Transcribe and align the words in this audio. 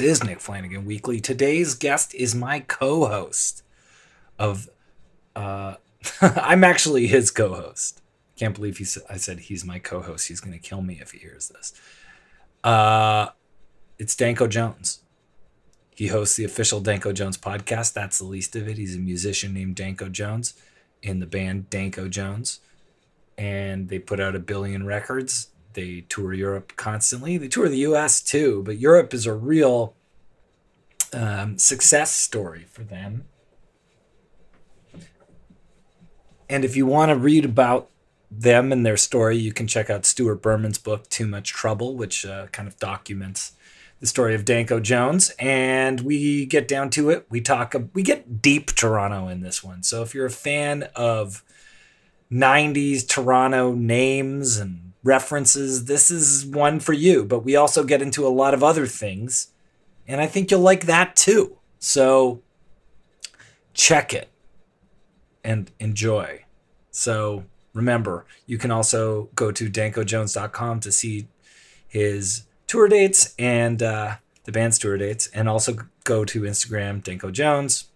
This 0.00 0.22
is 0.22 0.24
Nick 0.24 0.40
Flanagan 0.40 0.86
Weekly. 0.86 1.20
Today's 1.20 1.74
guest 1.74 2.14
is 2.14 2.34
my 2.34 2.60
co 2.60 3.04
host 3.04 3.62
of. 4.38 4.70
Uh, 5.36 5.74
I'm 6.22 6.64
actually 6.64 7.06
his 7.06 7.30
co 7.30 7.52
host. 7.52 8.00
Can't 8.34 8.54
believe 8.54 8.78
he 8.78 8.84
said, 8.84 9.02
I 9.10 9.18
said 9.18 9.40
he's 9.40 9.62
my 9.62 9.78
co 9.78 10.00
host. 10.00 10.28
He's 10.28 10.40
going 10.40 10.54
to 10.54 10.58
kill 10.58 10.80
me 10.80 11.00
if 11.02 11.10
he 11.10 11.18
hears 11.18 11.48
this. 11.48 11.74
Uh, 12.64 13.28
it's 13.98 14.16
Danko 14.16 14.46
Jones. 14.46 15.00
He 15.94 16.06
hosts 16.06 16.34
the 16.34 16.44
official 16.44 16.80
Danko 16.80 17.12
Jones 17.12 17.36
podcast. 17.36 17.92
That's 17.92 18.16
the 18.16 18.24
least 18.24 18.56
of 18.56 18.68
it. 18.68 18.78
He's 18.78 18.96
a 18.96 19.00
musician 19.00 19.52
named 19.52 19.76
Danko 19.76 20.08
Jones 20.08 20.54
in 21.02 21.20
the 21.20 21.26
band 21.26 21.68
Danko 21.68 22.08
Jones. 22.08 22.60
And 23.36 23.90
they 23.90 23.98
put 23.98 24.18
out 24.18 24.34
a 24.34 24.38
billion 24.40 24.86
records. 24.86 25.48
They 25.72 26.02
tour 26.08 26.32
Europe 26.32 26.76
constantly. 26.76 27.36
They 27.38 27.48
tour 27.48 27.68
the 27.68 27.78
US 27.78 28.20
too, 28.20 28.62
but 28.64 28.78
Europe 28.78 29.14
is 29.14 29.26
a 29.26 29.34
real 29.34 29.94
um, 31.12 31.58
success 31.58 32.10
story 32.12 32.66
for 32.70 32.82
them. 32.82 33.24
And 36.48 36.64
if 36.64 36.76
you 36.76 36.86
want 36.86 37.10
to 37.10 37.16
read 37.16 37.44
about 37.44 37.88
them 38.30 38.72
and 38.72 38.84
their 38.84 38.96
story, 38.96 39.36
you 39.36 39.52
can 39.52 39.66
check 39.66 39.88
out 39.88 40.04
Stuart 40.04 40.42
Berman's 40.42 40.78
book, 40.78 41.08
Too 41.08 41.26
Much 41.26 41.52
Trouble, 41.52 41.96
which 41.96 42.26
uh, 42.26 42.46
kind 42.48 42.68
of 42.68 42.76
documents 42.78 43.52
the 44.00 44.06
story 44.06 44.34
of 44.34 44.44
Danko 44.44 44.80
Jones. 44.80 45.30
And 45.38 46.00
we 46.00 46.46
get 46.46 46.66
down 46.66 46.90
to 46.90 47.10
it. 47.10 47.26
We 47.28 47.40
talk, 47.40 47.74
we 47.92 48.02
get 48.02 48.42
deep 48.42 48.72
Toronto 48.72 49.28
in 49.28 49.42
this 49.42 49.62
one. 49.62 49.82
So 49.82 50.02
if 50.02 50.14
you're 50.14 50.26
a 50.26 50.30
fan 50.30 50.88
of 50.96 51.44
90s 52.32 53.06
Toronto 53.06 53.74
names 53.74 54.56
and 54.56 54.89
references, 55.02 55.86
this 55.86 56.10
is 56.10 56.44
one 56.46 56.80
for 56.80 56.92
you. 56.92 57.24
But 57.24 57.44
we 57.44 57.56
also 57.56 57.84
get 57.84 58.02
into 58.02 58.26
a 58.26 58.28
lot 58.28 58.54
of 58.54 58.62
other 58.62 58.86
things. 58.86 59.48
And 60.06 60.20
I 60.20 60.26
think 60.26 60.50
you'll 60.50 60.60
like 60.60 60.86
that 60.86 61.16
too. 61.16 61.58
So 61.78 62.42
check 63.72 64.12
it 64.12 64.28
and 65.44 65.70
enjoy. 65.78 66.44
So 66.90 67.44
remember, 67.72 68.26
you 68.46 68.58
can 68.58 68.70
also 68.70 69.30
go 69.34 69.52
to 69.52 69.70
dankojones.com 69.70 70.80
to 70.80 70.92
see 70.92 71.28
his 71.86 72.42
tour 72.66 72.88
dates 72.88 73.34
and 73.38 73.82
uh, 73.82 74.16
the 74.44 74.52
band's 74.52 74.78
tour 74.78 74.96
dates, 74.96 75.28
and 75.28 75.48
also 75.48 75.76
go 76.04 76.24
to 76.24 76.42
Instagram, 76.42 77.02
Danko 77.02 77.30
Jones, 77.30 77.86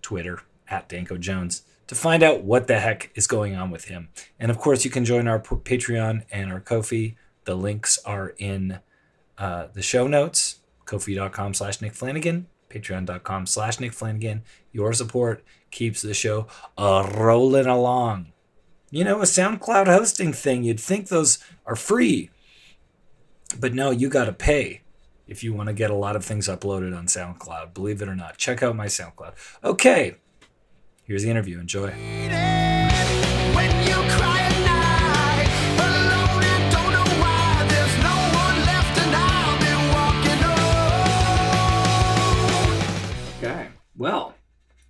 Twitter, 0.00 0.40
at 0.68 0.88
Danko 0.88 1.18
Jones, 1.18 1.62
to 1.92 1.98
find 1.98 2.22
out 2.22 2.42
what 2.42 2.68
the 2.68 2.80
heck 2.80 3.10
is 3.14 3.26
going 3.26 3.54
on 3.54 3.70
with 3.70 3.84
him. 3.84 4.08
And 4.40 4.50
of 4.50 4.58
course, 4.58 4.82
you 4.84 4.90
can 4.90 5.04
join 5.04 5.28
our 5.28 5.38
Patreon 5.38 6.24
and 6.32 6.50
our 6.50 6.60
Ko-fi. 6.60 7.16
The 7.44 7.54
links 7.54 7.98
are 8.06 8.34
in 8.38 8.78
uh, 9.36 9.66
the 9.74 9.82
show 9.82 10.06
notes, 10.06 10.60
ko-fi.com 10.86 11.52
slash 11.52 11.82
Nick 11.82 11.92
Flanagan, 11.92 12.46
patreon.com 12.70 13.46
slash 13.46 13.78
Nick 13.78 13.92
Flanagan. 13.92 14.42
Your 14.72 14.94
support 14.94 15.44
keeps 15.70 16.00
the 16.00 16.14
show 16.14 16.46
uh, 16.78 17.10
rolling 17.14 17.66
along. 17.66 18.32
You 18.90 19.04
know, 19.04 19.20
a 19.20 19.24
SoundCloud 19.24 19.86
hosting 19.86 20.32
thing, 20.32 20.64
you'd 20.64 20.80
think 20.80 21.08
those 21.08 21.38
are 21.66 21.76
free. 21.76 22.30
But 23.58 23.74
no, 23.74 23.90
you 23.90 24.08
got 24.08 24.24
to 24.26 24.32
pay 24.32 24.80
if 25.26 25.44
you 25.44 25.52
want 25.52 25.68
to 25.68 25.74
get 25.74 25.90
a 25.90 25.94
lot 25.94 26.16
of 26.16 26.24
things 26.24 26.48
uploaded 26.48 26.96
on 26.96 27.06
SoundCloud. 27.06 27.74
Believe 27.74 28.00
it 28.00 28.08
or 28.08 28.16
not. 28.16 28.38
Check 28.38 28.62
out 28.62 28.76
my 28.76 28.86
SoundCloud. 28.86 29.34
Okay, 29.62 30.16
here's 31.04 31.22
the 31.22 31.30
interview. 31.30 31.58
Enjoy. 31.60 31.88
When 31.88 31.94
you 33.86 33.94
cry 34.16 34.40
at 34.40 34.58
night, 34.64 35.48
alone 35.78 36.42
and 36.42 36.72
don't 36.72 36.92
know 36.92 37.08
why, 37.20 37.66
there's 37.68 37.96
no 38.02 38.16
one 38.42 38.56
left 38.66 38.98
and 38.98 39.14
I'll 39.14 39.58
be 39.58 39.72
walking 39.94 40.40
home. 43.42 43.42
Okay. 43.42 43.68
Well, 43.96 44.34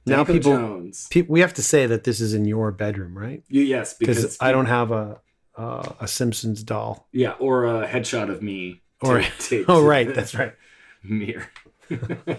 Now 0.06 0.16
Danko 0.18 0.32
people- 0.34 0.52
Jones. 0.52 1.08
Pe- 1.10 1.22
we 1.28 1.40
have 1.40 1.54
to 1.54 1.62
say 1.62 1.86
that 1.86 2.04
this 2.04 2.20
is 2.20 2.34
in 2.34 2.44
your 2.44 2.70
bedroom, 2.72 3.16
right? 3.16 3.42
You, 3.48 3.62
yes, 3.62 3.94
Because 3.94 4.16
because 4.16 4.36
I 4.40 4.52
don't 4.52 4.66
have 4.66 4.90
a 4.92 5.20
uh, 5.56 5.92
a 6.00 6.08
Simpsons 6.08 6.62
doll. 6.62 7.06
Yeah, 7.12 7.32
or 7.32 7.66
a 7.66 7.86
headshot 7.86 8.30
of 8.30 8.42
me. 8.42 8.80
Or 9.02 9.20
ta- 9.20 9.28
taped 9.38 9.68
oh, 9.68 9.84
right, 9.84 10.14
that's 10.14 10.34
right. 10.34 10.54
Mirror. 11.02 11.48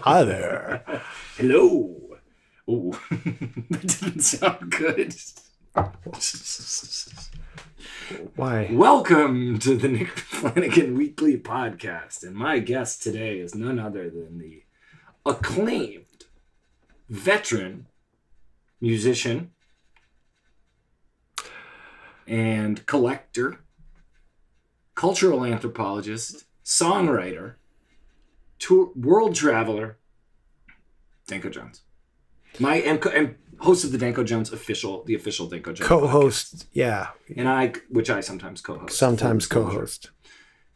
Hi 0.00 0.24
there. 0.24 0.82
Hello. 1.36 1.94
Ooh, 2.68 2.92
that 3.10 3.98
didn't 4.00 4.20
sound 4.20 4.70
good. 4.70 5.14
Why? 8.36 8.70
Welcome 8.72 9.58
to 9.58 9.76
the 9.76 9.88
Nick 9.88 10.18
Flanagan 10.18 10.94
Weekly 10.94 11.36
Podcast, 11.36 12.22
and 12.22 12.34
my 12.34 12.60
guest 12.60 13.02
today 13.02 13.38
is 13.38 13.54
none 13.54 13.78
other 13.78 14.08
than 14.08 14.38
the 14.38 14.62
acclaimed 15.26 16.24
veteran 17.10 17.86
musician 18.80 19.50
and 22.26 22.86
collector, 22.86 23.60
cultural 24.94 25.44
anthropologist, 25.44 26.44
songwriter, 26.64 27.56
tour, 28.58 28.90
world 28.96 29.34
traveler, 29.34 29.98
Danko 31.26 31.50
Jones. 31.50 31.82
My 32.58 32.76
and, 32.76 33.04
and 33.06 33.34
host 33.58 33.84
of 33.84 33.92
the 33.92 33.98
Danko 33.98 34.24
Jones 34.24 34.52
official, 34.52 35.04
the 35.04 35.14
official 35.14 35.46
Danko 35.48 35.72
Jones 35.72 35.88
Co-host, 35.88 36.68
yeah, 36.72 37.08
and 37.36 37.48
I, 37.48 37.72
which 37.88 38.10
I 38.10 38.20
sometimes 38.20 38.60
co-host. 38.60 38.96
sometimes 38.96 39.46
co-host. 39.46 40.10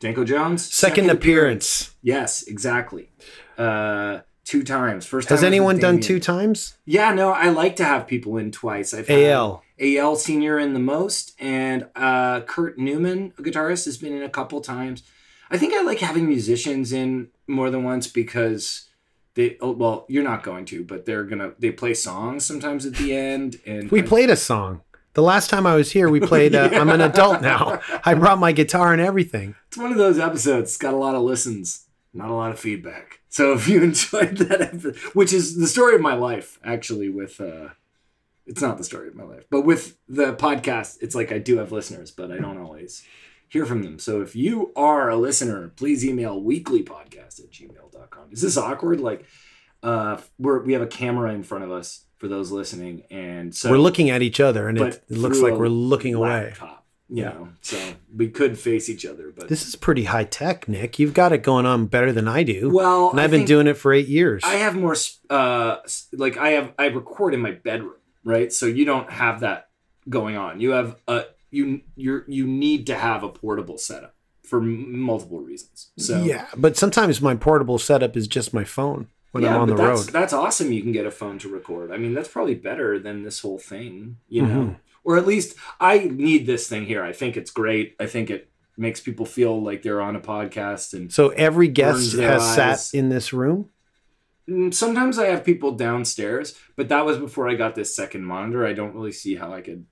Danko 0.00 0.24
Jones. 0.24 0.64
Second 0.64 1.10
appearance. 1.10 1.94
Yes, 2.02 2.42
exactly. 2.42 3.10
Uh, 3.56 4.20
two 4.44 4.62
times. 4.62 5.04
First 5.06 5.28
time 5.28 5.36
Has 5.36 5.44
anyone 5.44 5.78
done 5.78 6.00
two 6.00 6.20
times? 6.20 6.78
Yeah, 6.84 7.12
no, 7.12 7.30
I 7.32 7.48
like 7.48 7.76
to 7.76 7.84
have 7.84 8.06
people 8.06 8.36
in 8.38 8.52
twice. 8.52 8.94
I've 8.94 9.10
AL. 9.10 9.62
AL 9.80 10.16
senior 10.16 10.58
in 10.58 10.72
the 10.72 10.80
most, 10.80 11.34
and 11.38 11.86
uh, 11.96 12.40
Kurt 12.42 12.78
Newman, 12.78 13.32
a 13.38 13.42
guitarist, 13.42 13.84
has 13.86 13.98
been 13.98 14.12
in 14.12 14.22
a 14.22 14.28
couple 14.28 14.60
times. 14.60 15.02
I 15.50 15.58
think 15.58 15.74
I 15.74 15.82
like 15.82 15.98
having 16.00 16.26
musicians 16.28 16.92
in 16.92 17.28
more 17.46 17.70
than 17.70 17.82
once 17.82 18.06
because 18.06 18.87
they. 19.38 19.56
Oh, 19.60 19.70
well, 19.70 20.04
you're 20.08 20.24
not 20.24 20.42
going 20.42 20.64
to, 20.66 20.84
but 20.84 21.06
they're 21.06 21.24
gonna. 21.24 21.52
They 21.58 21.70
play 21.70 21.94
songs 21.94 22.44
sometimes 22.44 22.84
at 22.84 22.94
the 22.96 23.16
end, 23.16 23.60
and 23.64 23.90
We 23.90 24.00
I- 24.02 24.06
played 24.06 24.30
a 24.30 24.36
song. 24.36 24.82
The 25.14 25.22
last 25.22 25.48
time 25.50 25.66
I 25.66 25.74
was 25.74 25.90
here, 25.92 26.08
we 26.10 26.20
played. 26.20 26.54
Uh, 26.54 26.68
I'm 26.74 26.90
an 26.90 27.00
adult 27.00 27.40
now. 27.42 27.80
I 28.04 28.14
brought 28.14 28.38
my 28.38 28.52
guitar 28.52 28.92
and 28.92 29.00
everything. 29.00 29.54
It's 29.68 29.76
one 29.78 29.90
of 29.92 29.98
those 29.98 30.18
episodes. 30.18 30.70
It's 30.70 30.76
got 30.76 30.92
a 30.94 30.96
lot 30.98 31.14
of 31.14 31.22
listens, 31.22 31.86
not 32.12 32.28
a 32.30 32.34
lot 32.34 32.50
of 32.52 32.58
feedback. 32.60 33.20
So 33.28 33.52
if 33.52 33.66
you 33.68 33.82
enjoyed 33.90 34.36
that, 34.38 34.60
episode, 34.60 34.96
which 35.14 35.32
is 35.32 35.56
the 35.56 35.66
story 35.66 35.94
of 35.94 36.00
my 36.00 36.14
life, 36.14 36.58
actually, 36.64 37.08
with 37.08 37.40
uh, 37.40 37.68
it's 38.46 38.60
not 38.62 38.78
the 38.78 38.84
story 38.84 39.08
of 39.08 39.14
my 39.14 39.24
life, 39.24 39.44
but 39.50 39.62
with 39.62 39.96
the 40.08 40.34
podcast, 40.34 40.98
it's 41.00 41.14
like 41.14 41.32
I 41.32 41.38
do 41.38 41.58
have 41.58 41.72
listeners, 41.72 42.10
but 42.10 42.30
I 42.30 42.38
don't 42.38 42.58
always 42.58 43.02
hear 43.48 43.64
from 43.66 43.82
them. 43.82 43.98
So 43.98 44.20
if 44.20 44.36
you 44.36 44.72
are 44.76 45.08
a 45.08 45.16
listener, 45.16 45.72
please 45.74 46.04
email 46.04 46.40
weeklypodcast 46.40 47.40
at 47.40 47.50
gmail.com. 48.28 48.32
Is 48.34 48.42
this 48.42 48.56
awkward? 48.56 49.00
Like, 49.00 49.24
uh, 49.82 50.18
we're 50.38 50.62
we 50.62 50.72
have 50.72 50.82
a 50.82 50.86
camera 50.86 51.32
in 51.32 51.42
front 51.42 51.64
of 51.64 51.70
us 51.70 52.04
for 52.18 52.28
those 52.28 52.50
listening, 52.50 53.04
and 53.10 53.54
so 53.54 53.70
we're 53.70 53.78
looking 53.78 54.10
at 54.10 54.22
each 54.22 54.40
other, 54.40 54.68
and 54.68 54.78
it, 54.78 55.04
it 55.08 55.18
looks 55.18 55.40
like 55.40 55.54
we're 55.54 55.68
looking 55.68 56.14
away. 56.14 56.46
laptop, 56.46 56.84
You 57.08 57.24
know, 57.24 57.48
so 57.62 57.78
we 58.14 58.28
could 58.28 58.58
face 58.58 58.88
each 58.88 59.06
other, 59.06 59.32
but 59.34 59.48
This 59.48 59.66
is 59.66 59.76
pretty 59.76 60.04
high 60.04 60.24
tech, 60.24 60.68
Nick. 60.68 60.98
You've 60.98 61.14
got 61.14 61.32
it 61.32 61.42
going 61.44 61.64
on 61.64 61.86
better 61.86 62.12
than 62.12 62.26
I 62.26 62.42
do. 62.42 62.70
well, 62.70 63.10
and 63.10 63.20
I've 63.20 63.30
been 63.30 63.44
doing 63.44 63.66
it 63.68 63.74
for 63.74 63.92
eight 63.92 64.08
years. 64.08 64.42
I 64.44 64.54
have 64.54 64.74
more 64.76 64.96
uh 65.30 65.76
like 66.12 66.36
I 66.36 66.50
have 66.50 66.72
I 66.78 66.86
record 66.86 67.34
in 67.34 67.40
my 67.40 67.52
bedroom, 67.52 67.94
right? 68.24 68.52
So 68.52 68.66
you 68.66 68.84
don't 68.84 69.10
have 69.10 69.40
that 69.40 69.68
going 70.08 70.36
on. 70.36 70.60
You 70.60 70.70
have 70.70 70.96
a 71.06 71.26
you 71.50 71.82
you're 71.94 72.24
you 72.26 72.46
need 72.46 72.86
to 72.88 72.96
have 72.96 73.22
a 73.22 73.28
portable 73.28 73.78
setup 73.78 74.14
for 74.48 74.60
m- 74.60 74.98
multiple 74.98 75.40
reasons. 75.40 75.90
So 75.98 76.22
yeah, 76.22 76.46
but 76.56 76.76
sometimes 76.76 77.20
my 77.20 77.34
portable 77.34 77.78
setup 77.78 78.16
is 78.16 78.26
just 78.28 78.54
my 78.54 78.64
phone 78.64 79.08
when 79.32 79.44
yeah, 79.44 79.54
I'm 79.54 79.62
on 79.62 79.68
the 79.68 79.74
that's, 79.76 80.06
road. 80.06 80.12
That's 80.12 80.32
awesome. 80.32 80.72
You 80.72 80.82
can 80.82 80.92
get 80.92 81.06
a 81.06 81.10
phone 81.10 81.38
to 81.40 81.48
record. 81.48 81.92
I 81.92 81.96
mean, 81.98 82.14
that's 82.14 82.28
probably 82.28 82.54
better 82.54 82.98
than 82.98 83.22
this 83.22 83.40
whole 83.40 83.58
thing, 83.58 84.16
you 84.28 84.42
know. 84.42 84.48
Mhm. 84.60 84.76
Or 85.04 85.16
at 85.16 85.26
least 85.26 85.56
I 85.80 85.98
need 86.12 86.46
this 86.46 86.68
thing 86.68 86.86
here. 86.86 87.02
I 87.02 87.12
think 87.12 87.36
it's 87.36 87.50
great. 87.50 87.94
I 88.00 88.06
think 88.06 88.30
it 88.30 88.50
makes 88.76 89.00
people 89.00 89.26
feel 89.26 89.60
like 89.62 89.82
they're 89.82 90.00
on 90.00 90.14
a 90.16 90.20
podcast 90.20 90.92
and 90.94 91.12
So 91.12 91.30
every 91.30 91.68
guest 91.68 92.12
has 92.16 92.42
eyes. 92.42 92.54
sat 92.90 92.98
in 92.98 93.08
this 93.08 93.32
room. 93.32 93.70
Mm, 94.48 94.72
Sometimes 94.72 95.18
I 95.18 95.26
have 95.26 95.44
people 95.44 95.72
downstairs, 95.72 96.54
but 96.76 96.88
that 96.88 97.04
was 97.04 97.18
before 97.18 97.48
I 97.48 97.54
got 97.54 97.74
this 97.74 97.94
second 97.94 98.24
monitor. 98.24 98.64
I 98.66 98.72
don't 98.72 98.94
really 98.94 99.12
see 99.12 99.34
how 99.36 99.52
I 99.52 99.60
could, 99.62 99.86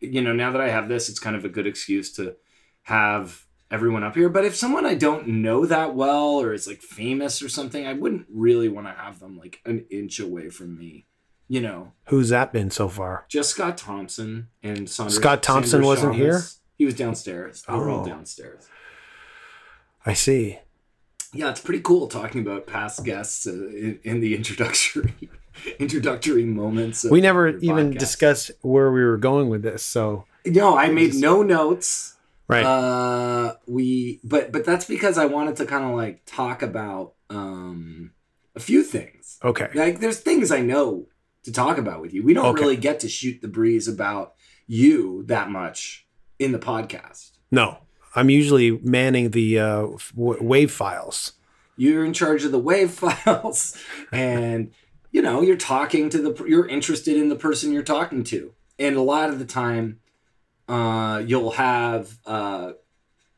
you 0.00 0.20
know, 0.20 0.32
now 0.32 0.50
that 0.52 0.60
I 0.60 0.68
have 0.68 0.88
this, 0.88 1.08
it's 1.08 1.20
kind 1.20 1.36
of 1.36 1.44
a 1.44 1.48
good 1.48 1.66
excuse 1.66 2.12
to 2.14 2.36
have 2.82 3.44
everyone 3.70 4.02
up 4.04 4.14
here. 4.14 4.28
But 4.28 4.44
if 4.44 4.54
someone 4.56 4.86
I 4.86 4.94
don't 4.94 5.26
know 5.28 5.66
that 5.66 5.94
well 5.94 6.40
or 6.40 6.52
is 6.52 6.66
like 6.66 6.80
famous 6.82 7.42
or 7.42 7.48
something, 7.48 7.86
I 7.86 7.92
wouldn't 7.94 8.26
really 8.32 8.68
want 8.68 8.86
to 8.86 8.92
have 8.92 9.20
them 9.20 9.38
like 9.38 9.60
an 9.64 9.84
inch 9.90 10.18
away 10.20 10.50
from 10.50 10.78
me. 10.78 11.06
You 11.50 11.62
know, 11.62 11.92
Who's 12.08 12.28
that 12.28 12.52
been 12.52 12.70
so 12.70 12.88
far? 12.88 13.24
just 13.28 13.50
Scott 13.50 13.78
Thompson 13.78 14.48
and 14.62 14.88
Scott 14.88 15.42
Thompson 15.42 15.82
wasn't 15.82 16.14
here? 16.16 16.42
He 16.76 16.84
was 16.84 16.94
downstairs. 16.94 17.62
They 17.66 17.72
were 17.74 17.88
all 17.88 18.02
Oh. 18.02 18.06
downstairs. 18.06 18.68
I 20.06 20.12
see. 20.12 20.58
yeah, 21.32 21.50
it's 21.50 21.60
pretty 21.60 21.80
cool 21.80 22.06
talking 22.06 22.40
about 22.42 22.66
past 22.66 23.04
guests 23.04 23.46
uh, 23.46 23.52
in, 23.52 23.98
in 24.04 24.20
the 24.20 24.34
introductory 24.36 25.14
introductory 25.78 26.44
moments. 26.44 27.04
Of 27.04 27.10
We 27.10 27.20
never 27.20 27.48
even 27.48 27.92
podcast. 27.94 27.98
discussed 27.98 28.50
where 28.62 28.92
we 28.92 29.02
were 29.02 29.16
going 29.16 29.48
with 29.48 29.62
this. 29.62 29.82
So, 29.82 30.24
No, 30.46 30.76
I 30.76 30.88
made 30.88 31.14
no 31.14 31.42
notes. 31.42 32.14
Right. 32.48 32.64
Uh, 32.64 33.54
we, 33.66 34.20
but 34.24 34.50
but 34.52 34.64
that's 34.64 34.84
because 34.86 35.18
I 35.18 35.26
wanted 35.26 35.56
to 35.56 35.66
kind 35.66 35.84
of 35.84 35.94
like 35.94 36.22
talk 36.26 36.62
about 36.62 37.14
um 37.30 38.12
a 38.56 38.60
few 38.60 38.82
things. 38.82 39.38
okay. 39.44 39.68
Like, 39.74 40.00
there's 40.00 40.18
things 40.18 40.50
I 40.50 40.60
know 40.60 41.06
to 41.44 41.52
talk 41.52 41.78
about 41.78 42.00
with 42.00 42.12
you. 42.12 42.24
We 42.24 42.34
don't 42.34 42.46
Okay. 42.46 42.62
really 42.62 42.76
get 42.76 42.98
to 43.00 43.08
shoot 43.08 43.40
the 43.40 43.46
breeze 43.48 43.86
about 43.86 44.34
you 44.66 45.22
that 45.28 45.48
much 45.50 46.06
in 46.40 46.50
the 46.52 46.58
podcast. 46.58 47.30
No, 47.52 47.78
I'm 48.16 48.30
usually 48.30 48.72
manning 48.82 49.30
the 49.30 49.58
uh, 49.60 49.86
w- 50.16 50.42
wave 50.42 50.72
files. 50.72 51.32
you're 51.76 52.04
in 52.04 52.12
charge 52.12 52.44
of 52.44 52.50
the 52.52 52.58
wave 52.58 52.90
files 53.02 53.76
and 54.12 54.72
you 55.12 55.22
know 55.22 55.40
you're 55.42 55.56
talking 55.56 56.10
to 56.10 56.18
the 56.20 56.44
you're 56.44 56.66
interested 56.66 57.16
in 57.16 57.28
the 57.28 57.36
person 57.36 57.72
you're 57.72 57.82
talking 57.84 58.24
to 58.24 58.52
and 58.78 58.96
a 58.96 59.00
lot 59.02 59.30
of 59.30 59.38
the 59.38 59.44
time 59.44 60.00
uh, 60.68 61.22
you'll 61.26 61.52
have 61.52 62.18
uh, 62.26 62.72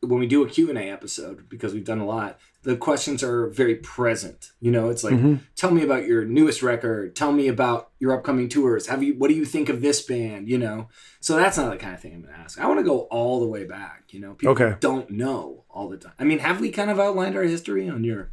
when 0.02 0.18
we 0.18 0.26
do 0.26 0.42
a 0.42 0.48
q&a 0.48 0.90
episode 0.90 1.48
because 1.48 1.74
we've 1.74 1.84
done 1.84 2.00
a 2.00 2.06
lot 2.06 2.38
the 2.62 2.74
questions 2.76 3.22
are 3.22 3.48
very 3.48 3.74
present 3.76 4.52
you 4.60 4.70
know 4.70 4.88
it's 4.88 5.04
like 5.04 5.14
Mhm. 5.14 5.40
tell 5.56 5.70
me 5.70 5.82
about 5.82 6.06
your 6.06 6.24
newest 6.24 6.62
record 6.62 7.14
tell 7.14 7.32
me 7.32 7.48
about 7.48 7.90
your 7.98 8.12
upcoming 8.16 8.48
tours 8.48 8.86
have 8.86 9.02
you 9.02 9.12
what 9.18 9.28
do 9.28 9.34
you 9.34 9.44
think 9.44 9.68
of 9.68 9.82
this 9.82 10.00
band 10.00 10.48
you 10.48 10.56
know 10.58 10.88
so 11.20 11.36
that's 11.36 11.56
not 11.58 11.70
the 11.70 11.76
kind 11.76 11.94
of 11.94 12.00
thing 12.00 12.14
i'm 12.14 12.22
going 12.22 12.32
to 12.34 12.40
ask 12.40 12.58
i 12.58 12.66
want 12.66 12.78
to 12.80 12.84
go 12.84 13.00
all 13.10 13.40
the 13.40 13.46
way 13.46 13.64
back 13.64 14.04
you 14.10 14.20
know 14.20 14.32
people 14.34 14.52
Okay. 14.52 14.76
don't 14.80 15.10
know 15.10 15.64
all 15.68 15.88
the 15.88 15.98
time 15.98 16.12
i 16.18 16.24
mean 16.24 16.38
have 16.38 16.60
we 16.60 16.70
kind 16.70 16.90
of 16.90 16.98
outlined 16.98 17.36
our 17.36 17.42
history 17.44 17.88
on 17.88 18.02
your 18.04 18.30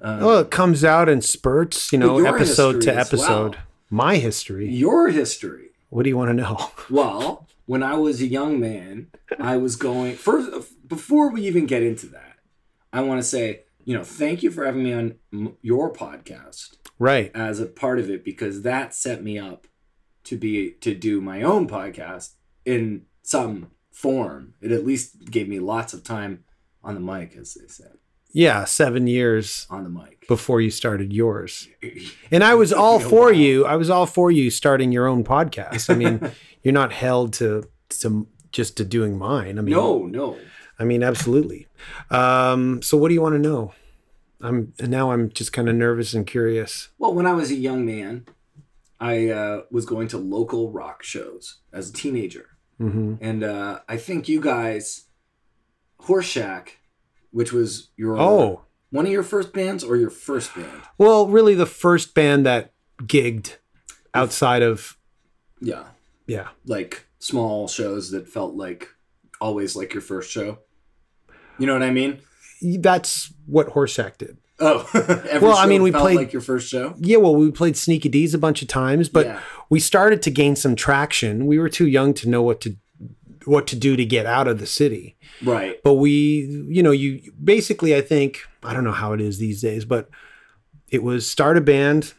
uh, 0.00 0.18
Well, 0.20 0.38
it 0.38 0.50
comes 0.52 0.84
out 0.84 1.08
in 1.08 1.22
spurts, 1.22 1.90
you 1.92 1.98
know, 1.98 2.24
episode 2.24 2.80
to 2.82 2.94
episode. 2.96 3.54
well. 3.56 3.62
My 3.90 4.14
history. 4.16 4.68
your 4.70 5.08
history 5.08 5.67
What 5.88 6.02
do 6.04 6.08
you 6.10 6.16
want 6.16 6.30
to 6.30 6.34
know? 6.34 6.70
well 6.90 7.46
when 7.66 7.82
i 7.82 7.94
was 7.94 8.20
a 8.22 8.26
young 8.26 8.58
man 8.58 9.08
i 9.38 9.56
was 9.56 9.76
going 9.76 10.14
first 10.16 10.50
before 10.86 11.30
we 11.30 11.42
even 11.42 11.66
get 11.66 11.82
into 11.82 12.06
that 12.06 12.36
i 12.92 13.00
want 13.02 13.20
to 13.20 13.26
say 13.26 13.64
you 13.84 13.94
know 13.96 14.02
thank 14.04 14.42
you 14.42 14.50
for 14.50 14.64
having 14.64 14.82
me 14.84 14.92
on 14.92 15.14
your 15.60 15.92
podcast 15.92 16.76
Right. 16.98 17.30
as 17.34 17.60
a 17.60 17.66
part 17.66 17.98
of 17.98 18.08
it 18.10 18.24
because 18.24 18.62
that 18.62 18.94
set 18.94 19.22
me 19.22 19.38
up 19.38 19.66
to 20.24 20.36
be 20.36 20.72
to 20.80 20.94
do 20.94 21.20
my 21.20 21.42
own 21.42 21.68
podcast 21.68 22.32
in 22.64 23.04
some 23.22 23.70
form. 23.92 24.54
It 24.60 24.72
at 24.72 24.84
least 24.86 25.30
gave 25.30 25.48
me 25.48 25.58
lots 25.58 25.92
of 25.94 26.02
time 26.04 26.44
on 26.82 26.94
the 26.94 27.00
mic, 27.00 27.36
as 27.36 27.54
they 27.54 27.66
said, 27.68 27.98
Yeah, 28.32 28.64
seven 28.64 29.06
years 29.06 29.66
on 29.70 29.84
the 29.84 29.90
mic. 29.90 30.26
before 30.28 30.60
you 30.60 30.70
started 30.70 31.12
yours. 31.12 31.68
And 32.30 32.44
I 32.44 32.54
was 32.54 32.72
all 32.74 33.00
for 33.00 33.26
wow. 33.26 33.28
you. 33.30 33.64
I 33.64 33.76
was 33.76 33.88
all 33.88 34.04
for 34.06 34.30
you 34.30 34.50
starting 34.50 34.92
your 34.92 35.06
own 35.06 35.24
podcast. 35.24 35.88
I 35.88 35.94
mean, 35.96 36.30
you're 36.62 36.74
not 36.74 36.92
held 36.92 37.32
to 37.34 37.64
to 38.00 38.26
just 38.52 38.76
to 38.76 38.84
doing 38.84 39.16
mine. 39.16 39.58
I 39.58 39.62
mean, 39.62 39.74
No, 39.74 40.04
no. 40.06 40.36
I 40.78 40.84
mean, 40.84 41.02
absolutely. 41.02 41.66
Um, 42.10 42.82
so, 42.82 42.96
what 42.98 43.08
do 43.08 43.14
you 43.14 43.22
want 43.22 43.34
to 43.34 43.38
know? 43.38 43.72
I'm 44.40 44.74
and 44.78 44.90
now. 44.90 45.10
I'm 45.10 45.30
just 45.30 45.52
kind 45.52 45.68
of 45.68 45.74
nervous 45.74 46.14
and 46.14 46.26
curious. 46.26 46.90
Well, 46.98 47.14
when 47.14 47.26
I 47.26 47.32
was 47.32 47.50
a 47.50 47.56
young 47.56 47.84
man, 47.86 48.26
I 49.00 49.30
uh, 49.30 49.62
was 49.70 49.86
going 49.86 50.08
to 50.08 50.18
local 50.18 50.70
rock 50.70 51.02
shows 51.02 51.58
as 51.72 51.88
a 51.90 51.92
teenager, 51.92 52.46
hmm 52.76 53.14
and 53.20 53.42
uh, 53.42 53.80
I 53.88 53.96
think 53.96 54.28
you 54.28 54.40
guys, 54.40 55.06
Horseshack, 56.02 56.68
which 57.30 57.52
was 57.52 57.88
your 57.96 58.18
Oh, 58.18 58.62
one 58.90 59.06
of 59.06 59.12
your 59.12 59.22
first 59.22 59.52
bands 59.52 59.84
or 59.84 59.96
your 59.96 60.10
first 60.10 60.54
band. 60.54 60.82
well, 60.96 61.26
really, 61.28 61.54
the 61.54 61.66
first 61.66 62.14
band 62.14 62.46
that 62.46 62.72
gigged 63.02 63.56
outside 64.14 64.62
of 64.62 64.96
Yeah. 65.60 65.84
yeah. 66.26 66.48
like 66.66 67.06
small 67.18 67.68
shows 67.68 68.10
that 68.12 68.28
felt 68.28 68.54
like 68.54 68.88
always 69.40 69.76
like 69.76 69.92
your 69.94 70.00
first 70.00 70.30
show. 70.30 70.58
You 71.58 71.66
know 71.66 71.72
what 71.74 71.82
I 71.82 71.90
mean? 71.90 72.20
That's 72.62 73.32
what 73.46 73.68
Horseshack 73.68 74.18
did. 74.18 74.38
Oh, 74.60 74.88
Well, 75.40 75.56
I 75.56 75.66
mean, 75.66 75.82
we 75.84 75.92
played- 75.92 76.16
like 76.16 76.32
your 76.32 76.42
first 76.42 76.68
show. 76.68 76.94
Yeah, 76.98 77.18
well, 77.18 77.36
we 77.36 77.50
played 77.52 77.76
Sneaky 77.76 78.08
Dee's 78.08 78.34
a 78.34 78.38
bunch 78.38 78.62
of 78.62 78.68
times, 78.68 79.08
but 79.08 79.26
Yeah. 79.26 79.40
we 79.70 79.78
started 79.78 80.22
to 80.22 80.30
gain 80.30 80.56
some 80.56 80.74
traction. 80.74 81.46
We 81.46 81.58
were 81.60 81.68
too 81.68 81.86
young 81.86 82.14
to 82.14 82.28
know 82.28 82.42
what 82.42 82.60
to 82.62 82.76
what 83.44 83.66
to 83.68 83.76
do 83.76 83.96
to 83.96 84.04
get 84.04 84.26
out 84.26 84.48
of 84.48 84.58
the 84.58 84.66
city. 84.66 85.16
Right. 85.42 85.82
But 85.82 85.94
we, 85.94 86.10
you 86.68 86.82
know, 86.82 86.90
you 86.90 87.32
basically, 87.42 87.94
I 87.96 88.00
think, 88.00 88.40
I 88.62 88.72
don't 88.74 88.84
know 88.84 88.92
how 88.92 89.12
it 89.12 89.20
is 89.20 89.38
these 89.38 89.60
days, 89.62 89.84
but 89.84 90.08
it 90.90 91.02
was 91.02 91.28
start 91.28 91.56
a 91.56 91.60
band, 91.60 92.14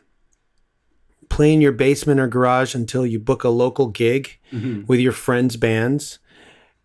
play 1.30 1.54
in 1.54 1.62
your 1.62 1.72
basement 1.72 2.20
or 2.20 2.28
garage 2.28 2.74
until 2.74 3.06
you 3.06 3.20
book 3.20 3.44
a 3.44 3.50
local 3.50 3.88
gig 3.88 4.38
Mhm. 4.52 4.88
with 4.88 5.00
your 5.00 5.12
friends' 5.12 5.58
bands. 5.58 6.20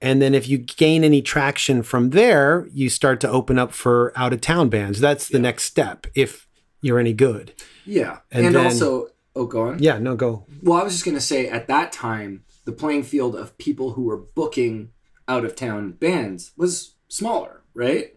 And 0.02 0.20
then 0.20 0.34
if 0.34 0.48
you 0.48 0.58
gain 0.58 1.02
any 1.02 1.22
traction 1.22 1.82
from 1.82 2.10
there, 2.10 2.68
you 2.74 2.90
start 2.90 3.20
to 3.20 3.30
open 3.30 3.58
up 3.58 3.72
for 3.72 4.12
out 4.16 4.32
of 4.34 4.40
town 4.42 4.68
bands. 4.68 5.00
That's 5.00 5.28
the 5.28 5.38
next 5.38 5.64
step 5.64 6.06
if 6.14 6.46
you're 6.82 6.98
any 6.98 7.14
good. 7.14 7.52
Yeah. 7.86 8.18
And 8.30 8.46
And, 8.46 8.54
then- 8.54 8.66
also, 8.66 9.08
oh, 9.34 9.46
go 9.46 9.62
on. 9.68 9.78
Yeah, 9.82 9.98
no, 9.98 10.14
go. 10.14 10.44
Well, 10.62 10.78
I 10.78 10.84
was 10.84 10.92
just 10.92 11.04
going 11.06 11.16
to 11.16 11.22
say 11.22 11.48
at 11.48 11.68
that 11.68 11.90
time, 11.92 12.44
the 12.64 12.72
playing 12.72 13.02
field 13.02 13.34
of 13.36 13.56
people 13.58 13.92
who 13.92 14.02
were 14.04 14.16
booking 14.16 14.90
out 15.28 15.44
of 15.44 15.54
town 15.56 15.92
bands 15.92 16.52
was 16.56 16.94
smaller, 17.08 17.62
right? 17.74 18.16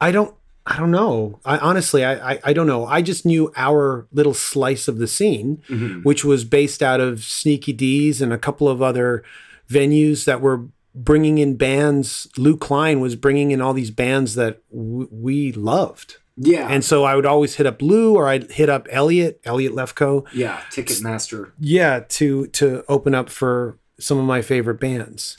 I 0.00 0.10
don't 0.12 0.34
I 0.66 0.76
don't 0.76 0.90
know. 0.90 1.40
I 1.46 1.56
honestly 1.58 2.04
I, 2.04 2.32
I 2.34 2.40
I 2.44 2.52
don't 2.52 2.66
know. 2.66 2.84
I 2.86 3.00
just 3.02 3.24
knew 3.24 3.50
our 3.56 4.06
little 4.12 4.34
slice 4.34 4.86
of 4.88 4.98
the 4.98 5.06
scene, 5.08 5.62
Mhm. 5.68 6.04
which 6.04 6.24
was 6.24 6.44
based 6.44 6.82
out 6.82 7.00
of 7.00 7.22
Sneaky 7.24 7.72
Dee's 7.72 8.20
and 8.20 8.32
a 8.32 8.38
couple 8.38 8.68
of 8.68 8.82
other 8.82 9.22
venues 9.70 10.24
that 10.26 10.40
were 10.40 10.66
bringing 10.94 11.38
in 11.38 11.56
bands. 11.56 12.28
Lou 12.36 12.56
Klein 12.56 13.00
was 13.00 13.14
bringing 13.16 13.50
in 13.50 13.60
all 13.60 13.72
these 13.72 13.90
bands 13.90 14.34
that 14.34 14.60
w- 14.70 15.08
we 15.10 15.52
loved. 15.52 16.16
Yeah. 16.40 16.68
And 16.68 16.84
so 16.84 17.04
I 17.04 17.16
would 17.16 17.26
always 17.26 17.56
hit 17.56 17.66
up 17.66 17.82
Lou 17.82 18.14
or 18.14 18.28
I'd 18.28 18.50
hit 18.52 18.68
up 18.68 18.86
Elliot, 18.90 19.40
Elliot 19.44 19.72
Lefko. 19.72 20.24
yeah. 20.32 20.60
Ticketmaster. 20.70 21.50
Yeah, 21.58 22.04
to 22.10 22.46
to 22.48 22.84
open 22.88 23.14
up 23.14 23.28
for 23.28 23.78
some 23.98 24.18
of 24.18 24.24
my 24.24 24.40
favorite 24.42 24.78
bands. 24.80 25.36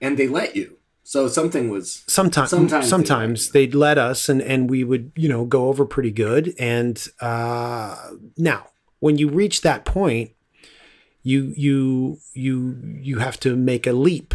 And 0.00 0.18
they 0.18 0.26
let 0.26 0.56
you. 0.56 0.76
So 1.04 1.28
something 1.28 1.70
was. 1.70 2.04
sometimes 2.06 2.50
Sometimes 2.50 2.88
sometimes, 2.88 3.50
they 3.50 3.66
they'd 3.66 3.74
let 3.74 3.98
us 3.98 4.28
and 4.28 4.40
and 4.42 4.68
we 4.70 4.84
would 4.84 5.12
you 5.16 5.28
know 5.28 5.44
go 5.44 5.68
over 5.68 5.84
pretty 5.84 6.10
good 6.12 6.54
and 6.58 7.04
uh 7.20 7.96
now 8.36 8.68
when 9.00 9.18
you 9.18 9.28
reach 9.28 9.62
that 9.62 9.84
point 9.84 10.30
you 11.22 11.52
you 11.56 12.18
you 12.34 12.78
you 13.02 13.18
have 13.18 13.40
to 13.40 13.56
make 13.56 13.86
a 13.88 13.92
leap 13.92 14.34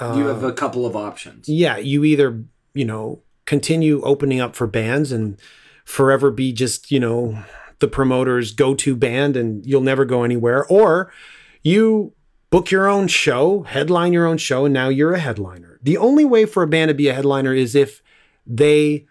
you 0.00 0.26
have 0.26 0.42
a 0.42 0.52
couple 0.52 0.84
of 0.84 0.94
options. 0.96 1.48
yeah 1.48 1.76
you 1.78 2.04
either 2.04 2.44
you 2.74 2.84
know 2.84 3.22
continue 3.46 4.02
opening 4.02 4.40
up 4.40 4.54
for 4.54 4.66
bands 4.66 5.12
and 5.12 5.40
forever 5.84 6.30
be 6.30 6.52
just 6.52 6.90
you 6.90 7.00
know 7.00 7.42
the 7.78 7.88
promoter's 7.88 8.52
go-to 8.52 8.96
band 8.96 9.36
and 9.36 9.64
you'll 9.66 9.80
never 9.80 10.04
go 10.04 10.22
anywhere. 10.22 10.66
Or 10.66 11.12
you 11.62 12.12
book 12.50 12.70
your 12.70 12.88
own 12.88 13.06
show 13.08 13.62
headline 13.62 14.12
your 14.12 14.26
own 14.26 14.38
show 14.38 14.64
and 14.64 14.74
now 14.74 14.88
you're 14.88 15.14
a 15.14 15.18
headliner. 15.18 15.78
The 15.82 15.96
only 15.96 16.24
way 16.24 16.46
for 16.46 16.62
a 16.62 16.66
band 16.66 16.88
to 16.88 16.94
be 16.94 17.08
a 17.08 17.14
headliner 17.14 17.52
is 17.52 17.74
if 17.74 18.02
they 18.46 19.06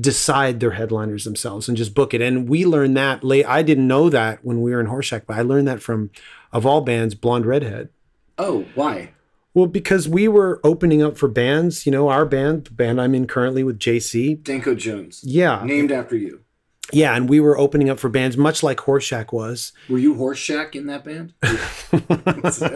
decide 0.00 0.58
they're 0.58 0.70
headliners 0.70 1.24
themselves 1.24 1.68
and 1.68 1.76
just 1.76 1.94
book 1.94 2.14
it. 2.14 2.22
And 2.22 2.48
we 2.48 2.64
learned 2.64 2.96
that 2.96 3.22
late 3.22 3.46
i 3.46 3.62
didn't 3.62 3.88
know 3.88 4.08
that 4.08 4.44
when 4.44 4.62
we 4.62 4.72
were 4.72 4.80
in 4.80 4.86
horseshack 4.86 5.26
but 5.26 5.36
i 5.36 5.42
learned 5.42 5.68
that 5.68 5.82
from 5.82 6.10
of 6.52 6.64
all 6.64 6.80
bands 6.80 7.14
blonde 7.14 7.46
redhead. 7.46 7.90
Oh, 8.38 8.64
why? 8.74 9.12
Well, 9.54 9.66
because 9.66 10.08
we 10.08 10.28
were 10.28 10.60
opening 10.64 11.02
up 11.02 11.18
for 11.18 11.28
bands, 11.28 11.84
you 11.84 11.92
know, 11.92 12.08
our 12.08 12.24
band, 12.24 12.66
the 12.66 12.70
band 12.72 13.00
I'm 13.00 13.14
in 13.14 13.26
currently 13.26 13.62
with 13.62 13.78
JC. 13.78 14.42
Danko 14.42 14.74
Jones. 14.74 15.20
Yeah. 15.22 15.62
Named 15.64 15.92
after 15.92 16.16
you. 16.16 16.40
Yeah. 16.90 17.14
And 17.14 17.28
we 17.28 17.38
were 17.38 17.56
opening 17.56 17.88
up 17.90 17.98
for 17.98 18.08
bands 18.08 18.36
much 18.36 18.62
like 18.62 18.78
Horseshack 18.78 19.32
was. 19.32 19.72
Were 19.88 19.98
you 19.98 20.14
Horseshack 20.14 20.74
in 20.74 20.86
that 20.86 21.04
band? 21.04 21.34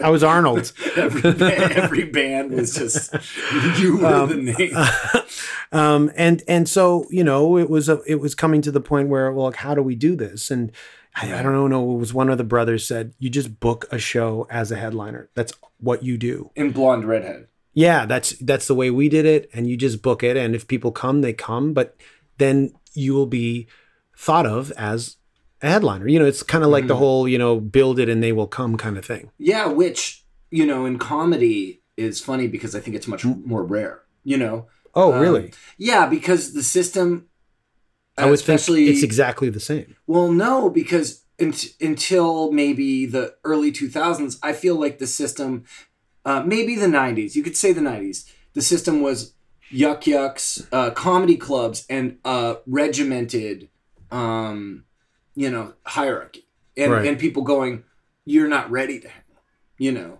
I 0.03 0.09
was 0.09 0.23
Arnold. 0.23 0.71
every, 0.95 1.33
band, 1.33 1.71
every 1.73 2.05
band 2.05 2.51
was 2.51 2.75
just 2.75 3.13
you 3.79 3.97
were 3.97 4.27
the 4.27 4.35
name. 4.37 4.75
um, 5.71 6.11
and 6.15 6.43
and 6.47 6.69
so, 6.69 7.05
you 7.09 7.23
know, 7.23 7.57
it 7.57 7.69
was 7.69 7.89
a, 7.89 8.01
it 8.07 8.15
was 8.15 8.33
coming 8.33 8.61
to 8.61 8.71
the 8.71 8.81
point 8.81 9.09
where, 9.09 9.31
well, 9.31 9.47
like, 9.47 9.57
how 9.57 9.75
do 9.75 9.81
we 9.81 9.95
do 9.95 10.15
this? 10.15 10.49
And 10.49 10.71
I, 11.19 11.39
I 11.39 11.41
don't 11.41 11.53
know, 11.53 11.67
no, 11.67 11.93
it 11.95 11.97
was 11.97 12.13
one 12.13 12.29
of 12.29 12.37
the 12.37 12.43
brothers 12.43 12.87
said, 12.87 13.13
you 13.19 13.29
just 13.29 13.59
book 13.59 13.85
a 13.91 13.97
show 13.97 14.45
as 14.49 14.71
a 14.71 14.75
headliner. 14.77 15.29
That's 15.33 15.53
what 15.79 16.03
you 16.03 16.17
do. 16.17 16.51
In 16.55 16.71
Blonde 16.71 17.05
Redhead. 17.05 17.47
Yeah, 17.73 18.05
that's 18.05 18.31
that's 18.39 18.67
the 18.67 18.73
way 18.75 18.89
we 18.89 19.07
did 19.07 19.25
it, 19.25 19.49
and 19.53 19.67
you 19.69 19.77
just 19.77 20.01
book 20.01 20.23
it, 20.23 20.35
and 20.35 20.55
if 20.55 20.67
people 20.67 20.91
come, 20.91 21.21
they 21.21 21.33
come, 21.33 21.73
but 21.73 21.95
then 22.39 22.73
you 22.93 23.13
will 23.13 23.27
be 23.27 23.67
thought 24.17 24.47
of 24.47 24.71
as 24.71 25.17
a 25.61 25.69
headliner. 25.69 26.07
You 26.07 26.17
know, 26.17 26.25
it's 26.25 26.41
kind 26.41 26.63
of 26.63 26.71
like 26.71 26.87
the 26.87 26.95
whole 26.95 27.27
you 27.27 27.37
know 27.37 27.59
build 27.59 27.99
it 27.99 28.09
and 28.09 28.23
they 28.23 28.31
will 28.31 28.47
come 28.47 28.77
kind 28.77 28.97
of 28.97 29.05
thing. 29.05 29.29
Yeah, 29.37 29.67
which, 29.67 30.23
you 30.49 30.65
know, 30.65 30.85
in 30.85 30.97
comedy 30.97 31.81
is 31.97 32.19
funny 32.19 32.47
because 32.47 32.75
I 32.75 32.79
think 32.79 32.95
it's 32.95 33.07
much 33.07 33.23
more 33.25 33.63
rare, 33.63 34.01
you 34.23 34.37
know? 34.37 34.67
Oh, 34.95 35.13
Um, 35.13 35.19
really? 35.19 35.53
Yeah, 35.77 36.07
because 36.07 36.53
the 36.53 36.63
system 36.63 37.27
I 38.17 38.25
would 38.25 38.33
Especially- 38.35 38.85
think 38.85 38.95
it's 38.95 39.03
exactly 39.03 39.49
the 39.49 39.59
same. 39.59 39.95
Well, 40.07 40.31
no, 40.31 40.69
because 40.69 41.23
unt- 41.39 41.75
until 41.79 42.51
maybe 42.51 43.05
the 43.05 43.35
early 43.43 43.71
2000s, 43.71 44.39
I 44.41 44.53
feel 44.53 44.75
like 44.79 44.97
the 44.97 45.05
system, 45.07 45.65
uh, 46.25 46.41
maybe 46.45 46.75
the 46.75 46.87
90s, 46.87 47.35
you 47.35 47.43
could 47.43 47.55
say 47.55 47.73
the 47.73 47.81
90s, 47.81 48.25
the 48.53 48.61
system 48.61 49.01
was 49.01 49.33
Yuk 49.69 50.07
Yuk's, 50.07 50.65
uh, 50.71 50.89
comedy 50.91 51.35
clubs, 51.37 51.85
and 51.89 52.17
uh, 52.25 52.55
regimented, 52.65 53.69
um, 54.11 54.85
you 55.35 55.49
know, 55.51 55.73
hierarchy. 55.85 56.45
And, 56.75 56.91
Right. 56.91 57.07
and 57.07 57.19
people 57.19 57.43
going, 57.43 57.83
you're 58.25 58.47
not 58.47 58.69
ready 58.71 58.99
to 58.99 59.09
you 59.79 59.91
know. 59.91 60.19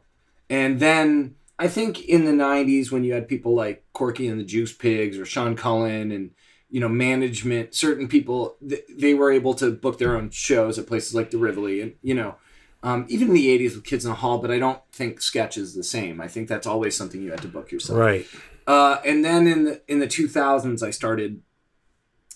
And 0.51 0.79
then 0.79 1.33
I 1.57 1.67
think 1.67 2.05
in 2.05 2.25
the 2.25 2.31
90s, 2.31 2.91
when 2.91 3.03
you 3.03 3.13
had 3.13 3.27
people 3.27 3.55
like 3.55 3.83
Corky 3.93 4.27
and 4.27 4.39
the 4.39 4.43
Juice 4.45 4.71
Pigs 4.71 5.17
or 5.17 5.25
Sean 5.25 5.55
Cullen 5.55 6.11
and 6.11 6.29
you 6.69 6.79
know 6.79 6.89
management 6.89 7.73
certain 7.73 8.07
people 8.07 8.57
th- 8.67 8.83
they 8.89 9.13
were 9.13 9.31
able 9.31 9.53
to 9.53 9.71
book 9.71 9.97
their 9.97 10.15
own 10.15 10.29
shows 10.29 10.77
at 10.77 10.87
places 10.87 11.15
like 11.15 11.31
the 11.31 11.37
rivoli 11.37 11.81
and 11.81 11.93
you 12.01 12.13
know 12.13 12.35
um, 12.83 13.05
even 13.09 13.29
in 13.29 13.33
the 13.33 13.47
80s 13.57 13.75
with 13.75 13.83
kids 13.83 14.05
in 14.05 14.11
the 14.11 14.17
hall 14.17 14.37
but 14.37 14.51
i 14.51 14.59
don't 14.59 14.81
think 14.91 15.21
sketch 15.21 15.57
is 15.57 15.73
the 15.73 15.83
same. 15.83 16.21
I 16.21 16.27
think 16.27 16.47
that's 16.47 16.67
always 16.67 16.95
something 16.95 17.21
you 17.21 17.31
had 17.31 17.41
to 17.41 17.47
book 17.47 17.71
yourself. 17.71 17.97
Right. 17.97 18.25
uh, 18.67 18.97
and 19.05 19.23
then 19.25 19.47
in 19.47 19.63
the 19.65 19.81
in 19.87 19.99
the 19.99 20.07
2000s 20.07 20.83
i 20.83 20.91
started 20.91 21.41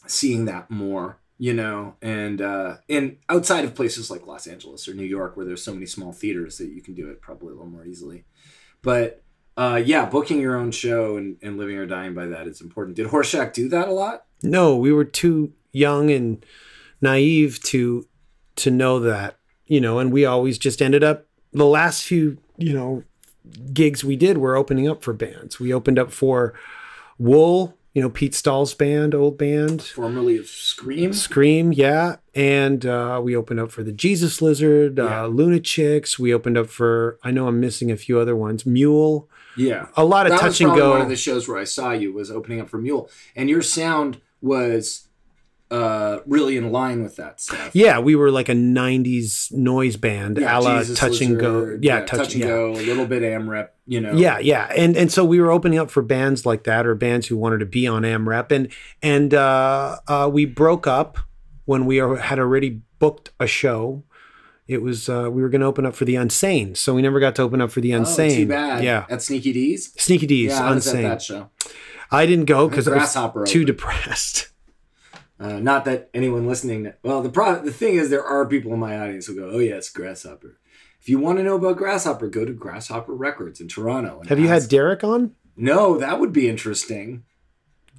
seeing 0.07 0.45
that 0.45 0.71
more 0.71 1.19
you 1.37 1.53
know 1.53 1.95
and 2.01 2.41
uh, 2.41 2.77
and 2.89 3.17
outside 3.29 3.65
of 3.65 3.75
places 3.75 4.09
like 4.09 4.25
los 4.25 4.47
angeles 4.47 4.87
or 4.87 4.93
new 4.93 5.03
york 5.05 5.35
where 5.37 5.45
there's 5.45 5.63
so 5.63 5.73
many 5.73 5.85
small 5.85 6.11
theaters 6.11 6.57
that 6.57 6.69
you 6.69 6.81
can 6.81 6.93
do 6.93 7.09
it 7.09 7.21
probably 7.21 7.49
a 7.49 7.51
little 7.51 7.67
more 7.67 7.85
easily. 7.85 8.25
But 8.81 9.20
uh, 9.57 9.81
yeah 9.83 10.05
booking 10.05 10.39
your 10.39 10.55
own 10.55 10.71
show 10.71 11.17
and, 11.17 11.37
and 11.41 11.57
living 11.57 11.77
or 11.77 11.85
dying 11.85 12.13
by 12.13 12.25
that 12.25 12.47
is 12.47 12.61
important 12.61 12.95
did 12.95 13.07
horseshack 13.07 13.53
do 13.53 13.67
that 13.69 13.87
a 13.87 13.91
lot 13.91 14.25
No, 14.43 14.75
we 14.77 14.91
were 14.91 15.05
too 15.05 15.53
young 15.71 16.09
and 16.11 16.43
naive 17.01 17.61
to 17.63 18.07
to 18.57 18.69
know 18.71 18.99
that, 18.99 19.37
you 19.65 19.79
know, 19.79 19.99
and 19.99 20.11
we 20.11 20.25
always 20.25 20.57
just 20.57 20.81
ended 20.81 21.03
up 21.03 21.25
the 21.53 21.65
last 21.65 22.03
few, 22.03 22.37
you 22.57 22.73
know, 22.73 23.03
gigs 23.73 24.03
we 24.03 24.15
did 24.15 24.37
were 24.37 24.55
opening 24.55 24.87
up 24.89 25.03
for 25.03 25.13
bands. 25.13 25.59
We 25.59 25.73
opened 25.73 25.97
up 25.99 26.11
for 26.11 26.53
Wool, 27.17 27.77
you 27.93 28.01
know, 28.01 28.09
Pete 28.09 28.33
Stahl's 28.35 28.73
band, 28.73 29.13
old 29.15 29.37
band. 29.37 29.81
formerly 29.81 30.37
of 30.37 30.47
Scream. 30.47 31.13
Scream, 31.13 31.71
yeah. 31.71 32.17
And 32.35 32.85
uh, 32.85 33.19
we 33.23 33.35
opened 33.35 33.59
up 33.59 33.71
for 33.71 33.83
the 33.83 33.91
Jesus 33.91 34.41
Lizard, 34.41 34.97
Yeah. 34.97 35.23
uh, 35.25 35.27
Lunachicks. 35.29 36.17
We 36.19 36.33
opened 36.33 36.57
up 36.57 36.67
for, 36.67 37.17
I 37.23 37.31
know 37.31 37.47
I'm 37.47 37.59
missing 37.59 37.91
a 37.91 37.97
few 37.97 38.19
other 38.19 38.35
ones, 38.35 38.65
Mule. 38.65 39.29
Yeah, 39.57 39.87
A 39.97 40.05
lot 40.05 40.25
of 40.25 40.31
that 40.31 40.39
touch 40.39 40.59
was 40.59 40.61
and 40.61 40.75
go. 40.75 40.91
one 40.91 41.01
of 41.01 41.09
the 41.09 41.15
shows 41.15 41.47
where 41.47 41.57
I 41.57 41.63
saw 41.65 41.91
you 41.91 42.13
was 42.13 42.31
opening 42.31 42.61
up 42.61 42.69
for 42.69 42.77
Mule, 42.77 43.09
and 43.35 43.49
your 43.49 43.61
sound 43.61 44.21
was 44.41 45.07
uh, 45.69 46.19
really 46.25 46.57
in 46.57 46.71
line 46.71 47.01
with 47.01 47.15
that 47.15 47.39
stuff. 47.39 47.69
Yeah, 47.73 47.99
we 47.99 48.15
were 48.15 48.29
like 48.31 48.49
a 48.49 48.53
'90s 48.53 49.51
noise 49.53 49.95
band, 49.97 50.37
a 50.37 50.59
la 50.59 50.79
Jesus 50.79 50.99
Touch 50.99 51.21
and 51.21 51.39
Go. 51.39 51.59
Lizard, 51.59 51.83
Yeah, 51.83 52.01
touch, 52.05 52.33
and 52.33 52.41
yeah. 52.41 52.47
go, 52.47 52.71
a 52.71 52.73
little 52.73 53.05
bit 53.05 53.23
AMREP, 53.23 53.69
you 53.87 54.01
know. 54.01 54.13
Yeah, 54.13 54.39
yeah, 54.39 54.65
and 54.75 54.97
and 54.97 55.11
so 55.11 55.23
we 55.23 55.39
were 55.39 55.49
opening 55.51 55.79
up 55.79 55.89
for 55.89 56.01
bands 56.01 56.45
like 56.45 56.63
that, 56.65 56.85
or 56.85 56.93
bands 56.95 57.27
who 57.27 57.37
wanted 57.37 57.59
to 57.59 57.65
be 57.65 57.87
on 57.87 58.03
AMREP, 58.03 58.51
and 58.51 58.67
and 59.01 59.33
uh, 59.33 59.97
uh, 60.07 60.29
we 60.31 60.45
broke 60.45 60.87
up 60.87 61.17
when 61.65 61.85
we 61.85 61.97
had 61.97 62.37
already 62.39 62.81
booked 62.99 63.31
a 63.39 63.47
show. 63.47 64.03
It 64.71 64.81
was 64.81 65.09
uh, 65.09 65.29
we 65.29 65.41
were 65.41 65.49
going 65.49 65.59
to 65.61 65.67
open 65.67 65.85
up 65.85 65.95
for 65.95 66.05
the 66.05 66.15
Unsane, 66.15 66.77
so 66.77 66.93
we 66.95 67.01
never 67.01 67.19
got 67.19 67.35
to 67.35 67.41
open 67.41 67.59
up 67.59 67.71
for 67.71 67.81
the 67.81 67.91
Unsane. 67.91 68.31
Oh, 68.31 68.35
too 68.35 68.47
bad. 68.47 68.83
Yeah, 68.85 69.05
At 69.09 69.21
Sneaky 69.21 69.51
Dee's. 69.51 69.91
Sneaky 70.01 70.25
Dee's, 70.27 70.51
Yeah, 70.51 70.65
I 70.65 70.73
was 70.73 70.87
at 70.87 70.95
Unsane. 70.95 71.01
that 71.03 71.21
show. 71.21 71.49
I 72.09 72.25
didn't 72.25 72.45
go 72.45 72.69
because 72.69 72.87
I 72.87 72.91
was 72.91 72.99
Grasshopper 72.99 73.45
too 73.45 73.65
depressed. 73.65 74.47
Uh, 75.39 75.57
not 75.59 75.85
that 75.85 76.07
anyone 76.13 76.45
listening. 76.45 76.93
Well, 77.01 77.23
the 77.23 77.29
pro- 77.29 77.63
the 77.63 77.71
thing 77.73 77.95
is, 77.95 78.11
there 78.11 78.23
are 78.23 78.45
people 78.45 78.71
in 78.75 78.79
my 78.79 78.99
audience 78.99 79.25
who 79.25 79.33
go, 79.35 79.49
"Oh 79.49 79.57
yes, 79.57 79.89
Grasshopper." 79.89 80.59
If 81.01 81.09
you 81.09 81.17
want 81.17 81.39
to 81.39 81.43
know 81.43 81.55
about 81.55 81.77
Grasshopper, 81.77 82.27
go 82.27 82.45
to 82.45 82.53
Grasshopper 82.53 83.11
Records 83.15 83.59
in 83.59 83.67
Toronto. 83.67 84.21
Have 84.29 84.37
you 84.37 84.47
had 84.47 84.69
Derek 84.69 85.03
on? 85.03 85.31
No, 85.57 85.97
that 85.97 86.19
would 86.19 86.31
be 86.31 86.47
interesting. 86.47 87.23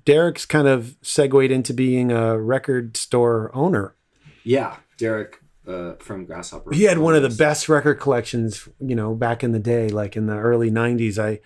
Derek's 0.04 0.46
kind 0.46 0.68
of 0.68 0.94
segued 1.02 1.50
into 1.50 1.74
being 1.74 2.12
a 2.12 2.38
record 2.38 2.96
store 2.96 3.50
owner. 3.54 3.96
Yeah, 4.44 4.76
Derek 4.96 5.41
uh, 5.66 5.94
from 5.94 6.24
Grasshopper. 6.24 6.72
He 6.72 6.84
had 6.84 6.98
one 6.98 7.14
of 7.14 7.22
the 7.22 7.30
best 7.30 7.68
record 7.68 7.94
collections, 7.94 8.68
you 8.80 8.94
know, 8.94 9.14
back 9.14 9.44
in 9.44 9.52
the 9.52 9.58
day, 9.58 9.88
like 9.88 10.16
in 10.16 10.26
the 10.26 10.36
early 10.36 10.70
'90s. 10.70 11.18
I 11.18 11.40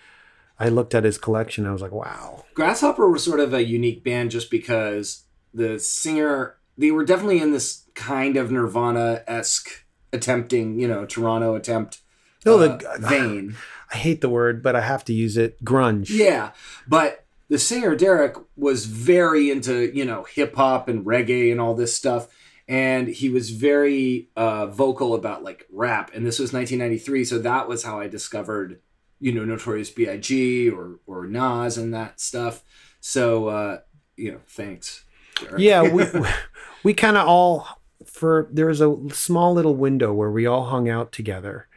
I 0.59 0.69
looked 0.69 0.95
at 0.95 1.03
his 1.03 1.17
collection. 1.17 1.65
I 1.65 1.71
was 1.71 1.81
like, 1.81 1.91
wow. 1.91 2.45
Grasshopper 2.53 3.09
was 3.09 3.23
sort 3.23 3.39
of 3.39 3.53
a 3.53 3.63
unique 3.63 4.03
band 4.03 4.31
just 4.31 4.49
because 4.49 5.23
the 5.53 5.79
singer 5.79 6.57
they 6.77 6.91
were 6.91 7.05
definitely 7.05 7.41
in 7.41 7.51
this 7.51 7.85
kind 7.95 8.37
of 8.37 8.51
Nirvana 8.51 9.23
esque 9.27 9.85
attempting, 10.13 10.79
you 10.79 10.87
know, 10.87 11.05
Toronto 11.05 11.55
attempt 11.55 12.01
No, 12.45 12.59
uh, 12.59 12.77
the 12.77 13.07
vein. 13.07 13.55
I 13.91 13.97
hate 13.97 14.21
the 14.21 14.29
word, 14.29 14.61
but 14.61 14.75
I 14.75 14.81
have 14.81 15.03
to 15.05 15.13
use 15.13 15.37
it. 15.37 15.63
Grunge. 15.63 16.09
Yeah, 16.09 16.51
but 16.87 17.25
the 17.49 17.57
singer 17.57 17.95
Derek 17.95 18.35
was 18.55 18.85
very 18.85 19.49
into 19.49 19.95
you 19.95 20.05
know 20.05 20.23
hip 20.23 20.55
hop 20.55 20.87
and 20.87 21.05
reggae 21.05 21.51
and 21.51 21.61
all 21.61 21.73
this 21.73 21.95
stuff, 21.95 22.27
and 22.67 23.07
he 23.07 23.29
was 23.29 23.51
very 23.51 24.29
uh, 24.35 24.67
vocal 24.67 25.13
about 25.13 25.43
like 25.43 25.65
rap. 25.71 26.11
And 26.13 26.25
this 26.25 26.39
was 26.39 26.51
1993, 26.53 27.25
so 27.25 27.39
that 27.39 27.67
was 27.67 27.83
how 27.83 27.99
I 27.99 28.07
discovered 28.07 28.79
you 29.19 29.31
know 29.33 29.43
Notorious 29.45 29.89
B.I.G. 29.89 30.69
or 30.69 30.99
or 31.07 31.25
Nas 31.27 31.77
and 31.77 31.93
that 31.93 32.19
stuff. 32.19 32.63
So 32.99 33.47
uh, 33.47 33.79
you 34.15 34.31
know, 34.33 34.39
thanks. 34.47 35.03
Derek. 35.39 35.59
Yeah, 35.59 35.81
we 35.83 36.03
we 36.83 36.93
kind 36.93 37.17
of 37.17 37.27
all 37.27 37.67
for 38.05 38.47
there 38.51 38.67
was 38.67 38.81
a 38.81 38.95
small 39.11 39.53
little 39.53 39.75
window 39.75 40.13
where 40.13 40.31
we 40.31 40.45
all 40.45 40.65
hung 40.65 40.87
out 40.89 41.11
together, 41.11 41.67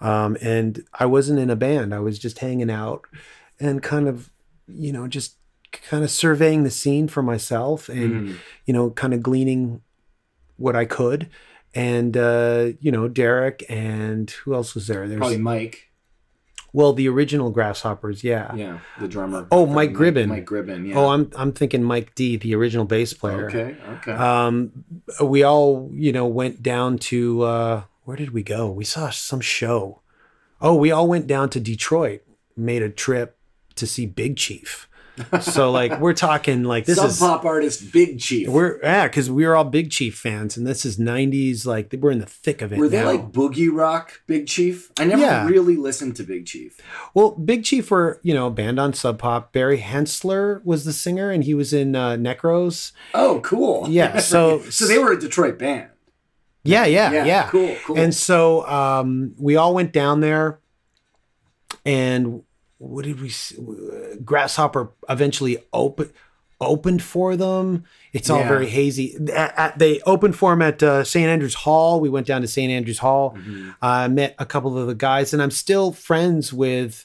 um, 0.00 0.36
and 0.42 0.84
I 0.98 1.06
wasn't 1.06 1.38
in 1.38 1.50
a 1.50 1.56
band. 1.56 1.94
I 1.94 2.00
was 2.00 2.18
just 2.18 2.38
hanging 2.40 2.70
out 2.70 3.04
and 3.60 3.82
kind 3.82 4.08
of, 4.08 4.30
you 4.66 4.92
know, 4.92 5.06
just 5.06 5.36
kind 5.70 6.02
of 6.04 6.10
surveying 6.10 6.64
the 6.64 6.70
scene 6.70 7.06
for 7.08 7.22
myself 7.22 7.88
and 7.88 8.28
Mhm. 8.28 8.36
you 8.66 8.74
know, 8.74 8.90
kind 8.90 9.14
of 9.14 9.22
gleaning 9.22 9.80
what 10.62 10.76
I 10.76 10.84
could. 10.84 11.28
And 11.74 12.16
uh, 12.16 12.70
you 12.80 12.92
know, 12.92 13.08
Derek 13.08 13.64
and 13.68 14.30
who 14.30 14.54
else 14.54 14.74
was 14.74 14.86
there? 14.86 15.08
There's 15.08 15.18
probably 15.18 15.38
Mike. 15.38 15.90
well, 16.74 16.92
the 16.92 17.08
original 17.08 17.50
Grasshoppers, 17.50 18.22
yeah. 18.22 18.54
Yeah, 18.54 18.78
the 19.00 19.08
drummer. 19.08 19.46
Oh, 19.50 19.64
Mike 19.66 19.92
Gribben. 19.92 20.28
Mike 20.28 20.44
Gribben. 20.46 20.86
Yeah. 20.88 20.96
Oh, 20.98 21.08
I'm 21.08 21.30
I'm 21.36 21.52
thinking 21.52 21.82
Mike 21.82 22.14
D, 22.14 22.36
the 22.36 22.54
original 22.54 22.84
bass 22.84 23.14
player. 23.14 23.46
okay. 23.48 23.76
Okay. 23.96 24.12
Um, 24.12 24.84
we 25.22 25.42
all, 25.42 25.90
you 25.92 26.12
know, 26.12 26.26
went 26.26 26.62
down 26.62 26.98
to 27.10 27.42
uh, 27.42 27.82
where 28.04 28.16
did 28.18 28.32
we 28.32 28.42
go? 28.42 28.70
We 28.70 28.84
saw 28.84 29.08
some 29.10 29.40
show. 29.40 30.00
Oh, 30.60 30.74
we 30.74 30.90
all 30.92 31.08
went 31.08 31.26
down 31.26 31.48
to 31.50 31.60
Detroit, 31.60 32.22
made 32.56 32.82
a 32.82 32.90
trip 32.90 33.38
to 33.76 33.86
see 33.86 34.04
Big 34.06 34.36
Chief. 34.36 34.88
So 35.42 35.70
like 35.70 36.00
we're 36.00 36.14
talking 36.14 36.64
like 36.64 36.86
this 36.86 36.96
Sub 36.96 37.10
is 37.10 37.18
pop 37.18 37.44
artist 37.44 37.92
Big 37.92 38.18
Chief. 38.18 38.48
we're 38.48 38.80
yeah 38.82 39.06
because 39.06 39.30
we 39.30 39.46
were 39.46 39.54
all 39.54 39.64
Big 39.64 39.90
Chief 39.90 40.16
fans 40.16 40.56
and 40.56 40.66
this 40.66 40.86
is 40.86 40.96
'90s 40.98 41.66
like 41.66 41.94
we're 41.98 42.10
in 42.12 42.18
the 42.18 42.26
thick 42.26 42.62
of 42.62 42.72
it. 42.72 42.78
Were 42.78 42.88
they 42.88 43.00
now. 43.02 43.10
like 43.12 43.30
boogie 43.30 43.68
rock 43.70 44.22
Big 44.26 44.46
Chief? 44.46 44.90
I 44.98 45.04
never 45.04 45.20
Yeah. 45.20 45.46
really 45.46 45.76
listened 45.76 46.16
to 46.16 46.22
Big 46.22 46.46
Chief. 46.46 46.80
Well, 47.12 47.32
Big 47.32 47.62
Chief 47.64 47.90
were, 47.90 48.20
you 48.22 48.32
know, 48.32 48.46
a 48.46 48.50
band 48.50 48.80
on 48.80 48.94
Sub 48.94 49.18
Pop. 49.18 49.52
Barry 49.52 49.78
Henssler 49.80 50.64
was 50.64 50.84
the 50.86 50.92
singer 50.94 51.30
and 51.30 51.44
he 51.44 51.52
was 51.52 51.74
in 51.74 51.94
uh, 51.94 52.12
Necros. 52.12 52.92
Oh, 53.12 53.40
cool. 53.44 53.86
Yeah, 53.90 54.18
so- 54.20 54.62
so 54.70 54.86
they 54.86 54.96
were 54.98 55.12
a 55.12 55.20
Detroit 55.20 55.58
band. 55.58 55.90
Yeah, 56.64 56.86
yeah, 56.86 57.10
Yeah, 57.12 57.24
yeah. 57.26 57.48
cool, 57.50 57.76
cool. 57.84 57.98
And 57.98 58.14
so 58.14 58.66
um, 58.66 59.34
we 59.38 59.56
all 59.56 59.74
went 59.74 59.92
down 59.92 60.20
there 60.20 60.60
and 61.84 62.42
what 62.82 63.04
did 63.04 63.20
we 63.20 63.28
s- 63.28 63.52
Grasshopper 64.24 64.90
eventually 65.08 65.58
open 65.72 66.10
opened 66.60 67.02
for 67.02 67.34
them. 67.36 67.82
It's 68.12 68.30
all 68.30 68.38
Yeah. 68.38 68.46
very 68.48 68.68
hazy. 68.68 69.16
At- 69.34 69.58
at- 69.58 69.78
they 69.80 70.00
opened 70.06 70.36
for 70.36 70.52
them 70.52 70.62
at 70.62 70.80
uh, 70.80 71.02
St. 71.02 71.26
Andrews 71.26 71.54
Hall. 71.54 71.98
We 71.98 72.08
went 72.08 72.24
down 72.28 72.40
to 72.42 72.46
St. 72.46 72.70
Andrews 72.70 72.98
Hall. 72.98 73.34
Mm-hmm. 73.36 73.70
I 73.82 74.06
met 74.06 74.36
a 74.38 74.46
couple 74.46 74.78
of 74.78 74.86
the 74.86 74.94
guys, 74.94 75.32
and 75.32 75.42
I'm 75.42 75.50
still 75.50 75.90
friends 75.90 76.52
with 76.52 77.04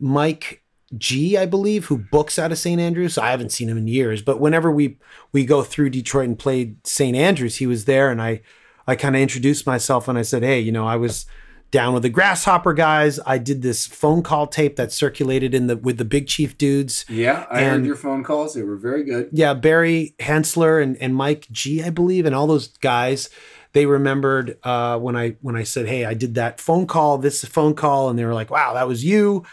Mike 0.00 0.62
G, 0.98 1.36
I 1.36 1.46
believe, 1.46 1.84
who 1.86 1.98
books 1.98 2.36
out 2.36 2.50
of 2.50 2.58
St. 2.58 2.80
Andrews. 2.80 3.16
I 3.16 3.30
haven't 3.30 3.50
seen 3.52 3.68
him 3.68 3.78
in 3.78 3.86
years, 3.86 4.22
but 4.22 4.40
whenever 4.40 4.70
we 4.72 4.98
we 5.32 5.44
go 5.44 5.62
through 5.62 5.90
Detroit 5.90 6.26
and 6.28 6.38
played 6.38 6.84
St. 6.84 7.16
Andrews, 7.16 7.56
he 7.56 7.66
was 7.68 7.84
there, 7.84 8.10
and 8.10 8.20
I 8.20 8.40
I 8.88 8.96
kind 8.96 9.14
of 9.14 9.22
introduced 9.22 9.66
myself 9.66 10.08
and 10.08 10.16
I 10.18 10.22
said, 10.22 10.42
hey, 10.42 10.58
you 10.60 10.72
know, 10.72 10.86
I 10.86 10.96
was 10.96 11.26
down 11.70 11.92
with 11.94 12.02
the 12.02 12.08
Grasshopper 12.08 12.72
guys. 12.72 13.18
I 13.26 13.38
did 13.38 13.62
this 13.62 13.86
phone 13.86 14.22
call 14.22 14.46
tape 14.46 14.76
that 14.76 14.92
circulated 14.92 15.54
in 15.54 15.66
the 15.66 15.76
with 15.76 15.98
the 15.98 16.04
Big 16.04 16.26
Chief 16.26 16.56
dudes. 16.56 17.04
Yeah, 17.08 17.46
I 17.50 17.60
And- 17.62 17.80
heard 17.80 17.86
your 17.86 17.96
phone 17.96 18.24
calls. 18.24 18.54
They 18.54 18.62
were 18.62 18.76
very 18.76 19.04
good. 19.04 19.28
Yeah, 19.32 19.54
Barry 19.54 20.14
Henssler 20.20 20.82
and, 20.82 20.96
and 20.98 21.14
Mike 21.14 21.46
G, 21.50 21.82
I 21.82 21.90
believe, 21.90 22.26
and 22.26 22.34
all 22.34 22.46
those 22.46 22.68
guys. 22.78 23.28
They 23.72 23.84
remembered 23.84 24.56
uh, 24.62 24.98
when 24.98 25.16
I 25.16 25.36
when 25.42 25.54
I 25.56 25.64
said, 25.64 25.86
"Hey, 25.86 26.04
I 26.06 26.14
did 26.14 26.34
that 26.36 26.60
phone 26.60 26.86
call. 26.86 27.18
This 27.18 27.44
phone 27.44 27.74
call," 27.74 28.08
and 28.08 28.18
they 28.18 28.24
were 28.24 28.32
like, 28.32 28.50
"Wow, 28.50 28.72
that 28.74 28.88
was 28.88 29.04
you." 29.04 29.44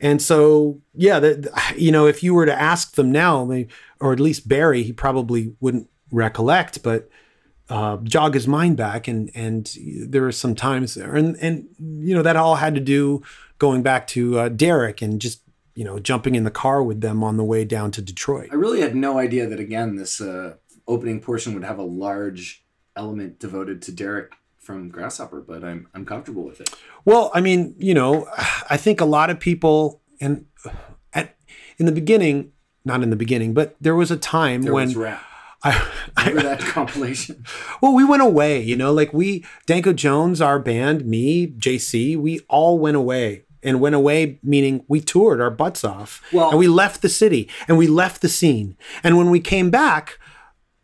And 0.00 0.20
so, 0.22 0.80
yeah, 0.94 1.20
that 1.20 1.74
you 1.76 1.92
know, 1.92 2.06
if 2.06 2.22
you 2.22 2.34
were 2.34 2.46
to 2.46 2.60
ask 2.60 2.94
them 2.94 3.12
now, 3.12 3.44
they, 3.44 3.68
or 4.00 4.12
at 4.12 4.20
least 4.20 4.48
Barry, 4.48 4.82
he 4.82 4.92
probably 4.92 5.54
wouldn't 5.60 5.88
recollect, 6.10 6.82
but 6.82 7.08
uh, 7.68 7.98
jog 7.98 8.34
his 8.34 8.48
mind 8.48 8.76
back, 8.76 9.08
and 9.08 9.30
and 9.34 9.76
there 10.06 10.22
were 10.22 10.32
some 10.32 10.54
times 10.54 10.94
there, 10.94 11.14
and 11.14 11.36
and 11.36 11.68
you 11.78 12.14
know 12.14 12.22
that 12.22 12.36
all 12.36 12.56
had 12.56 12.74
to 12.74 12.80
do 12.80 13.22
going 13.58 13.82
back 13.82 14.06
to 14.08 14.38
uh, 14.38 14.48
Derek 14.48 15.02
and 15.02 15.20
just 15.20 15.42
you 15.74 15.84
know 15.84 15.98
jumping 15.98 16.34
in 16.34 16.44
the 16.44 16.50
car 16.50 16.82
with 16.82 17.00
them 17.00 17.22
on 17.22 17.36
the 17.36 17.44
way 17.44 17.64
down 17.64 17.90
to 17.92 18.02
Detroit. 18.02 18.48
I 18.50 18.54
really 18.54 18.80
had 18.80 18.94
no 18.94 19.18
idea 19.18 19.46
that 19.46 19.60
again 19.60 19.96
this 19.96 20.20
uh, 20.20 20.54
opening 20.86 21.20
portion 21.20 21.54
would 21.54 21.64
have 21.64 21.78
a 21.78 21.84
large 21.84 22.64
element 22.96 23.38
devoted 23.38 23.82
to 23.82 23.92
Derek 23.92 24.32
from 24.58 24.88
Grasshopper, 24.88 25.40
but 25.40 25.62
I'm 25.62 25.88
I'm 25.94 26.04
comfortable 26.04 26.44
with 26.44 26.60
it. 26.60 26.70
Well, 27.04 27.30
I 27.34 27.40
mean, 27.40 27.74
you 27.78 27.94
know, 27.94 28.26
I 28.70 28.76
think 28.76 29.00
a 29.00 29.06
lot 29.06 29.30
of 29.30 29.38
people 29.38 30.00
and 30.20 30.46
at 31.12 31.36
in 31.78 31.86
the 31.86 31.92
beginning, 31.92 32.52
not 32.84 33.02
in 33.02 33.10
the 33.10 33.16
beginning, 33.16 33.54
but 33.54 33.76
there 33.80 33.94
was 33.94 34.10
a 34.10 34.16
time 34.16 34.62
There 34.62 34.72
when 34.72 34.88
was 34.88 34.96
rap. 34.96 35.22
I, 35.64 35.90
Remember 36.18 36.42
that 36.42 36.60
compilation? 36.60 37.44
well, 37.82 37.94
we 37.94 38.04
went 38.04 38.22
away, 38.22 38.60
you 38.60 38.76
know, 38.76 38.92
like 38.92 39.12
we 39.12 39.44
Danko 39.66 39.92
Jones, 39.92 40.40
our 40.40 40.58
band, 40.58 41.04
me, 41.04 41.48
JC, 41.48 42.16
we 42.16 42.40
all 42.48 42.78
went 42.78 42.96
away. 42.96 43.44
And 43.60 43.80
went 43.80 43.96
away 43.96 44.38
meaning 44.40 44.84
we 44.86 45.00
toured 45.00 45.40
our 45.40 45.50
butts 45.50 45.82
off. 45.82 46.22
Well- 46.32 46.50
and 46.50 46.58
we 46.60 46.68
left 46.68 47.02
the 47.02 47.08
city 47.08 47.48
and 47.66 47.76
we 47.76 47.88
left 47.88 48.22
the 48.22 48.28
scene. 48.28 48.76
And 49.02 49.18
when 49.18 49.30
we 49.30 49.40
came 49.40 49.68
back, 49.68 50.20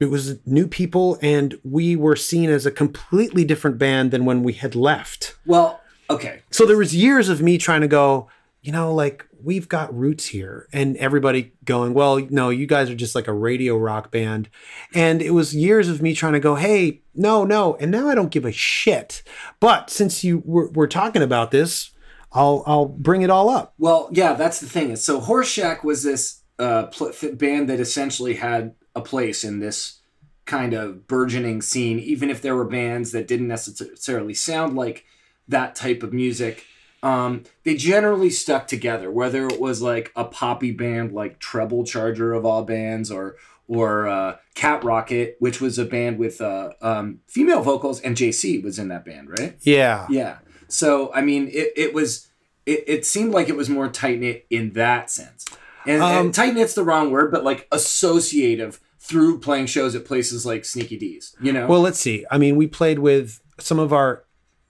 it 0.00 0.06
was 0.06 0.44
new 0.44 0.66
people 0.66 1.16
and 1.22 1.54
we 1.62 1.94
were 1.94 2.16
seen 2.16 2.50
as 2.50 2.66
a 2.66 2.72
completely 2.72 3.44
different 3.44 3.78
band 3.78 4.10
than 4.10 4.24
when 4.24 4.42
we 4.42 4.54
had 4.54 4.74
left. 4.74 5.36
Well, 5.46 5.80
okay. 6.10 6.42
So 6.50 6.66
there 6.66 6.76
was 6.76 6.96
years 6.96 7.28
of 7.28 7.40
me 7.40 7.58
trying 7.58 7.82
to 7.82 7.88
go, 7.88 8.28
you 8.60 8.72
know, 8.72 8.92
like 8.92 9.24
we've 9.44 9.68
got 9.68 9.94
roots 9.94 10.26
here, 10.26 10.68
and 10.72 10.96
everybody 10.96 11.52
going, 11.64 11.94
well, 11.94 12.18
no, 12.30 12.50
you 12.50 12.66
guys 12.66 12.90
are 12.90 12.94
just 12.94 13.14
like 13.14 13.28
a 13.28 13.32
radio 13.32 13.76
rock 13.76 14.10
band, 14.10 14.48
and 14.94 15.20
it 15.20 15.30
was 15.30 15.54
years 15.54 15.88
of 15.88 16.02
me 16.02 16.14
trying 16.14 16.32
to 16.32 16.40
go, 16.40 16.54
hey, 16.54 17.02
no, 17.14 17.44
no, 17.44 17.76
and 17.76 17.90
now 17.90 18.08
I 18.08 18.14
don't 18.14 18.30
give 18.30 18.44
a 18.44 18.52
shit. 18.52 19.22
But 19.60 19.90
since 19.90 20.24
you 20.24 20.42
were, 20.44 20.70
were 20.70 20.88
talking 20.88 21.22
about 21.22 21.50
this, 21.50 21.90
I'll 22.32 22.64
I'll 22.66 22.86
bring 22.86 23.22
it 23.22 23.30
all 23.30 23.48
up. 23.48 23.74
Well, 23.78 24.08
yeah, 24.10 24.32
that's 24.32 24.60
the 24.60 24.68
thing. 24.68 24.96
So 24.96 25.20
Horseshack 25.20 25.84
was 25.84 26.02
this 26.02 26.42
uh, 26.58 26.86
pl- 26.86 27.12
band 27.34 27.68
that 27.68 27.80
essentially 27.80 28.34
had 28.34 28.74
a 28.94 29.00
place 29.00 29.44
in 29.44 29.60
this 29.60 30.00
kind 30.44 30.74
of 30.74 31.06
burgeoning 31.06 31.62
scene, 31.62 31.98
even 31.98 32.30
if 32.30 32.42
there 32.42 32.56
were 32.56 32.64
bands 32.64 33.12
that 33.12 33.28
didn't 33.28 33.48
necessarily 33.48 34.34
sound 34.34 34.76
like 34.76 35.04
that 35.48 35.74
type 35.74 36.02
of 36.02 36.12
music. 36.12 36.64
Um, 37.04 37.44
they 37.64 37.74
generally 37.74 38.30
stuck 38.30 38.66
together, 38.66 39.10
whether 39.10 39.46
it 39.46 39.60
was 39.60 39.82
like 39.82 40.10
a 40.16 40.24
poppy 40.24 40.72
band 40.72 41.12
like 41.12 41.38
Treble 41.38 41.84
Charger 41.84 42.32
of 42.32 42.46
all 42.46 42.64
bands, 42.64 43.10
or 43.10 43.36
or 43.68 44.08
uh, 44.08 44.36
Cat 44.54 44.82
Rocket, 44.84 45.36
which 45.38 45.60
was 45.60 45.78
a 45.78 45.84
band 45.84 46.18
with 46.18 46.40
uh, 46.40 46.70
um, 46.80 47.20
female 47.26 47.62
vocals, 47.62 48.00
and 48.00 48.16
JC 48.16 48.62
was 48.62 48.78
in 48.78 48.88
that 48.88 49.04
band, 49.04 49.28
right? 49.38 49.56
Yeah, 49.60 50.06
Yeah. 50.08 50.38
So 50.68 51.12
I 51.12 51.20
mean, 51.20 51.48
it, 51.48 51.72
it 51.76 51.94
was 51.94 52.28
it, 52.64 52.84
it 52.86 53.06
seemed 53.06 53.32
like 53.32 53.50
it 53.50 53.56
was 53.56 53.68
more 53.68 53.88
tight 53.88 54.18
knit 54.18 54.46
in 54.48 54.72
that 54.72 55.10
sense, 55.10 55.44
and, 55.86 56.02
Um, 56.02 56.26
and 56.26 56.34
tight 56.34 56.54
knit's 56.54 56.74
the 56.74 56.84
wrong 56.84 57.10
word, 57.10 57.30
but 57.30 57.44
like 57.44 57.68
associative 57.70 58.80
through 58.98 59.40
playing 59.40 59.66
shows 59.66 59.94
at 59.94 60.06
places 60.06 60.46
like 60.46 60.64
Sneaky 60.64 60.96
Dee's. 60.96 61.36
You 61.38 61.52
know. 61.52 61.66
Well, 61.66 61.82
let's 61.82 61.98
see. 61.98 62.24
I 62.30 62.38
mean, 62.38 62.56
we 62.56 62.66
played 62.66 62.98
with 62.98 63.40
some 63.60 63.78
of 63.78 63.92
our 63.92 64.23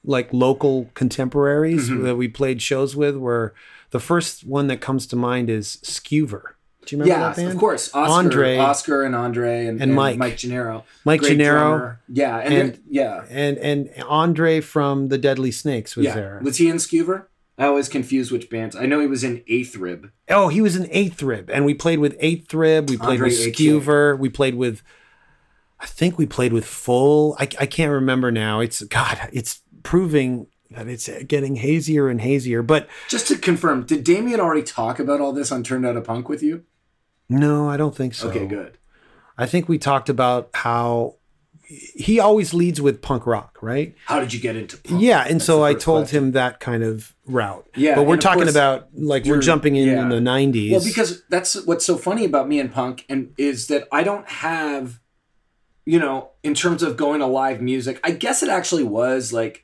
like 0.05 0.33
local 0.33 0.91
contemporaries 0.95 1.89
Mm-hmm. 1.89 2.05
that 2.05 2.17
we 2.17 2.29
played 2.29 2.61
shows 2.63 2.95
with. 2.95 3.17
Where 3.17 3.55
the 3.91 4.01
first 4.01 4.45
one 4.45 4.67
that 4.69 4.81
comes 4.81 5.07
to 5.09 5.17
mind 5.17 5.51
is 5.51 5.79
Skewer. 5.83 6.57
Do 6.87 6.95
you 6.97 7.01
remember 7.03 7.19
yeah, 7.21 7.29
that 7.29 7.37
band? 7.37 7.53
of 7.53 7.59
course. 7.59 7.95
Oscar, 7.95 8.13
Andre. 8.13 8.57
Oscar, 8.59 9.03
and 9.05 9.17
Andre, 9.17 9.67
and, 9.67 9.81
And 9.81 9.95
Mike. 9.95 10.19
Mike 10.19 10.37
Gennaro, 10.37 10.85
Mike 11.07 11.21
Great 11.21 11.31
Gennaro. 11.39 11.59
drummer. 11.79 12.01
Yeah, 12.11 12.37
and, 12.39 12.55
And- 12.55 12.81
yeah, 12.91 13.25
and 13.31 13.57
and 13.59 13.91
Andre 14.07 14.61
from 14.61 15.09
the 15.09 15.17
Deadly 15.17 15.51
Snakes 15.51 15.97
was 15.97 16.05
yeah. 16.07 16.15
there. 16.15 16.41
Was 16.43 16.59
he 16.59 16.69
in 16.69 16.79
Skewer? 16.79 17.29
I 17.57 17.67
always 17.67 17.89
confuse 17.89 18.31
which 18.33 18.51
bands. 18.51 18.75
I 18.77 18.85
know 18.85 19.01
he 19.01 19.07
was 19.07 19.23
in 19.25 19.43
Eighth 19.47 19.77
Rib. 19.77 20.11
oh, 20.29 20.49
he 20.49 20.61
was 20.61 20.75
in 20.77 20.89
Eighth 20.91 21.23
Rib, 21.23 21.49
and 21.49 21.65
we 21.65 21.73
played 21.73 22.01
with 22.01 22.17
Eighth 22.21 22.53
Rib. 22.53 22.91
We 22.91 22.97
played 22.99 23.21
Andre 23.21 23.29
with. 23.31 23.55
Skewer. 23.55 24.17
We 24.17 24.29
played 24.29 24.57
with, 24.57 24.83
I 25.81 25.87
think 25.87 26.19
we 26.19 26.27
played 26.27 26.53
with 26.53 26.67
Full. 26.67 27.35
I, 27.39 27.45
I 27.61 27.67
can't 27.67 27.93
remember 27.93 28.31
now. 28.33 28.61
It's 28.61 28.83
God. 28.83 29.19
It's 29.33 29.63
proving 29.85 30.49
that 30.71 30.89
it's 30.89 31.09
getting 31.29 31.57
hazier 31.57 32.09
and 32.09 32.21
hazier. 32.21 32.63
But 32.63 32.89
Just 33.09 33.29
to 33.29 33.39
confirm, 33.39 33.85
did 33.85 34.03
Damian 34.03 34.41
already 34.41 34.65
talk 34.65 34.99
about 34.99 35.21
all 35.21 35.33
this 35.33 35.53
on 35.53 35.63
Turned 35.63 35.87
Out 35.87 35.97
a 35.97 36.01
Punk 36.01 36.29
with 36.29 36.43
you? 36.43 36.65
no, 37.29 37.71
I 37.71 37.77
don't 37.77 37.97
think 37.97 38.15
so. 38.15 38.29
Okay, 38.29 38.47
good. 38.47 38.77
I 39.39 39.47
think 39.47 39.69
we 39.69 39.79
talked 39.79 40.09
about 40.09 40.51
how 40.55 41.17
he 41.67 42.21
always 42.21 42.53
leads 42.53 42.81
with 42.81 43.01
punk 43.01 43.27
rock, 43.27 43.59
right? 43.63 43.95
How 44.07 44.21
did 44.21 44.33
you 44.33 44.41
get 44.41 44.57
into 44.57 44.77
punk? 44.77 45.03
Yeah, 45.03 45.23
and 45.23 45.37
That's 45.37 45.47
so 45.47 45.65
I 45.65 45.75
told 45.75 46.03
question. 46.03 46.25
him 46.25 46.33
that 46.33 46.61
kind 46.61 46.83
of 46.83 47.15
route. 47.27 47.67
Yeah, 47.75 47.95
but 47.95 48.07
we're 48.07 48.19
talking 48.19 48.49
about 48.49 48.89
like 48.95 49.25
we're 49.25 49.41
jumping 49.41 49.77
in 49.77 49.89
yeah. 49.89 50.03
in 50.03 50.09
the 50.11 50.19
'90s. 50.19 50.73
Well, 50.73 50.85
because 50.85 51.23
that's 51.31 51.65
what's 51.65 51.85
so 51.85 51.97
funny 51.97 52.25
about 52.25 52.49
me 52.49 52.61
and 52.61 52.71
punk, 52.73 53.05
and 53.09 53.33
is 53.39 53.69
that 53.69 53.89
I 53.91 54.03
don't 54.03 54.29
have, 54.29 55.01
you 55.87 55.99
know, 55.99 56.31
in 56.43 56.55
terms 56.55 56.83
of 56.83 56.97
going 56.97 57.21
to 57.21 57.27
live 57.27 57.61
music. 57.61 57.99
I 58.05 58.11
guess 58.11 58.43
it 58.43 58.51
actually 58.51 58.85
was 58.85 59.33
like 59.33 59.64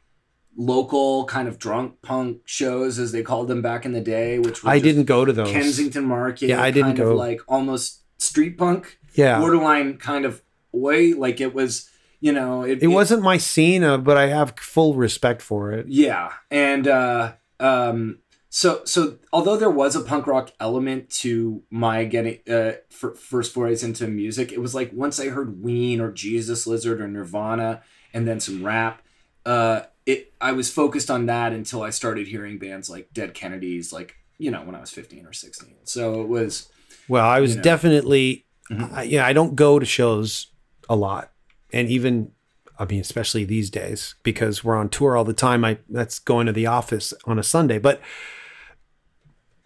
local 0.60 1.24
kind 1.24 1.48
of 1.48 1.58
drunk 1.58 2.02
punk 2.02 2.42
shows, 2.44 2.98
as 2.98 3.12
they 3.12 3.22
called 3.22 3.48
them 3.48 3.62
back 3.62 3.86
in 3.86 3.92
the 3.92 4.00
day, 4.00 4.38
which 4.38 4.64
I 4.64 4.78
didn't 4.78 5.04
go 5.04 5.24
to 5.24 5.32
those. 5.32 5.50
Kensington 5.50 6.04
Market. 6.04 6.50
Yeah, 6.50 6.62
I 6.62 6.70
didn't 6.70 6.96
kind 6.96 6.98
of 7.00 7.08
go. 7.08 7.16
like 7.16 7.40
almost 7.48 8.02
street 8.18 8.58
punk, 8.58 8.98
Yeah, 9.14 9.40
borderline 9.40 9.96
kind 9.96 10.26
of 10.26 10.42
way. 10.70 11.14
Like 11.14 11.40
it 11.40 11.54
was, 11.54 11.88
you 12.20 12.32
know, 12.32 12.62
it 12.62 12.86
wasn't 12.86 13.22
my 13.22 13.38
scene, 13.38 13.82
uh, 13.82 13.96
but 13.96 14.18
I 14.18 14.26
have 14.26 14.54
full 14.58 14.94
respect 14.94 15.40
for 15.40 15.72
it. 15.72 15.86
Yeah, 15.88 16.32
and 16.50 16.86
uh, 16.86 17.32
um, 17.58 18.18
so 18.50 18.82
so 18.84 19.16
although 19.32 19.56
there 19.56 19.70
was 19.70 19.96
a 19.96 20.02
punk 20.02 20.26
rock 20.26 20.52
element 20.60 21.08
to 21.20 21.62
my 21.70 22.04
getting 22.04 22.40
uh, 22.48 22.72
f- 22.90 23.18
first 23.18 23.54
forays 23.54 23.82
into 23.82 24.06
music, 24.06 24.52
it 24.52 24.60
was 24.60 24.74
like 24.74 24.92
once 24.92 25.18
I 25.18 25.28
heard 25.28 25.62
Ween 25.62 26.02
or 26.02 26.12
Jesus 26.12 26.66
Lizard 26.66 27.00
or 27.00 27.08
Nirvana, 27.08 27.82
and 28.12 28.28
then 28.28 28.40
some 28.40 28.62
rap. 28.64 29.00
Uh, 29.46 29.82
it 30.06 30.32
I 30.40 30.52
was 30.52 30.70
focused 30.70 31.10
on 31.10 31.26
that 31.26 31.52
until 31.52 31.82
I 31.82 31.90
started 31.90 32.26
hearing 32.28 32.58
bands 32.58 32.88
like 32.90 33.12
Dead 33.12 33.34
Kennedys, 33.34 33.92
like 33.92 34.16
you 34.38 34.50
know 34.50 34.62
when 34.62 34.74
I 34.74 34.80
was 34.80 34.90
fifteen 34.90 35.26
or 35.26 35.32
sixteen. 35.32 35.76
So 35.84 36.20
it 36.22 36.28
was 36.28 36.68
Well, 37.08 37.26
I 37.26 37.40
was 37.40 37.52
You 37.52 37.56
know. 37.58 37.62
definitely, 37.62 38.46
Mhm. 38.70 38.92
I- 38.92 39.02
yeah, 39.04 39.26
I 39.26 39.32
don't 39.32 39.54
go 39.56 39.78
to 39.78 39.86
shows 39.86 40.48
a 40.88 40.94
lot, 40.96 41.32
and 41.72 41.88
even, 41.88 42.32
I 42.78 42.84
mean, 42.84 43.00
especially 43.00 43.44
these 43.44 43.68
days 43.70 44.14
because 44.22 44.62
we're 44.64 44.76
on 44.76 44.88
tour 44.88 45.16
all 45.16 45.24
the 45.24 45.32
time. 45.32 45.64
I 45.64 45.78
that's 45.88 46.18
going 46.18 46.46
to 46.46 46.52
the 46.52 46.66
office 46.66 47.12
on 47.24 47.38
a 47.38 47.42
Sunday, 47.42 47.78
but 47.78 48.00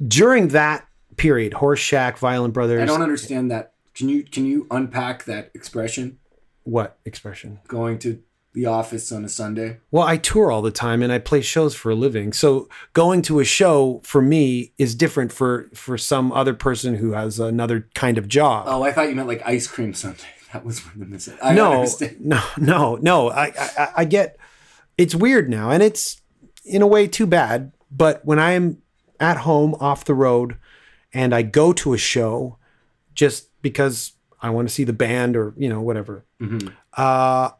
during 0.07 0.49
that 0.49 0.87
period, 1.17 1.55
Horse 1.55 1.81
Shack, 1.81 2.19
Violent 2.19 2.55
Brothers, 2.55 2.83
I 2.83 2.87
don't 2.87 3.03
understand 3.03 3.51
that. 3.51 3.73
Can 3.95 4.09
you 4.09 4.25
can 4.25 4.45
you 4.45 4.67
unpack 4.71 5.25
that 5.25 5.51
expression? 5.55 6.19
what 6.67 6.99
expression? 7.05 7.61
Going 7.69 7.99
to 8.01 8.23
the 8.55 8.67
office 8.67 9.11
on 9.13 9.25
a 9.25 9.29
Sunday. 9.29 9.79
Well, 9.91 10.05
I 10.05 10.17
tour 10.17 10.51
all 10.51 10.63
the 10.63 10.71
time 10.71 11.03
and 11.03 11.13
I 11.13 11.19
play 11.19 11.41
shows 11.43 11.75
for 11.75 11.91
a 11.91 11.95
living. 11.95 12.33
So 12.33 12.69
going 12.93 13.21
to 13.23 13.41
a 13.41 13.45
show 13.45 14.01
for 14.05 14.23
me 14.23 14.73
is 14.79 14.95
different 14.95 15.33
for 15.33 15.69
for 15.75 15.99
some 15.99 16.31
other 16.33 16.55
person 16.55 16.95
who 16.97 17.13
has 17.13 17.39
another 17.41 17.89
kind 17.95 18.17
of 18.17 18.29
job. 18.29 18.67
Oh, 18.69 18.83
I 18.83 18.93
thought 18.93 19.09
you 19.09 19.17
meant 19.17 19.29
like 19.29 19.43
ice 19.45 19.67
cream 19.67 19.93
Sunday. 19.95 20.23
That 20.55 20.65
was 20.65 20.85
one 20.87 20.93
of 20.95 21.01
the 21.01 21.07
missing. 21.07 21.37
I 21.43 21.53
no, 21.53 21.73
understand. 21.73 22.21
no, 22.21 22.41
no, 22.57 22.95
no. 23.03 23.29
I, 23.29 23.53
I 23.59 23.89
I 23.97 24.05
get 24.05 24.37
it's 24.97 25.13
weird 25.13 25.51
now, 25.51 25.71
and 25.71 25.83
it's 25.83 26.23
in 26.65 26.81
a 26.81 26.87
way 26.87 27.09
too 27.09 27.27
bad. 27.27 27.73
But 27.91 28.25
when 28.25 28.39
I 28.39 28.53
am 28.53 28.79
at 29.19 29.39
home 29.39 29.75
off 29.81 30.05
the 30.05 30.15
road 30.15 30.57
and 31.13 31.35
I 31.35 31.43
go 31.43 31.73
to 31.73 31.93
a 31.93 31.99
show 31.99 32.57
just 33.17 33.49
because 33.63 34.13
I 34.41 34.51
want 34.51 34.69
to 34.69 34.73
see 34.75 34.85
the 34.85 34.93
band 34.93 35.37
or 35.37 35.55
you 35.57 35.69
know 35.69 35.81
whatever, 35.81 36.25
Mhm. 36.41 36.73
uh, 36.97 37.51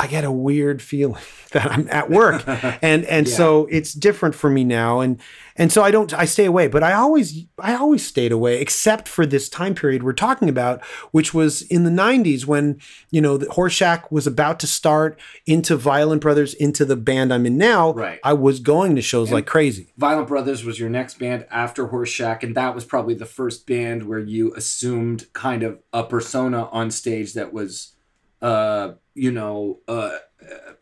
I 0.00 0.06
get 0.06 0.22
a 0.24 0.30
weird 0.30 0.80
feeling 0.80 1.20
that 1.52 1.70
I'm 1.70 1.88
at 1.90 2.08
work, 2.08 2.44
and 2.46 3.04
and 3.04 3.26
Yeah. 3.26 3.34
so 3.34 3.66
it's 3.70 3.92
different 3.92 4.34
for 4.36 4.48
me 4.48 4.62
now, 4.64 5.00
and 5.00 5.20
and 5.56 5.72
so 5.72 5.82
I 5.82 5.90
don't 5.90 6.14
I 6.14 6.24
stay 6.24 6.44
away, 6.44 6.68
but 6.68 6.84
I 6.84 6.92
always 6.92 7.44
I 7.58 7.74
always 7.74 8.06
stayed 8.06 8.30
away, 8.30 8.60
except 8.60 9.08
for 9.08 9.26
this 9.26 9.48
time 9.48 9.74
period 9.74 10.04
we're 10.04 10.12
talking 10.12 10.48
about, 10.48 10.84
which 11.10 11.34
was 11.34 11.62
in 11.62 11.82
the 11.82 11.90
'90s 11.90 12.46
when 12.46 12.78
you 13.10 13.20
know 13.20 13.36
the 13.36 13.46
Horseshack 13.46 14.12
was 14.12 14.26
about 14.26 14.60
to 14.60 14.68
start 14.68 15.18
into 15.46 15.74
Violent 15.76 16.22
Brothers, 16.22 16.54
into 16.54 16.84
the 16.84 16.94
band 16.96 17.34
I'm 17.34 17.44
in 17.44 17.58
now. 17.58 17.92
Right. 17.92 18.20
I 18.22 18.34
was 18.34 18.60
going 18.60 18.94
to 18.94 19.02
shows 19.02 19.32
like 19.32 19.46
crazy. 19.46 19.92
Violent 19.96 20.28
Brothers 20.28 20.64
was 20.64 20.78
your 20.78 20.90
next 20.90 21.18
band 21.18 21.44
after 21.50 21.88
Horse 21.88 22.10
Shack, 22.10 22.44
and 22.44 22.54
that 22.54 22.72
was 22.74 22.84
probably 22.84 23.14
the 23.14 23.26
first 23.26 23.66
band 23.66 24.04
where 24.06 24.20
you 24.20 24.54
assumed 24.54 25.26
kind 25.32 25.64
of 25.64 25.80
a 25.92 26.04
persona 26.04 26.66
on 26.66 26.92
stage 26.92 27.32
that 27.34 27.52
was, 27.52 27.96
uh, 28.40 28.92
you 29.18 29.32
know, 29.32 29.80
uh, 29.88 30.16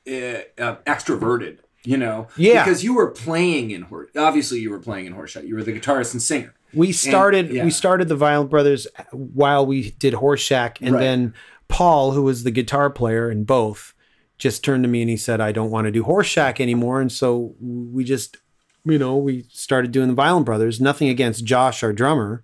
uh, 0.07 0.11
uh, 0.59 0.77
extroverted. 0.87 1.59
You 1.85 1.97
know, 1.97 2.27
Yeah. 2.37 2.65
because 2.65 2.83
you 2.83 2.95
were 2.95 3.13
playing 3.13 3.71
in 3.71 3.83
horse. 3.83 4.09
Obviously, 4.17 4.59
you 4.59 4.71
were 4.71 4.81
playing 4.81 5.07
in 5.07 5.15
Horseshot. 5.15 5.47
You 5.47 5.55
were 5.55 5.63
the 5.63 5.73
guitarist 5.73 6.13
and 6.15 6.21
singer. 6.21 6.53
We 6.75 6.91
started 6.91 7.49
yeah. 7.51 7.65
we 7.65 7.71
started 7.71 8.09
the 8.09 8.17
Violent 8.17 8.51
Brothers 8.51 8.89
while 9.13 9.65
we 9.65 9.93
did 9.93 10.15
Horseshack, 10.15 10.79
and 10.81 10.95
Right. 10.97 11.01
then 11.01 11.35
Paul, 11.69 12.11
who 12.11 12.23
was 12.25 12.43
the 12.43 12.51
guitar 12.51 12.91
player 12.91 13.31
in 13.31 13.45
both, 13.45 13.95
just 14.37 14.65
turned 14.65 14.83
to 14.83 14.89
me 14.89 15.01
and 15.01 15.09
he 15.09 15.17
said, 15.17 15.41
"I 15.41 15.53
don't 15.53 15.71
want 15.71 15.85
to 15.87 15.93
do 15.93 16.03
Horseshack 16.03 16.59
anymore," 16.61 17.01
and 17.01 17.11
so 17.13 17.55
we 17.61 18.03
just, 18.03 18.39
you 18.85 18.99
know, 18.99 19.17
we 19.17 19.45
started 19.53 19.93
doing 19.93 20.09
the 20.09 20.15
Violent 20.15 20.45
Brothers. 20.45 20.81
Nothing 20.81 21.09
against 21.09 21.45
Josh, 21.45 21.85
our 21.85 21.93
drummer, 21.93 22.43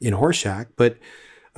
in 0.00 0.14
Horseshack, 0.14 0.68
but 0.76 0.96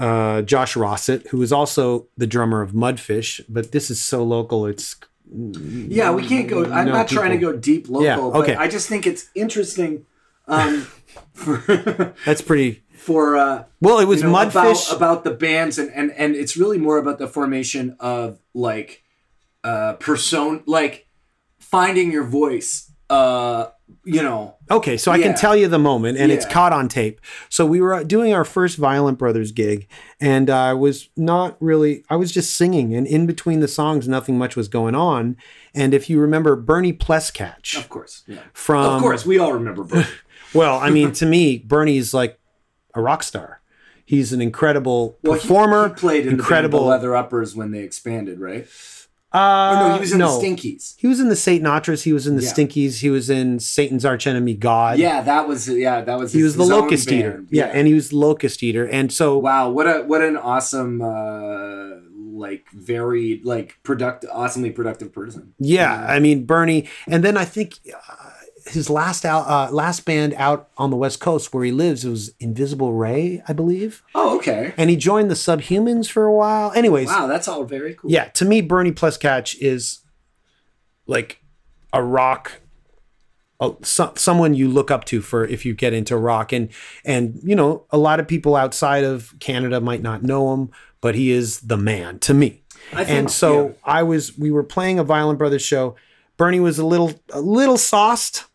uh, 0.01 0.43
Josh 0.43 0.75
Rossett, 0.77 1.29
who 1.29 1.43
is 1.43 1.53
also 1.53 2.09
the 2.17 2.27
drummer 2.27 2.63
of 2.63 2.73
Mudfish, 2.73 3.41
but 3.49 3.71
this 3.73 3.91
is 3.91 4.01
so 4.01 4.25
local. 4.25 4.67
It's 4.67 4.97
Yeah, 5.31 6.11
we 6.13 6.27
can't 6.27 6.49
go. 6.49 6.65
I'm 6.65 6.87
No, 6.87 6.93
not 6.93 7.09
trying 7.09 7.31
to 7.31 7.39
go 7.39 7.53
deep 7.57 7.89
local, 7.89 8.05
Yeah, 8.05 8.19
okay. 8.41 8.55
but 8.55 8.63
I 8.63 8.69
just 8.69 8.89
think 8.89 9.07
it's 9.07 9.29
interesting 9.35 10.07
um, 10.49 10.87
for 11.35 11.59
that's 12.27 12.43
pretty. 12.43 12.83
for 12.95 13.37
uh, 13.37 13.65
Well, 13.81 13.99
it 14.01 14.07
was 14.07 14.23
you 14.23 14.29
know, 14.29 14.35
Mudfish. 14.35 14.89
about, 14.91 14.97
about 14.97 15.25
the 15.25 15.31
bands 15.31 15.79
and, 15.79 15.91
and 15.95 16.11
and 16.13 16.35
it's 16.35 16.57
really 16.57 16.79
more 16.79 16.99
about 16.99 17.19
the 17.19 17.29
formation 17.29 17.97
of 18.01 18.41
like 18.55 19.03
uh 19.63 19.93
person 19.95 20.63
like 20.67 21.07
finding 21.59 22.11
your 22.11 22.25
voice 22.25 22.91
uh 23.11 23.67
you 24.05 24.23
know 24.23 24.57
Okay, 24.71 24.97
so 24.97 25.11
I 25.11 25.21
can 25.21 25.35
tell 25.35 25.57
you 25.57 25.67
the 25.67 25.79
moment, 25.79 26.17
and 26.19 26.31
it's 26.31 26.47
caught 26.47 26.73
on 26.73 26.89
tape. 26.89 27.21
So 27.49 27.67
we 27.67 27.81
were 27.81 27.95
uh, 27.95 28.03
doing 28.05 28.33
our 28.33 28.45
first 28.45 28.79
Violent 28.79 29.19
Brothers 29.19 29.51
gig, 29.53 29.89
and 30.21 30.49
I 30.49 30.75
was 30.75 31.09
not 31.17 31.57
really. 31.61 32.05
I 32.09 32.17
was 32.17 32.31
just 32.31 32.57
singing, 32.57 32.95
and 32.95 33.07
in 33.07 33.27
between 33.27 33.61
the 33.61 33.69
songs, 33.69 34.07
nothing 34.07 34.39
much 34.39 34.55
was 34.57 34.69
going 34.69 34.95
on. 34.95 35.37
And 35.75 35.93
if 35.93 36.09
you 36.09 36.21
remember 36.21 36.55
Bernie 36.57 36.93
Pleskatch 36.93 37.77
of 37.79 37.89
course 37.89 38.23
yeah 38.27 38.41
from, 38.53 38.85
of 38.95 39.01
course 39.03 39.25
we 39.27 39.39
all 39.39 39.53
remember 39.53 39.85
Bernie. 39.85 40.07
Well, 40.55 40.81
I 40.81 40.91
mean, 40.91 41.13
to 41.13 41.27
me, 41.27 41.59
Bernie's 41.59 42.13
like 42.13 42.41
a 42.95 43.01
rock 43.01 43.23
star. 43.23 43.61
He's 44.05 44.33
an 44.33 44.41
incredible 44.41 45.17
Well, 45.23 45.35
performer. 45.39 45.89
he, 45.91 45.95
played 45.95 46.27
in 46.27 46.33
incredible. 46.35 46.81
the 46.81 46.87
leather 46.87 47.15
uppers 47.15 47.55
when 47.55 47.71
they 47.71 47.81
expanded 47.85 48.41
right 48.41 48.67
uh, 49.33 49.77
oh 49.79 49.89
no 49.89 49.95
he 49.95 50.01
was 50.01 50.13
in 50.13 50.19
the 50.19 50.27
stinkies 50.27 50.95
He 50.99 51.07
was 51.07 51.21
in 51.21 51.29
the 51.29 51.35
Satanatras. 51.37 52.03
He 52.03 52.13
was 52.13 52.27
in 52.27 52.37
the 52.37 52.43
Yeah. 52.43 52.53
Stinkies. 52.53 53.01
He 53.01 53.11
was 53.11 53.31
in 53.31 53.59
Satan's 53.61 54.05
archenemy 54.05 54.55
God. 54.55 54.99
yeah 54.99 55.23
that 55.23 55.47
was 55.47 55.69
yeah 55.69 56.01
that 56.01 56.19
was 56.19 56.33
He 56.33 56.43
was 56.43 56.57
the 56.57 56.63
his 56.65 56.71
locust 56.71 57.11
eater. 57.13 57.31
band. 57.33 57.49
Yeah, 57.51 57.67
and 57.67 57.87
he 57.87 57.95
was 57.95 58.13
locust 58.13 58.63
eater. 58.63 58.85
And 58.87 59.13
so 59.13 59.39
wow 59.39 59.71
what 59.71 59.87
a 59.87 60.03
what 60.03 60.21
an 60.23 60.37
awesome 60.37 61.01
uh 61.01 62.01
like 62.33 62.65
very 62.73 63.41
like 63.45 63.79
productive 63.83 64.31
awesomely 64.33 64.71
productive 64.71 65.13
person 65.13 65.55
Yeah, 65.59 66.07
I 66.09 66.19
mean 66.21 66.45
Bernie, 66.45 66.89
and 67.07 67.23
then 67.23 67.37
I 67.37 67.45
think 67.45 67.75
uh, 67.93 68.31
his 68.71 68.89
last 68.91 69.25
out, 69.25 69.47
uh, 69.49 69.71
last 69.73 70.05
band 70.05 70.35
out 70.35 70.69
on 70.79 70.91
the 70.91 70.97
West 70.97 71.21
Coast 71.21 71.53
where 71.53 71.65
he 71.65 71.73
lives 71.73 72.05
was 72.05 72.33
Invisible 72.41 72.93
Ray, 72.93 73.43
I 73.47 73.53
believe, 73.53 74.03
oh 74.15 74.37
okay 74.39 74.73
and 74.77 74.89
he 74.91 74.97
joined 74.97 75.31
the 75.31 75.35
Subhumans 75.35 76.09
for 76.11 76.25
a 76.25 76.33
while. 76.35 76.73
Anyways, 76.73 77.09
wow 77.09 77.27
that's 77.27 77.49
all 77.49 77.65
very 77.65 77.95
cool 77.95 78.11
yeah, 78.11 78.25
to 78.29 78.45
me 78.45 78.61
Bernie 78.61 78.93
Pleskatch 78.93 79.57
is 79.61 80.01
like 81.07 81.43
a 81.93 82.03
rock. 82.03 82.61
a- 83.61 83.73
so, 83.83 84.13
someone 84.17 84.55
you 84.55 84.69
look 84.69 84.91
up 84.91 85.05
to 85.07 85.21
for 85.21 85.45
if 85.47 85.65
you 85.67 85.75
get 85.75 85.93
into 85.93 86.17
rock 86.17 86.53
and 86.53 86.69
and 87.05 87.41
you 87.43 87.55
know 87.57 87.85
a 87.91 87.99
lot 87.99 88.21
of 88.21 88.27
people 88.29 88.57
outside 88.57 89.05
of 89.05 89.35
Canada 89.41 89.81
might 89.81 90.03
not 90.03 90.23
know 90.23 90.53
him 90.55 90.71
but 91.01 91.15
he 91.15 91.31
is 91.31 91.61
the 91.61 91.77
man 91.77 92.19
to 92.21 92.33
me 92.35 92.63
I 92.93 93.05
think- 93.05 93.11
and 93.11 93.31
so 93.31 93.69
yeah. 93.69 93.73
I 93.85 94.03
was 94.03 94.37
we 94.39 94.51
were 94.51 94.63
playing 94.65 94.99
a 94.99 95.05
Violent 95.05 95.39
Brothers 95.39 95.63
show. 95.63 95.97
Bernie 96.37 96.61
was 96.61 96.79
a 96.79 96.87
little 96.87 97.13
a 97.35 97.41
little 97.41 97.77
sauced, 97.77 98.47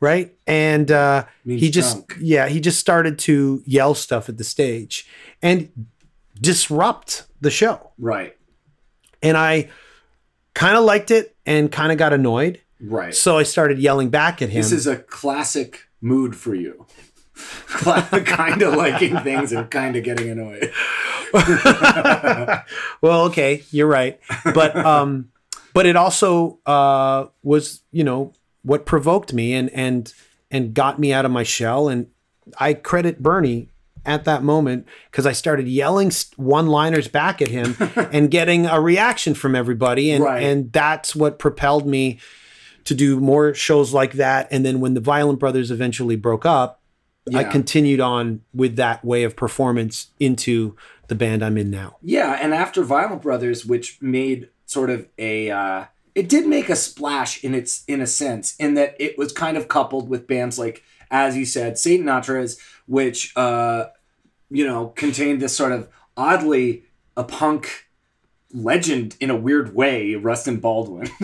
right? 0.00 0.34
And 0.46 0.90
uh, 0.90 1.24
he 1.44 1.70
just 1.70 2.08
drunk. 2.08 2.16
yeah 2.20 2.48
he 2.48 2.60
just 2.60 2.78
started 2.80 3.18
to 3.20 3.62
yell 3.66 3.94
stuff 3.94 4.28
at 4.28 4.38
the 4.38 4.44
stage 4.44 5.08
and 5.42 5.70
disrupt 6.40 7.24
the 7.40 7.50
show. 7.50 7.90
right 7.98 8.36
And 9.22 9.36
I 9.36 9.70
kind 10.54 10.76
of 10.76 10.84
liked 10.84 11.10
it 11.10 11.36
and 11.46 11.70
kind 11.72 11.92
of 11.92 11.98
got 11.98 12.12
annoyed. 12.12 12.60
right 12.80 13.14
So 13.14 13.38
I 13.38 13.42
started 13.42 13.78
yelling 13.78 14.10
back 14.10 14.42
at 14.42 14.48
him. 14.50 14.62
This 14.62 14.72
is 14.72 14.86
a 14.86 14.96
classic 14.96 15.88
mood 16.00 16.36
for 16.36 16.54
you. 16.54 16.86
kind 17.66 18.62
of 18.62 18.74
liking 18.74 19.18
things 19.20 19.52
and 19.52 19.70
kind 19.70 19.94
of 19.96 20.02
getting 20.04 20.30
annoyed. 20.30 20.72
well, 23.02 23.24
okay, 23.24 23.62
you're 23.70 23.86
right, 23.86 24.18
but 24.54 24.74
um, 24.76 25.30
but 25.74 25.84
it 25.86 25.96
also 25.96 26.58
uh 26.64 27.26
was 27.42 27.82
you 27.92 28.04
know 28.04 28.32
what 28.66 28.84
provoked 28.84 29.32
me 29.32 29.54
and 29.54 29.70
and 29.70 30.12
and 30.50 30.74
got 30.74 30.98
me 30.98 31.12
out 31.12 31.24
of 31.24 31.30
my 31.30 31.42
shell, 31.44 31.88
and 31.88 32.08
I 32.58 32.74
credit 32.74 33.22
Bernie 33.22 33.68
at 34.04 34.24
that 34.24 34.42
moment 34.42 34.86
because 35.10 35.26
I 35.26 35.32
started 35.32 35.66
yelling 35.66 36.12
one-liners 36.36 37.08
back 37.08 37.42
at 37.42 37.48
him 37.48 37.76
and 38.12 38.30
getting 38.30 38.66
a 38.66 38.80
reaction 38.80 39.34
from 39.34 39.54
everybody, 39.56 40.10
and 40.10 40.22
Right. 40.24 40.42
and 40.42 40.72
that's 40.72 41.16
what 41.16 41.38
propelled 41.38 41.86
me 41.86 42.18
to 42.84 42.94
do 42.94 43.18
more 43.18 43.52
shows 43.54 43.92
like 43.92 44.12
that. 44.12 44.46
And 44.52 44.64
then 44.64 44.78
when 44.80 44.94
the 44.94 45.00
Violent 45.00 45.40
Brothers 45.40 45.70
eventually 45.72 46.14
broke 46.16 46.46
up, 46.46 46.80
I 47.34 47.42
continued 47.42 48.00
on 48.00 48.42
with 48.54 48.76
that 48.76 49.04
way 49.04 49.24
of 49.24 49.34
performance 49.34 50.08
into 50.20 50.76
the 51.08 51.16
band 51.16 51.42
I'm 51.42 51.58
in 51.58 51.70
now. 51.70 51.96
Yeah, 52.00 52.38
and 52.40 52.54
after 52.54 52.84
Violent 52.84 53.22
Brothers, 53.22 53.66
which 53.66 53.98
made 54.00 54.48
sort 54.66 54.90
of 54.90 55.08
a 55.18 55.50
uh, 55.50 55.84
it 56.16 56.28
did 56.28 56.46
make 56.48 56.68
a 56.70 56.74
splash 56.76 57.44
in 57.44 57.54
its 57.54 57.84
in 57.86 58.00
a 58.00 58.06
sense, 58.06 58.56
in 58.56 58.74
that 58.74 58.96
it 58.98 59.16
was 59.18 59.32
kind 59.32 59.56
of 59.56 59.68
coupled 59.68 60.08
with 60.08 60.26
bands 60.26 60.58
like, 60.58 60.82
as 61.10 61.36
you 61.36 61.44
said, 61.44 61.74
Satanatras, 61.74 62.58
which 62.86 63.36
uh, 63.36 63.86
you 64.50 64.66
know, 64.66 64.88
contained 64.96 65.40
this 65.42 65.54
sort 65.56 65.72
of 65.72 65.88
oddly 66.16 66.84
a 67.16 67.22
punk 67.24 67.86
legend 68.54 69.16
in 69.20 69.28
a 69.28 69.36
weird 69.36 69.74
way, 69.74 70.14
Rustin 70.14 70.56
Baldwin. 70.58 71.08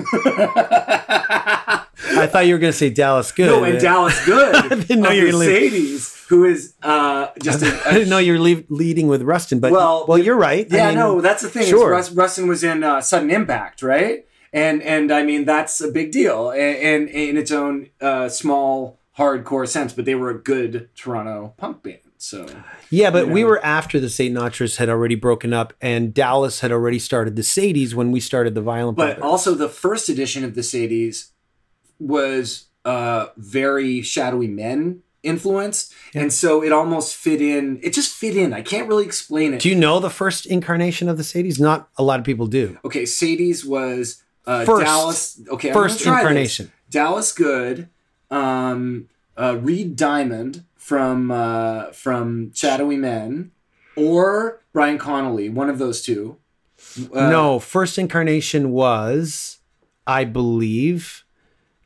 I 2.15 2.27
thought 2.27 2.47
you 2.47 2.55
were 2.55 2.59
going 2.59 2.73
to 2.73 2.79
say 2.79 2.91
Dallas 2.91 3.33
Good. 3.33 3.47
No, 3.47 3.65
and 3.65 3.81
Dallas 3.81 4.25
Good. 4.27 4.55
I 4.57 4.69
didn't 4.69 5.01
know 5.01 5.11
you 5.11 5.27
were 5.27 5.39
Mercedes, 5.39 6.25
who 6.29 6.45
is 6.45 6.75
uh, 6.83 7.29
just 7.41 7.63
a, 7.63 7.81
I 7.89 7.93
didn't 7.95 8.09
know 8.11 8.19
you 8.19 8.33
were 8.33 8.39
leave, 8.39 8.67
leading 8.69 9.07
with 9.09 9.23
Rustin, 9.23 9.61
but 9.61 9.73
Well, 9.73 10.05
well, 10.07 10.19
you're 10.19 10.37
right. 10.37 10.71
I 10.73 10.77
Yeah, 10.77 10.87
mean, 10.89 10.97
no, 10.97 11.21
that's 11.21 11.43
the 11.43 11.49
thing. 11.49 11.67
sure. 11.67 11.91
Russ, 11.91 12.11
Rustin 12.13 12.49
was 12.49 12.63
in 12.65 12.83
uh, 12.85 13.01
Sudden 13.01 13.31
Impact, 13.31 13.83
right? 13.83 14.27
And 14.53 14.83
and 14.83 15.11
I 15.11 15.23
mean 15.23 15.45
that's 15.45 15.81
a 15.81 15.91
big 15.91 16.13
deal, 16.13 16.51
and, 16.51 16.77
and 16.77 17.09
in 17.09 17.37
its 17.37 17.51
own 17.51 17.89
uh, 18.01 18.29
small 18.29 18.99
hardcore 19.17 19.67
sense. 19.67 19.93
But 19.93 20.05
they 20.05 20.15
were 20.15 20.31
a 20.31 20.39
good 20.39 20.91
Toronto 20.95 21.55
punk 21.57 21.83
band. 21.83 21.99
So 22.19 22.47
yeah, 22.91 23.11
but 23.11 23.27
you 23.27 23.33
we 23.33 23.45
were 23.45 23.65
after 23.65 23.99
the 23.99 24.07
Satanatras 24.07 24.77
had 24.77 24.89
already 24.89 25.17
broken 25.17 25.53
up, 25.53 25.73
and 25.81 26.15
Dallas 26.15 26.61
had 26.61 26.71
already 26.71 27.01
started 27.01 27.35
the 27.35 27.43
Sadies 27.43 27.95
when 27.95 28.13
we 28.13 28.21
started 28.21 28.55
the 28.55 28.61
Violent 28.63 28.97
but 28.97 29.19
Brothers. 29.19 29.25
also 29.25 29.55
the 29.55 29.69
first 29.69 30.09
edition 30.09 30.45
of 30.45 30.55
the 30.55 30.61
Sadies 30.61 31.31
was 31.99 32.67
uh, 32.85 33.29
very 33.37 34.03
shadowy 34.03 34.47
men 34.47 35.03
influenced, 35.25 35.93
and 36.15 36.33
so 36.33 36.63
it 36.63 36.71
almost 36.73 37.17
fit 37.17 37.41
in. 37.41 37.81
It 37.83 37.93
just 37.93 38.15
fit 38.15 38.37
in. 38.37 38.53
I 38.53 38.63
can't 38.63 38.87
really 38.87 39.05
explain 39.05 39.55
it. 39.55 39.61
Do 39.61 39.69
you 39.69 39.77
know 39.77 39.99
the 39.99 40.11
first 40.11 40.47
incarnation 40.47 41.09
of 41.09 41.17
the 41.17 41.25
Sadies? 41.25 41.59
Not 41.59 41.89
a 41.97 42.05
lot 42.05 42.21
of 42.21 42.25
people 42.25 42.47
do. 42.47 42.79
Okay, 42.85 43.05
Sadie's 43.05 43.65
was 43.65 44.23
uh, 44.47 44.65
First. 44.65 44.85
Dallas. 44.85 45.41
Okay, 45.49 45.69
I'm 45.69 45.75
First 45.75 46.05
gonna 46.05 46.17
this. 46.17 46.23
incarnation. 46.23 46.73
Dallas 46.91 47.33
Good, 47.33 47.89
um, 48.31 49.09
uh, 49.37 49.59
Reid 49.61 49.97
Diamond 49.97 50.65
from 50.77 51.31
uh, 51.31 51.93
from 51.93 52.53
Shadowy 52.55 52.97
Men, 52.97 53.53
or 53.97 54.63
Brian 54.73 54.99
Connelly. 54.99 55.49
One 55.49 55.71
of 55.71 55.79
those 55.79 56.03
two. 56.03 56.39
Uh, 57.15 57.31
no, 57.31 57.59
first 57.59 57.97
incarnation 57.97 58.73
was, 58.73 59.59
I 60.07 60.25
believe, 60.25 61.25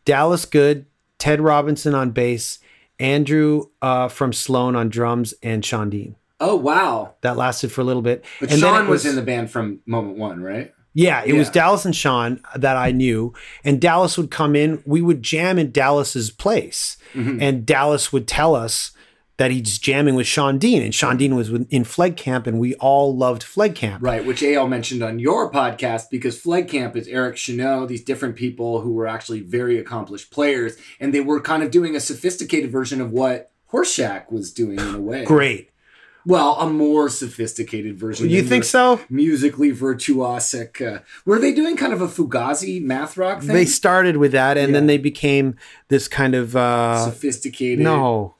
Dallas 0.05 0.47
Good, 0.47 0.87
Ted 1.19 1.40
Robinson 1.40 1.95
on 1.95 2.11
bass, 2.12 2.59
Andrew 2.99 3.64
uh, 3.83 4.09
from 4.09 4.33
Sloan 4.33 4.75
on 4.75 4.88
drums, 4.88 5.35
and 5.42 5.64
Sean 5.64 5.90
Dean. 5.90 6.16
Oh 6.40 6.57
wow! 6.57 7.14
That 7.21 7.37
lasted 7.37 7.73
for 7.73 7.83
a 7.83 7.85
little 7.85 8.03
bit. 8.03 8.25
But 8.40 8.51
and 8.51 8.62
then 8.62 8.75
Sean 8.75 8.87
it 8.87 8.88
was, 8.88 9.07
in 9.07 9.16
the 9.16 9.23
band 9.23 9.51
from 9.51 9.81
Moment 9.87 10.16
One, 10.19 10.42
right? 10.42 10.73
Yeah, 10.97 11.23
it 11.25 11.35
was 11.35 11.51
Dallas 11.51 11.85
and 11.85 11.95
Sean 11.95 12.41
that 12.57 12.77
I 12.77 12.91
knew, 12.91 13.35
and 13.63 13.81
Dallas 13.81 14.17
would 14.17 14.31
come 14.31 14.57
in. 14.57 14.83
We 14.87 15.03
would 15.03 15.23
jam 15.23 15.59
in 15.59 15.71
Dallas's 15.71 16.31
place, 16.31 16.97
Mm-hmm. 17.15 17.41
and 17.41 17.65
Dallas 17.67 18.13
would 18.13 18.27
tell 18.27 18.55
us 18.55 18.93
that 19.39 19.51
he's 19.51 19.79
jamming 19.79 20.15
with 20.15 20.27
Sean 20.27 20.57
Dean, 20.59 20.83
and 20.83 20.95
Sean 20.95 21.19
Dean 21.19 21.35
was 21.37 21.51
in 21.51 21.85
Phleg 21.85 22.17
Camp, 22.17 22.47
and 22.47 22.59
we 22.59 22.75
all 22.77 23.15
loved 23.15 23.43
Phleg 23.43 23.75
Camp. 23.75 24.03
Right, 24.03 24.25
which 24.25 24.43
AL 24.43 24.67
mentioned 24.69 25.03
on 25.03 25.19
your 25.19 25.51
podcast 25.53 26.05
because 26.11 26.39
Phleg 26.41 26.69
Camp 26.69 26.97
is 26.97 27.07
Eric 27.09 27.37
Chenaux, 27.37 27.87
these 27.87 28.03
different 28.03 28.35
people 28.37 28.81
who 28.81 28.93
were 28.95 29.07
actually 29.07 29.41
very 29.41 29.79
accomplished 29.79 30.31
players, 30.31 30.77
and 31.01 31.13
they 31.13 31.21
were 31.21 31.41
kind 31.41 31.63
of 31.63 31.71
doing 31.71 31.95
a 31.95 32.01
sophisticated 32.01 32.73
version 32.73 33.01
of 33.03 33.11
what 33.11 33.51
Horseshack 33.73 34.33
was 34.33 34.53
doing 34.53 34.79
in 34.79 34.95
a 34.95 35.01
way. 35.01 35.25
Great. 35.27 35.69
Well, 36.27 36.57
a 36.59 36.69
more 36.69 37.09
sophisticated 37.09 37.99
version. 37.99 38.29
You 38.29 38.43
think 38.43 38.65
so? 38.65 39.01
Musically 39.09 39.71
virtuosic. 39.71 40.85
Uh, 40.85 41.03
were 41.25 41.39
they 41.39 41.55
doing 41.55 41.77
kind 41.77 41.93
of 41.93 42.03
a 42.03 42.09
Fugazi 42.09 42.83
math 42.83 43.17
rock 43.17 43.41
thing? 43.41 43.55
They 43.55 43.65
started 43.65 44.17
with 44.17 44.33
that, 44.33 44.59
and 44.59 44.75
then 44.75 44.89
they 44.89 44.99
became 44.99 45.55
this 45.87 46.09
kind 46.09 46.35
of 46.35 46.57
uh, 46.57 47.05
sophisticated. 47.05 47.85
no. 47.85 48.35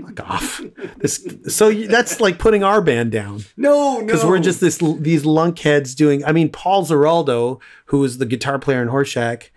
Fuck 0.00 0.20
off. 0.28 0.60
This, 0.96 1.26
so 1.48 1.68
you, 1.68 1.86
that's 1.86 2.20
like 2.20 2.38
putting 2.38 2.64
our 2.64 2.80
band 2.80 3.12
down 3.12 3.44
no, 3.56 3.98
no. 3.98 4.04
because 4.04 4.24
we're 4.24 4.40
just 4.40 4.60
this 4.60 4.78
these 4.98 5.22
lunkheads 5.22 5.94
doing. 5.94 6.24
I 6.24 6.32
mean, 6.32 6.50
Paul 6.50 6.84
Zeraldo, 6.84 7.60
who 7.86 8.00
was 8.00 8.18
the 8.18 8.26
guitar 8.26 8.58
player 8.58 8.82
in 8.82 8.88
Horseshack, 8.88 9.50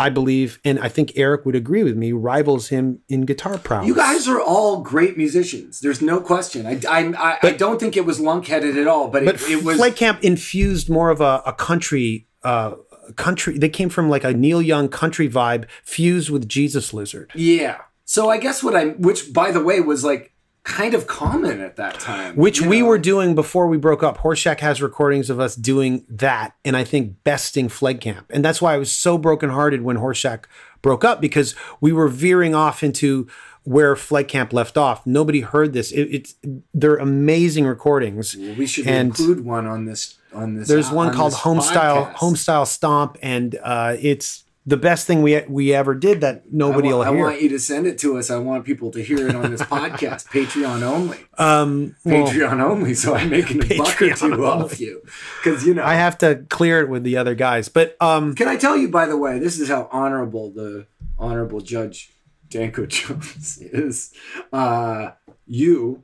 I 0.00 0.08
believe, 0.08 0.60
and 0.64 0.78
I 0.80 0.88
think 0.88 1.12
Eric 1.16 1.44
would 1.44 1.54
agree 1.54 1.82
with 1.82 1.96
me, 1.96 2.12
rivals 2.12 2.68
him 2.68 3.00
in 3.08 3.26
guitar 3.26 3.58
prowess. 3.58 3.86
You 3.86 3.94
guys 3.94 4.26
are 4.28 4.40
all 4.40 4.80
great 4.80 5.16
musicians. 5.16 5.80
There's 5.80 6.00
no 6.00 6.20
question. 6.20 6.66
I, 6.66 6.80
I, 6.88 7.12
I, 7.16 7.38
I 7.42 7.52
don't 7.52 7.78
think 7.78 7.96
it 7.96 8.06
was 8.06 8.18
lunkheaded 8.18 8.80
at 8.80 8.86
all, 8.86 9.08
but, 9.08 9.24
but 9.24 9.34
it, 9.36 9.50
it 9.50 9.64
was. 9.64 9.76
Flight 9.76 9.96
Camp 9.96 10.24
infused 10.24 10.88
more 10.88 11.10
of 11.10 11.20
a, 11.20 11.42
a 11.44 11.52
country. 11.52 12.26
Uh, 12.42 12.74
country 13.16 13.58
they 13.58 13.68
came 13.68 13.88
from 13.88 14.08
like 14.08 14.22
a 14.22 14.32
neil 14.32 14.62
young 14.62 14.88
country 14.88 15.28
vibe 15.28 15.64
fused 15.82 16.30
with 16.30 16.48
jesus 16.48 16.94
lizard 16.94 17.32
yeah. 17.34 17.78
So 18.10 18.28
I 18.28 18.38
guess 18.38 18.60
what 18.60 18.74
I, 18.74 18.86
which 18.86 19.32
by 19.32 19.52
the 19.52 19.62
way 19.62 19.80
was 19.80 20.02
like 20.02 20.32
kind 20.62 20.94
of 20.94 21.06
common 21.06 21.60
at 21.60 21.76
that 21.76 21.98
time, 22.00 22.36
which 22.36 22.60
we 22.60 22.80
know? 22.80 22.86
were 22.86 22.98
doing 22.98 23.34
before 23.34 23.66
we 23.66 23.78
broke 23.78 24.02
up. 24.02 24.18
Horseshack 24.18 24.60
has 24.60 24.82
recordings 24.82 25.30
of 25.30 25.40
us 25.40 25.54
doing 25.54 26.04
that, 26.08 26.54
and 26.64 26.76
I 26.76 26.84
think 26.84 27.22
besting 27.24 27.68
Phleg 27.68 28.00
Camp, 28.00 28.26
and 28.30 28.44
that's 28.44 28.60
why 28.60 28.74
I 28.74 28.78
was 28.78 28.92
so 28.92 29.18
brokenhearted 29.18 29.82
when 29.82 29.96
Horseshack 29.96 30.44
broke 30.82 31.04
up 31.04 31.20
because 31.20 31.54
we 31.80 31.92
were 31.92 32.08
veering 32.08 32.54
off 32.54 32.82
into 32.82 33.28
where 33.64 33.94
Phleg 33.94 34.28
Camp 34.28 34.52
left 34.52 34.76
off. 34.76 35.06
Nobody 35.06 35.40
heard 35.40 35.72
this. 35.72 35.92
It, 35.92 36.08
it's 36.10 36.34
they're 36.72 36.96
amazing 36.96 37.66
recordings. 37.66 38.36
We 38.36 38.66
should 38.66 38.86
and 38.86 39.08
include 39.08 39.44
one 39.44 39.66
on 39.66 39.84
this. 39.84 40.18
On 40.32 40.54
this. 40.54 40.68
There's 40.68 40.90
one 40.90 41.08
on 41.08 41.14
called 41.14 41.32
Homestyle 41.32 42.12
podcast. 42.12 42.14
Homestyle 42.14 42.66
Stomp, 42.66 43.18
and 43.22 43.58
uh, 43.62 43.96
it's 43.98 44.44
the 44.66 44.76
best 44.76 45.06
thing 45.06 45.22
we 45.22 45.40
we 45.48 45.72
ever 45.72 45.94
did 45.94 46.20
that 46.20 46.36
I, 46.36 46.48
nobody 46.50 46.88
will 46.88 47.02
I 47.02 47.10
want 47.10 47.40
you 47.40 47.48
to 47.50 47.58
send 47.58 47.86
it 47.86 47.98
to 47.98 48.18
us. 48.18 48.30
I 48.30 48.38
want 48.38 48.64
people 48.64 48.90
to 48.92 49.02
hear 49.02 49.28
it 49.28 49.34
on 49.34 49.50
this 49.50 49.62
podcast, 49.76 50.26
Patreon 50.28 50.82
only. 50.82 51.18
um, 51.38 51.96
well, 52.04 52.26
Patreon 52.28 52.60
only, 52.60 52.94
so 52.94 53.14
I'm 53.14 53.30
making 53.30 53.64
a 53.70 53.78
buck 53.78 54.00
or 54.02 54.12
two 54.14 54.44
off 54.44 54.78
you. 54.78 55.02
Because 55.42 55.66
you 55.66 55.74
know, 55.74 55.84
I 55.84 55.94
have 55.94 56.18
to 56.18 56.44
clear 56.50 56.80
it 56.80 56.88
with 56.88 57.04
the 57.04 57.16
other 57.16 57.34
guys, 57.34 57.68
but 57.68 57.96
um, 58.00 58.34
Can 58.34 58.48
I 58.48 58.56
tell 58.56 58.76
you, 58.76 58.88
by 58.88 59.06
the 59.06 59.16
way, 59.16 59.38
this 59.38 59.58
is 59.58 59.68
how 59.68 59.88
honorable 59.90 60.50
the 60.50 60.86
honorable 61.18 61.60
Judge 61.60 62.10
Danko 62.48 62.86
Jones 62.86 63.58
is. 63.60 64.12
Uh, 64.52 65.12
you 65.46 66.02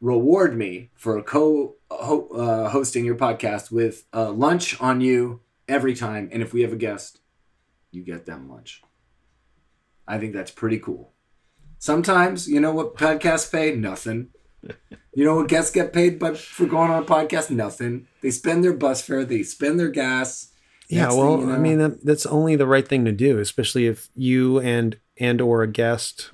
reward 0.00 0.56
me 0.56 0.90
for 0.96 1.22
co 1.22 1.76
uh, 1.90 2.68
hosting 2.68 3.04
your 3.04 3.14
podcast 3.14 3.70
with 3.70 4.04
uh, 4.12 4.30
lunch 4.30 4.80
on 4.80 5.00
you 5.00 5.40
every 5.68 5.94
time, 5.94 6.28
and 6.32 6.42
if 6.42 6.52
we 6.52 6.62
have 6.62 6.72
a 6.72 6.76
guest, 6.76 7.20
you 7.90 8.02
get 8.02 8.26
them 8.26 8.48
lunch. 8.48 8.82
I 10.06 10.18
think 10.18 10.32
that's 10.32 10.50
pretty 10.50 10.78
cool. 10.78 11.12
Sometimes, 11.78 12.48
you 12.48 12.60
know 12.60 12.72
what 12.72 12.96
podcasts 12.96 13.50
pay? 13.50 13.74
Nothing. 13.74 14.28
You 15.14 15.24
know 15.24 15.36
what 15.36 15.48
guests 15.48 15.70
get 15.70 15.92
paid 15.92 16.18
by 16.18 16.34
for 16.34 16.66
going 16.66 16.90
on 16.90 17.02
a 17.02 17.06
podcast? 17.06 17.50
Nothing. 17.50 18.06
They 18.20 18.30
spend 18.30 18.62
their 18.62 18.72
bus 18.72 19.02
fare, 19.02 19.24
they 19.24 19.42
spend 19.42 19.78
their 19.78 19.88
gas. 19.88 20.52
Yeah, 20.88 21.08
well, 21.08 21.40
you 21.40 21.52
I 21.52 21.58
mean 21.58 21.78
that, 21.78 22.04
that's 22.04 22.26
only 22.26 22.54
the 22.54 22.66
right 22.66 22.86
thing 22.86 23.04
to 23.06 23.12
do, 23.12 23.38
especially 23.38 23.86
if 23.86 24.08
you 24.14 24.60
and 24.60 24.98
and 25.18 25.40
or 25.40 25.62
a 25.62 25.66
guest 25.66 26.30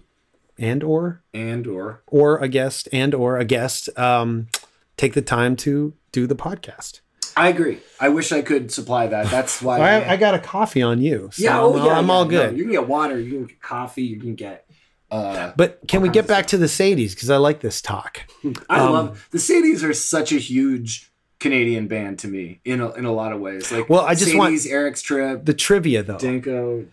and 0.58 0.82
or 0.82 1.22
and 1.32 1.66
or 1.66 2.02
or 2.06 2.38
a 2.38 2.48
guest 2.48 2.88
and 2.92 3.14
or 3.14 3.38
a 3.38 3.44
guest 3.44 3.88
um, 3.98 4.48
take 4.96 5.14
the 5.14 5.22
time 5.22 5.56
to 5.56 5.94
do 6.10 6.26
the 6.26 6.36
podcast. 6.36 7.00
I 7.36 7.48
agree. 7.48 7.78
I 8.00 8.08
wish 8.10 8.32
I 8.32 8.42
could 8.42 8.70
supply 8.72 9.06
that. 9.06 9.30
That's 9.30 9.62
why. 9.62 9.78
I, 9.78 10.12
I 10.12 10.16
got 10.16 10.34
a 10.34 10.38
coffee 10.38 10.82
on 10.82 11.00
you, 11.00 11.30
so 11.32 11.42
yeah, 11.44 11.56
I'm, 11.58 11.62
oh, 11.64 11.78
all- 11.78 11.86
yeah, 11.86 11.92
I'm 11.98 12.06
yeah, 12.06 12.12
all 12.12 12.24
no, 12.24 12.30
good. 12.30 12.56
you 12.58 12.64
can 12.64 12.72
get 12.72 12.88
water. 12.88 13.18
You 13.18 13.30
can 13.32 13.46
get 13.46 13.60
coffee. 13.62 14.02
You 14.02 14.20
can 14.20 14.34
get. 14.34 14.66
Uh, 15.10 15.52
but 15.56 15.80
can 15.88 16.00
we 16.00 16.08
get 16.08 16.26
back 16.26 16.46
to 16.46 16.56
the 16.56 16.66
Sadies 16.66 17.10
because 17.14 17.28
I 17.30 17.36
like 17.36 17.60
this 17.60 17.82
talk. 17.82 18.20
I 18.70 18.80
Um, 18.80 18.92
love 18.92 19.28
the 19.30 19.38
Sadies 19.38 19.82
are 19.82 19.92
such 19.92 20.32
a 20.32 20.36
huge 20.38 21.12
Canadian 21.38 21.86
band 21.86 22.18
to 22.20 22.28
me 22.28 22.60
in 22.64 22.80
a, 22.80 22.90
in 22.92 23.04
a 23.04 23.12
lot 23.12 23.32
of 23.32 23.40
ways. 23.40 23.70
Like 23.70 23.90
Well, 23.90 24.00
I 24.02 24.14
just 24.14 24.34
want- 24.34 24.50
Sadie's, 24.58 24.66
Eric's 24.66 25.02
Trip, 25.02 25.44
The 25.44 25.52
trivia 25.54 26.02
though. 26.02 26.16
Danko. 26.18 26.86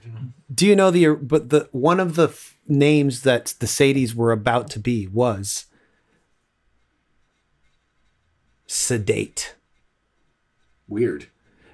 Do 0.53 0.65
you 0.67 0.75
know 0.75 0.91
the 0.91 1.15
but 1.15 1.49
the 1.49 1.69
one 1.71 1.99
of 2.01 2.15
the 2.15 2.27
f- 2.29 2.57
names 2.67 3.21
that 3.21 3.53
the 3.59 3.67
Sadies 3.67 4.13
were 4.15 4.31
about 4.33 4.69
to 4.71 4.79
be 4.79 5.07
was 5.07 5.67
sedate 8.67 9.55
Weird. 10.89 11.27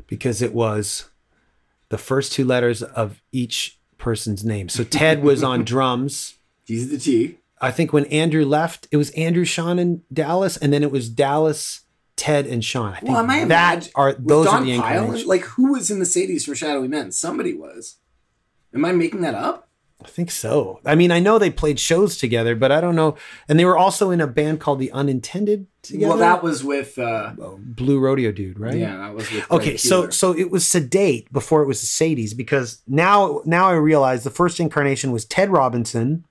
because 0.07 0.41
it 0.41 0.53
was 0.53 1.09
the 1.89 1.97
first 1.97 2.31
two 2.33 2.45
letters 2.45 2.83
of 2.83 3.21
each 3.31 3.79
person's 3.97 4.43
name. 4.45 4.69
So 4.69 4.83
Ted 4.83 5.23
was 5.23 5.43
on 5.43 5.63
drums. 5.73 6.35
He's 6.65 6.89
the 6.89 6.97
T. 6.97 7.37
I 7.61 7.71
think 7.71 7.93
when 7.93 8.05
Andrew 8.05 8.43
left, 8.45 8.87
it 8.91 8.97
was 8.97 9.09
Andrew, 9.11 9.45
Sean, 9.45 9.79
and 9.79 10.01
Dallas, 10.13 10.57
and 10.57 10.73
then 10.73 10.83
it 10.83 10.91
was 10.91 11.09
Dallas, 11.09 11.81
Ted, 12.17 12.45
and 12.45 12.63
Sean. 12.63 12.93
I 12.93 12.99
think 12.99 13.11
Well, 13.11 13.19
am 13.21 13.29
I 13.29 13.45
that 13.45 13.73
imagine- 13.73 13.91
are 13.95 14.13
those 14.13 14.45
Don 14.47 14.63
are 14.63 14.65
the 14.65 14.77
Pyle- 14.77 15.27
Like 15.27 15.41
who 15.43 15.71
was 15.71 15.89
in 15.89 15.99
the 15.99 16.05
Sadies 16.05 16.43
for 16.45 16.53
Shadowy 16.55 16.87
Men? 16.87 17.11
Somebody 17.11 17.53
was. 17.53 17.95
Am 18.73 18.83
I 18.83 18.91
making 18.91 19.21
that 19.21 19.35
up? 19.35 19.64
I 20.03 20.07
think 20.07 20.29
so. 20.29 20.81
I 20.85 20.93
mean, 20.93 21.09
I 21.09 21.19
know 21.19 21.39
they 21.39 21.49
played 21.49 21.79
shows 21.79 22.17
together, 22.17 22.53
but 22.55 22.71
I 22.71 22.81
don't 22.81 22.95
know. 22.95 23.15
And 23.47 23.57
they 23.57 23.65
were 23.65 23.77
also 23.77 24.11
in 24.11 24.21
a 24.21 24.27
band 24.27 24.59
called 24.59 24.79
The 24.79 24.91
Unintended 24.91 25.67
together. 25.81 26.09
Well, 26.09 26.17
that 26.17 26.43
was 26.43 26.63
with. 26.63 26.99
Uh, 26.99 27.31
Blue 27.57 27.99
Rodeo 27.99 28.31
Dude, 28.31 28.59
right? 28.59 28.75
yeah, 28.77 28.97
that 28.97 29.15
was 29.15 29.31
with. 29.31 29.49
Okay, 29.49 29.77
so 29.77 30.09
so 30.09 30.37
it 30.37 30.51
was 30.51 30.67
sedate 30.67 31.31
before 31.31 31.63
it 31.63 31.67
was 31.67 31.81
the 31.81 31.87
Sadies 31.87 32.35
because 32.35 32.81
now 32.87 33.41
now 33.45 33.67
I 33.67 33.73
realize 33.73 34.23
the 34.23 34.29
first 34.29 34.59
incarnation 34.59 35.11
was 35.11 35.25
Ted 35.25 35.49
Robinson, 35.49 36.25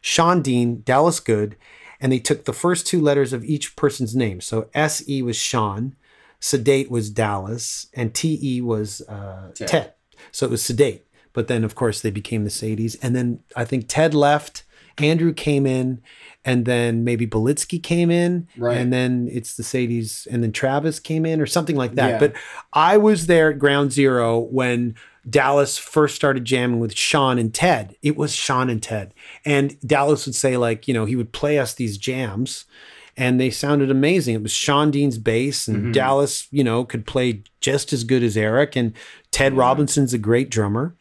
Sean 0.00 0.40
Dean, 0.40 0.82
Dallas 0.82 1.20
Good, 1.20 1.56
and 2.00 2.10
they 2.10 2.18
took 2.18 2.46
the 2.46 2.54
first 2.54 2.86
two 2.86 3.00
letters 3.00 3.32
of 3.32 3.44
each 3.44 3.76
person's 3.76 4.16
name. 4.16 4.40
So 4.40 4.68
S 4.72 5.06
E 5.08 5.20
was 5.20 5.36
Sean, 5.36 5.94
sedate 6.40 6.90
was 6.90 7.10
Dallas, 7.10 7.86
and 7.92 8.14
T 8.14 8.38
E 8.42 8.60
was 8.62 9.02
uh, 9.02 9.52
Ted. 9.54 9.68
Ted. 9.68 9.94
So 10.32 10.46
it 10.46 10.50
was 10.50 10.62
sedate. 10.62 11.04
But 11.32 11.48
then 11.48 11.64
of 11.64 11.74
course 11.74 12.00
they 12.00 12.10
became 12.10 12.44
the 12.44 12.50
Sadies, 12.50 12.96
and 13.02 13.14
then 13.14 13.40
I 13.56 13.64
think 13.64 13.84
Ted 13.88 14.14
left. 14.14 14.64
Andrew 14.98 15.32
came 15.32 15.66
in, 15.66 16.02
and 16.44 16.66
then 16.66 17.04
maybe 17.04 17.26
Belitsky 17.26 17.82
came 17.82 18.10
in, 18.10 18.48
Right. 18.58 18.76
and 18.76 18.92
then 18.92 19.28
it's 19.32 19.56
the 19.56 19.62
Sadies, 19.62 20.26
and 20.30 20.42
then 20.42 20.52
Travis 20.52 21.00
came 21.00 21.24
in, 21.24 21.40
or 21.40 21.46
something 21.46 21.76
like 21.76 21.94
that. 21.94 22.08
Yeah. 22.10 22.18
But 22.18 22.32
I 22.74 22.98
was 22.98 23.26
there 23.26 23.50
at 23.50 23.58
ground 23.58 23.92
zero 23.92 24.38
when 24.38 24.94
Dallas 25.28 25.78
first 25.78 26.16
started 26.16 26.44
jamming 26.44 26.80
with 26.80 26.94
Sean 26.94 27.38
and 27.38 27.54
Ted. 27.54 27.94
It 28.02 28.16
was 28.16 28.34
Sean 28.34 28.68
and 28.68 28.82
Ted. 28.82 29.14
And 29.44 29.80
Dallas 29.80 30.26
would 30.26 30.34
say, 30.34 30.56
like, 30.58 30.86
you 30.88 30.92
know, 30.92 31.04
he 31.06 31.16
would 31.16 31.32
play 31.32 31.58
us 31.58 31.72
these 31.74 31.96
jams 31.96 32.64
and 33.16 33.38
they 33.40 33.50
sounded 33.50 33.90
amazing. 33.90 34.34
It 34.34 34.42
was 34.42 34.52
Sean 34.52 34.90
Dean's 34.90 35.18
bass, 35.18 35.66
and 35.68 35.76
Mm-hmm. 35.78 35.92
Dallas, 35.92 36.46
you 36.50 36.64
know, 36.64 36.84
could 36.84 37.06
play 37.06 37.42
just 37.60 37.92
as 37.92 38.04
good 38.04 38.22
as 38.22 38.36
Eric. 38.36 38.76
And 38.76 38.92
Ted 39.30 39.54
Robinson's 39.56 40.12
a 40.14 40.18
great 40.18 40.50
drummer. 40.50 40.94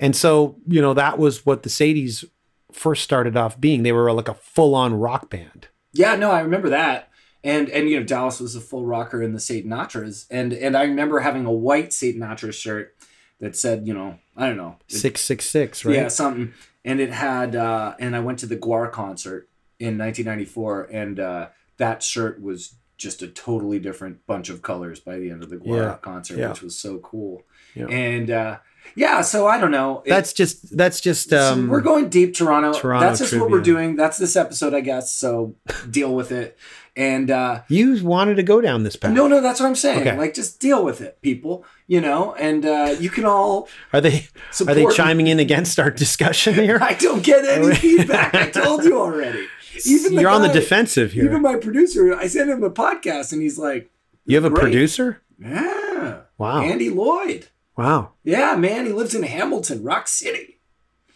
And 0.00 0.14
so, 0.14 0.56
you 0.66 0.80
know, 0.80 0.94
that 0.94 1.18
was 1.18 1.44
what 1.44 1.62
the 1.62 1.68
Sadies 1.68 2.24
first 2.72 3.02
started 3.02 3.36
off 3.36 3.60
being. 3.60 3.82
They 3.82 3.92
were 3.92 4.12
like 4.12 4.28
a 4.28 4.34
full 4.34 4.74
on 4.74 4.94
rock 4.94 5.30
band. 5.30 5.68
Yeah, 5.92 6.14
no, 6.16 6.30
I 6.30 6.40
remember 6.40 6.68
that. 6.70 7.10
And 7.44 7.68
and 7.70 7.88
you 7.88 7.98
know, 7.98 8.04
Dallas 8.04 8.40
was 8.40 8.54
a 8.56 8.60
full 8.60 8.84
rocker 8.84 9.22
in 9.22 9.32
the 9.32 9.38
Satanatras. 9.38 10.26
And 10.30 10.52
and 10.52 10.76
I 10.76 10.82
remember 10.82 11.20
having 11.20 11.46
a 11.46 11.52
white 11.52 11.90
Satanatra 11.90 12.52
shirt 12.52 12.94
that 13.40 13.56
said, 13.56 13.86
you 13.86 13.94
know, 13.94 14.18
I 14.36 14.46
don't 14.48 14.56
know. 14.56 14.76
666, 14.88 15.84
right? 15.84 15.94
Yeah, 15.94 16.08
something. 16.08 16.52
And 16.84 17.00
it 17.00 17.10
had 17.10 17.54
uh 17.56 17.94
and 17.98 18.14
I 18.16 18.20
went 18.20 18.38
to 18.40 18.46
the 18.46 18.56
Gwar 18.56 18.90
concert 18.90 19.48
in 19.78 19.96
1994 19.98 20.88
and 20.92 21.20
uh 21.20 21.48
that 21.76 22.02
shirt 22.02 22.42
was 22.42 22.74
just 22.96 23.22
a 23.22 23.28
totally 23.28 23.78
different 23.78 24.26
bunch 24.26 24.48
of 24.48 24.60
colors 24.60 24.98
by 24.98 25.18
the 25.18 25.30
end 25.30 25.44
of 25.44 25.50
the 25.50 25.56
Gwar 25.56 25.76
Yeah, 25.76 25.96
concert, 26.02 26.38
yeah. 26.38 26.48
which 26.50 26.62
was 26.62 26.76
so 26.76 26.98
cool. 26.98 27.44
Yeah. 27.74 27.86
And 27.86 28.30
uh 28.30 28.58
yeah, 28.94 29.20
so 29.22 29.46
I 29.46 29.58
don't 29.58 29.70
know. 29.70 30.02
It- 30.04 30.10
That's 30.10 30.32
just, 30.32 30.76
that's 30.76 31.00
just, 31.00 31.32
um, 31.32 31.68
we're 31.68 31.80
going 31.80 32.08
deep, 32.08 32.34
Toronto. 32.34 32.72
Toronto 32.72 33.06
That's 33.06 33.20
just 33.20 33.36
what 33.38 33.50
we're 33.50 33.60
doing. 33.60 33.96
That's 33.96 34.18
this 34.18 34.36
episode, 34.36 34.74
I 34.74 34.80
guess. 34.80 35.12
So 35.12 35.54
deal 35.90 36.14
with 36.14 36.32
it. 36.32 36.58
And 36.96 37.30
uh, 37.30 37.62
you 37.68 38.04
wanted 38.04 38.34
to 38.36 38.42
go 38.42 38.60
down 38.60 38.82
this 38.82 38.96
path. 38.96 39.12
no, 39.12 39.28
no, 39.28 39.40
that's 39.40 39.60
what 39.60 39.66
I'm 39.66 39.76
saying. 39.76 40.00
Okay. 40.00 40.16
Like, 40.18 40.34
just 40.34 40.58
deal 40.58 40.84
with 40.84 41.00
it, 41.00 41.22
people. 41.22 41.64
You 41.86 42.00
know, 42.00 42.34
and 42.34 42.66
uh, 42.66 42.96
you 42.98 43.08
can 43.08 43.24
all. 43.24 43.68
Are 43.92 44.00
they, 44.00 44.26
Support 44.50 44.76
are 44.76 44.80
they 44.88 44.94
chiming 44.96 45.28
in 45.28 45.38
against 45.38 45.78
our 45.78 45.90
discussion 45.92 46.54
here? 46.54 46.78
I 46.82 46.94
don't 46.94 47.22
get 47.22 47.44
any 47.44 47.72
feedback. 47.76 48.34
I 48.34 48.50
told 48.50 48.82
you 48.82 48.98
already. 48.98 49.46
Even 49.86 50.14
You're 50.14 50.28
on 50.30 50.42
the 50.42 50.48
defensive 50.48 51.12
here. 51.12 51.26
Even 51.26 51.40
my 51.42 51.54
producer, 51.54 52.16
I 52.16 52.26
sent 52.26 52.50
him 52.50 52.64
a 52.64 52.70
podcast, 52.70 53.32
and 53.32 53.40
he's 53.40 53.58
like, 53.58 53.92
you 54.26 54.34
have 54.34 54.44
a 54.44 54.50
great. 54.50 54.62
producer? 54.62 55.22
"Yeah, 55.38 56.22
Wow. 56.36 56.62
Andy 56.62 56.90
Lloyd. 56.90 57.46
Wow. 57.78 58.12
Yeah, 58.24 58.56
man, 58.56 58.84
he 58.84 58.92
lives 58.92 59.14
in 59.14 59.22
Hamilton, 59.22 59.82
Rock 59.82 60.08
City." 60.08 60.58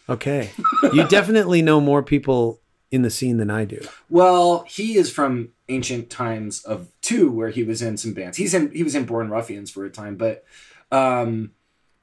Okay. 0.09 0.49
You 0.91 1.07
definitely 1.09 1.61
know 1.61 1.79
more 1.79 2.01
people 2.01 2.61
in 2.89 3.01
the 3.01 3.09
scene 3.09 3.37
than 3.37 3.49
I 3.49 3.65
do. 3.65 3.81
Well, 4.09 4.65
he 4.67 4.97
is 4.97 5.11
from 5.11 5.49
ancient 5.69 6.09
times 6.09 6.63
of 6.63 6.87
two, 7.01 7.31
where 7.31 7.49
he 7.49 7.63
was 7.63 7.81
in 7.81 7.97
some 7.97 8.13
bands. 8.13 8.37
He's 8.37 8.53
in 8.53 8.71
he 8.71 8.83
was 8.83 8.95
in 8.95 9.05
Born 9.05 9.29
Ruffians 9.29 9.69
for 9.69 9.85
a 9.85 9.89
time, 9.89 10.15
but 10.15 10.45
um, 10.91 11.51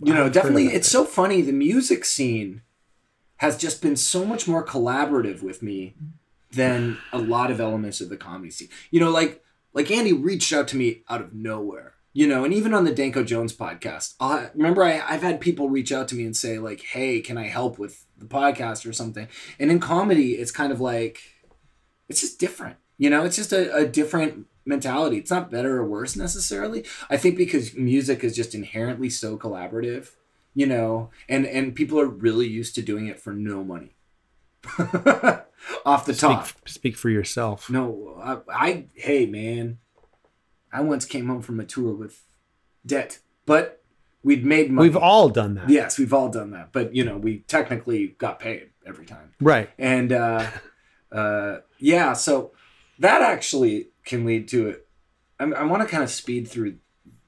you 0.03 0.15
know, 0.15 0.27
I've 0.27 0.33
definitely, 0.33 0.69
it's 0.69 0.89
so 0.89 1.05
funny. 1.05 1.43
The 1.43 1.53
music 1.53 2.05
scene 2.05 2.63
has 3.37 3.57
just 3.57 3.81
been 3.81 3.97
so 3.97 4.25
much 4.25 4.49
more 4.49 4.65
collaborative 4.65 5.43
with 5.43 5.63
me 5.63 5.95
than 6.51 6.99
a 7.13 7.19
lot 7.19 7.51
of 7.51 7.61
elements 7.61 8.01
of 8.01 8.09
the 8.09 8.17
comedy 8.17 8.51
scene. 8.51 8.69
You 8.91 9.01
know, 9.01 9.11
like 9.11 9.43
like 9.73 9.91
Andy 9.91 10.13
reached 10.13 10.53
out 10.53 10.69
to 10.69 10.77
me 10.77 11.03
out 11.09 11.21
of 11.21 11.33
nowhere. 11.33 11.95
You 12.13 12.27
know, 12.27 12.45
and 12.45 12.53
even 12.53 12.75
on 12.75 12.85
the 12.85 12.93
Danko 12.95 13.23
Jones 13.23 13.53
podcast, 13.53 14.15
I 14.19 14.51
remember 14.55 14.83
I, 14.83 15.01
I've 15.01 15.23
had 15.23 15.41
people 15.41 15.69
reach 15.71 15.93
out 15.93 16.09
to 16.09 16.17
me 16.17 16.25
and 16.25 16.37
say 16.37 16.59
like, 16.59 16.81
"Hey, 16.83 17.21
can 17.21 17.39
I 17.39 17.47
help 17.47 17.79
with 17.79 18.05
the 18.19 18.25
podcast 18.27 18.89
or 18.89 18.93
something?" 18.93 19.29
And 19.61 19.71
in 19.71 19.79
comedy, 19.79 20.33
it's 20.33 20.51
kind 20.51 20.73
of 20.73 20.81
like 20.81 21.21
it's 22.09 22.21
just 22.21 22.41
different. 22.41 22.77
You 22.99 23.11
know, 23.11 23.25
it's 23.25 23.37
just 23.37 23.53
a, 23.53 23.73
a 23.75 23.87
different 23.87 24.47
mentality. 24.65 25.19
It's 25.19 25.31
not 25.31 25.51
better 25.53 25.77
or 25.79 25.87
worse 25.87 26.17
necessarily. 26.17 26.85
I 27.09 27.17
think 27.17 27.37
because 27.37 27.75
music 27.75 28.25
is 28.25 28.35
just 28.35 28.55
inherently 28.57 29.09
so 29.09 29.39
collaborative, 29.39 30.11
you 30.53 30.67
know, 30.67 31.11
and 31.29 31.47
and 31.47 31.77
people 31.77 32.01
are 32.01 32.09
really 32.09 32.49
used 32.49 32.75
to 32.75 32.83
doing 32.83 33.07
it 33.07 33.21
for 33.21 33.33
no 33.33 33.63
money. 33.63 33.95
Off 35.87 36.07
the 36.07 36.15
Speak, 36.15 36.21
top. 36.21 36.49
speak 36.67 36.97
for 36.97 37.09
yourself. 37.09 37.71
No, 37.71 38.21
I, 38.23 38.39
I 38.67 38.85
hey 38.95 39.27
man, 39.27 39.79
I 40.73 40.81
once 40.83 41.05
came 41.05 41.27
home 41.29 41.43
from 41.43 41.59
a 41.61 41.65
tour 41.65 41.93
with 41.95 42.23
debt, 42.87 43.19
but 43.47 43.83
we'd 44.23 44.45
made 44.45 44.71
money. 44.71 44.89
We've 44.89 44.97
all 44.97 45.29
done 45.29 45.55
that. 45.55 45.69
yes, 45.69 45.99
we've 45.99 46.13
all 46.15 46.29
done 46.29 46.51
that, 46.53 46.73
but 46.73 46.95
you 46.95 47.05
know, 47.05 47.17
we 47.17 47.39
technically 47.41 48.09
got 48.19 48.39
paid 48.39 48.71
every 48.87 49.07
time 49.07 49.35
Right. 49.41 49.71
and 49.79 50.13
uh, 50.13 50.47
uh, 51.13 51.59
yeah, 51.79 52.13
so 52.15 52.53
that 52.99 53.23
actually 53.23 53.89
can 54.05 54.25
lead 54.25 54.49
to 54.49 54.69
it. 54.69 54.87
I, 55.39 55.45
I 55.45 55.65
want 55.65 55.83
to 55.83 55.89
kind 55.89 56.03
of 56.03 56.11
speed 56.11 56.49
through 56.49 56.77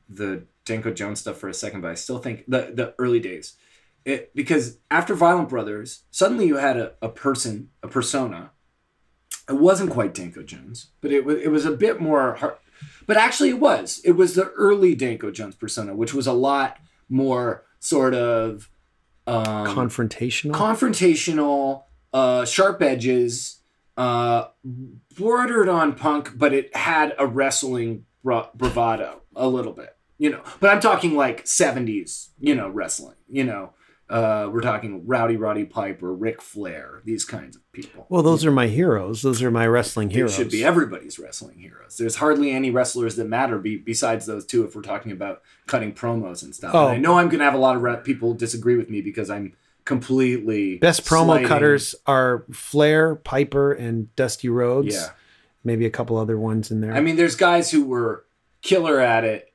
the 0.09 0.45
Danko 0.65 0.93
Jones 0.93 1.21
stuff 1.21 1.39
for 1.39 1.49
a 1.49 1.55
second, 1.55 1.81
but 1.81 1.91
I 1.91 1.95
still 1.95 2.19
think 2.19 2.45
the 2.47 2.71
the 2.75 2.95
early 2.99 3.21
days, 3.21 3.55
it 4.05 4.35
because 4.35 4.79
after 4.91 5.15
Violent 5.15 5.49
Brothers, 5.49 6.03
suddenly 6.11 6.47
you 6.47 6.57
had 6.57 6.77
a, 6.77 6.93
a 7.03 7.09
person, 7.09 7.71
a 7.83 7.89
persona. 7.89 8.51
It 9.49 9.55
wasn't 9.55 9.91
quite 9.91 10.15
Danko 10.15 10.43
Jones, 10.45 10.89
but 11.01 11.11
it 11.11 11.25
was 11.25 11.37
it 11.41 11.49
was 11.51 11.65
a 11.67 11.73
bit 11.73 12.01
more. 12.01 12.35
Hard, 12.35 12.55
but 13.07 13.17
actually, 13.17 13.51
it 13.51 13.59
was. 13.61 14.01
It 14.05 14.13
was 14.13 14.35
the 14.35 14.51
early 14.51 14.95
Danko 14.95 15.31
Jones 15.31 15.55
persona, 15.55 15.95
which 15.95 16.15
was 16.15 16.27
a 16.27 16.33
lot 16.33 16.79
more 17.09 17.65
sort 17.81 18.15
of 18.15 18.69
um, 19.27 19.67
Confrontational. 19.67 20.53
confrontational, 20.53 21.85
uh, 22.13 22.45
sharp 22.45 22.83
edges, 22.83 23.61
uh, 23.97 24.47
bordered 25.17 25.69
on 25.69 25.95
punk, 25.95 26.33
but 26.37 26.53
it 26.53 26.75
had 26.77 27.15
a 27.19 27.27
wrestling 27.27 28.05
bra- 28.25 28.49
bravado 28.55 29.23
a 29.37 29.49
little 29.49 29.73
bit, 29.73 29.97
you 30.19 30.31
know. 30.31 30.43
But 30.61 30.71
I'm 30.71 30.81
talking 30.81 31.17
like 31.17 31.45
70s, 31.45 32.29
you 32.39 32.55
know, 32.55 32.69
wrestling, 32.69 33.17
you 33.29 33.45
know. 33.45 33.75
Uh, 34.13 34.51
we're 34.53 34.61
talking 34.61 35.07
Rowdy 35.07 35.37
Roddy 35.37 35.65
Piper, 35.65 36.13
Ric 36.13 36.43
Flair, 36.43 37.01
these 37.05 37.25
kinds 37.25 37.57
of 37.57 37.63
people. 37.73 38.07
well, 38.11 38.23
those 38.23 38.45
are 38.45 38.51
my 38.53 38.67
heroes. 38.67 39.23
Those 39.23 39.43
are 39.43 39.51
my 39.51 39.67
wrestling 39.67 40.11
It 40.11 40.15
heroes. 40.17 40.35
should 40.35 40.51
be 40.51 40.63
everybody's 40.63 41.19
wrestling 41.19 41.59
heroes. 41.59 41.97
There's 41.97 42.17
hardly 42.17 42.51
any 42.51 42.71
wrestlers 42.71 43.17
that 43.17 43.25
matter 43.27 43.59
be, 43.59 43.77
besides 43.79 44.27
those 44.27 44.45
two 44.45 44.65
if 44.65 44.77
we're 44.77 44.83
talking 44.83 45.13
about 45.13 45.41
cutting 45.67 45.93
promos 45.95 46.43
and 46.43 46.55
stuff. 46.55 46.75
Oh. 46.75 46.89
And 46.89 46.97
I 46.97 46.99
know 46.99 47.19
I'm 47.19 47.29
going 47.29 47.39
to 47.39 47.45
have 47.47 47.55
a 47.55 47.59
lot 47.59 47.77
of 47.77 48.05
people 48.05 48.35
disagree 48.35 48.77
with 48.77 48.91
me 48.91 49.01
because 49.01 49.31
I'm 49.31 49.55
completely 49.87 50.77
Best 50.77 51.05
promo 51.07 51.25
slighting- 51.25 51.49
cutters 51.49 51.95
are 52.07 52.45
Flair, 52.53 53.15
Piper, 53.17 53.73
and 53.73 54.15
Dusty 54.15 54.49
Rhodes. 54.51 54.95
Yeah. 54.95 55.09
Maybe 55.65 55.87
a 55.87 55.91
couple 55.91 56.19
other 56.19 56.39
ones 56.39 56.71
in 56.71 56.81
there. 56.83 56.93
I 56.93 57.01
mean, 57.01 57.17
there's 57.17 57.37
guys 57.37 57.71
who 57.71 57.85
were 57.85 58.27
killer 58.61 59.01
at 59.01 59.25
it, 59.25 59.53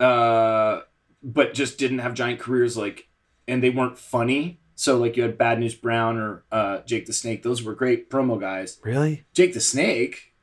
uh, 0.00 0.80
but 1.22 1.54
just 1.54 1.76
didn't 1.78 1.98
have 1.98 2.14
giant 2.14 2.40
careers, 2.40 2.76
like, 2.76 3.08
and 3.48 3.62
they 3.62 3.70
weren't 3.70 3.98
funny. 3.98 4.60
So, 4.76 4.96
like, 4.98 5.16
you 5.16 5.22
had 5.22 5.38
Bad 5.38 5.60
News 5.60 5.74
Brown 5.74 6.16
or 6.18 6.42
uh, 6.50 6.78
Jake 6.80 7.06
the 7.06 7.12
Snake. 7.12 7.42
Those 7.44 7.62
were 7.62 7.74
great 7.74 8.10
promo 8.10 8.40
guys. 8.40 8.78
really? 8.82 9.24
Jake 9.32 9.54
the 9.54 9.60
Snake. 9.60 10.34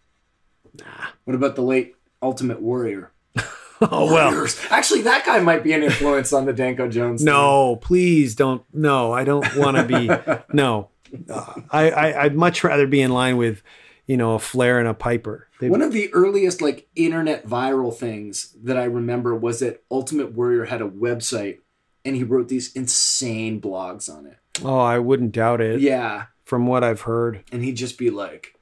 Nah. 0.79 0.85
What 1.25 1.35
about 1.35 1.55
the 1.55 1.61
late 1.63 1.95
Ultimate 2.21 2.61
Warrior? 2.61 3.11
Oh 3.83 4.13
well. 4.13 4.45
Actually, 4.69 5.01
that 5.01 5.25
guy 5.25 5.39
might 5.39 5.63
be 5.63 5.73
an 5.73 5.81
influence 5.81 6.31
on 6.33 6.45
the 6.45 6.53
Danko 6.53 6.87
Jones. 6.87 7.23
No, 7.23 7.77
please 7.77 8.35
don't. 8.35 8.61
No, 8.71 9.11
I 9.11 9.23
don't 9.23 9.55
want 9.55 9.75
to 9.75 9.83
be. 9.83 10.07
no, 10.55 10.89
Uh, 11.27 11.53
I, 11.71 11.89
I 11.89 12.23
I'd 12.25 12.35
much 12.35 12.63
rather 12.63 12.85
be 12.85 13.01
in 13.01 13.09
line 13.11 13.37
with, 13.37 13.63
you 14.05 14.17
know, 14.17 14.35
a 14.35 14.39
Flair 14.39 14.77
and 14.77 14.87
a 14.87 14.93
Piper. 14.93 15.47
They- 15.59 15.67
One 15.71 15.81
of 15.81 15.93
the 15.93 16.13
earliest 16.13 16.61
like 16.61 16.89
internet 16.95 17.47
viral 17.47 17.91
things 17.91 18.55
that 18.63 18.77
I 18.77 18.83
remember 18.83 19.33
was 19.33 19.61
that 19.61 19.81
Ultimate 19.89 20.33
Warrior 20.33 20.65
had 20.65 20.83
a 20.83 20.87
website 20.87 21.57
and 22.05 22.15
he 22.15 22.23
wrote 22.23 22.47
these 22.47 22.71
insane 22.73 23.61
blogs 23.61 24.09
on 24.13 24.25
it. 24.25 24.37
oh, 24.63 24.79
I 24.79 24.97
wouldn't 24.99 25.31
doubt 25.33 25.61
it. 25.61 25.79
Yeah. 25.81 26.25
From 26.45 26.67
what 26.67 26.83
I've 26.83 27.01
heard. 27.01 27.43
and 27.51 27.63
he'd 27.63 27.77
just 27.77 27.97
be 27.97 28.09
like, 28.09 28.55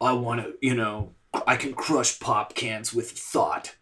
I 0.00 0.12
want 0.12 0.42
to, 0.42 0.54
you 0.60 0.74
know, 0.74 1.14
I 1.46 1.56
can 1.56 1.72
crush 1.74 2.18
pop 2.20 2.54
cans 2.54 2.92
with 2.92 3.10
thought. 3.10 3.76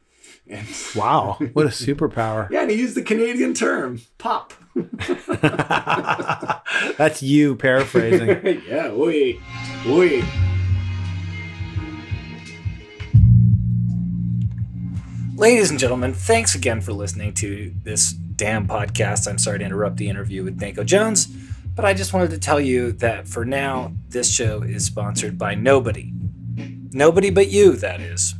And 0.47 0.67
Wow, 0.97 1.39
what 1.53 1.67
a 1.67 1.71
superpower. 1.71 2.49
yeah, 2.51 2.63
and 2.63 2.71
he 2.71 2.77
used 2.79 2.95
the 2.95 3.03
Canadian 3.03 3.53
term, 3.55 4.01
pop. 4.19 4.53
That's 6.97 7.23
you 7.23 7.57
paraphrasing. 7.57 8.63
yeah, 8.69 8.91
oi, 8.93 9.39
oi. 9.87 10.23
Ladies 15.37 15.71
and 15.71 15.79
gentlemen, 15.79 16.15
thanks 16.15 16.55
again 16.55 16.81
for 16.81 16.93
listening 16.93 17.33
to 17.35 17.73
this 17.85 18.15
damn 18.39 18.69
podcast. 18.69 19.29
I'm 19.29 19.37
sorry 19.37 19.59
to 19.59 19.65
interrupt 19.65 19.97
the 19.97 20.09
interview 20.09 20.45
with 20.45 20.59
Danko 20.59 20.85
Jones, 20.85 21.27
but 21.75 21.85
I 21.85 21.93
just 21.93 22.15
wanted 22.15 22.31
to 22.31 22.39
tell 22.39 22.61
you 22.61 22.93
that 22.93 23.27
for 23.27 23.45
now, 23.45 23.93
this 24.09 24.33
show 24.33 24.63
is 24.63 24.87
sponsored 24.87 25.37
by 25.37 25.57
nobody. 25.57 26.13
Nobody 26.93 27.31
but 27.31 27.49
you, 27.49 27.73
that 27.73 28.01
is. 28.01 28.37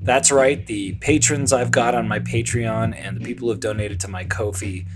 That's 0.00 0.32
right, 0.32 0.64
the 0.66 0.94
patrons 0.94 1.52
I've 1.52 1.70
got 1.70 1.94
on 1.94 2.08
my 2.08 2.18
Patreon 2.18 2.96
and 2.96 3.16
the 3.16 3.24
people 3.24 3.48
who've 3.48 3.60
donated 3.60 4.00
to 4.00 4.08
my 4.08 4.24
Ko-fi 4.24 4.86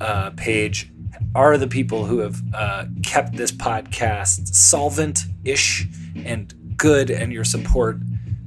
uh, 0.00 0.30
page 0.30 0.90
are 1.34 1.58
the 1.58 1.68
people 1.68 2.06
who 2.06 2.18
have 2.20 2.40
uh, 2.54 2.86
kept 3.02 3.36
this 3.36 3.52
podcast 3.52 4.54
solvent-ish 4.54 5.86
and 6.24 6.76
good, 6.78 7.10
and 7.10 7.32
your 7.32 7.44
support 7.44 7.98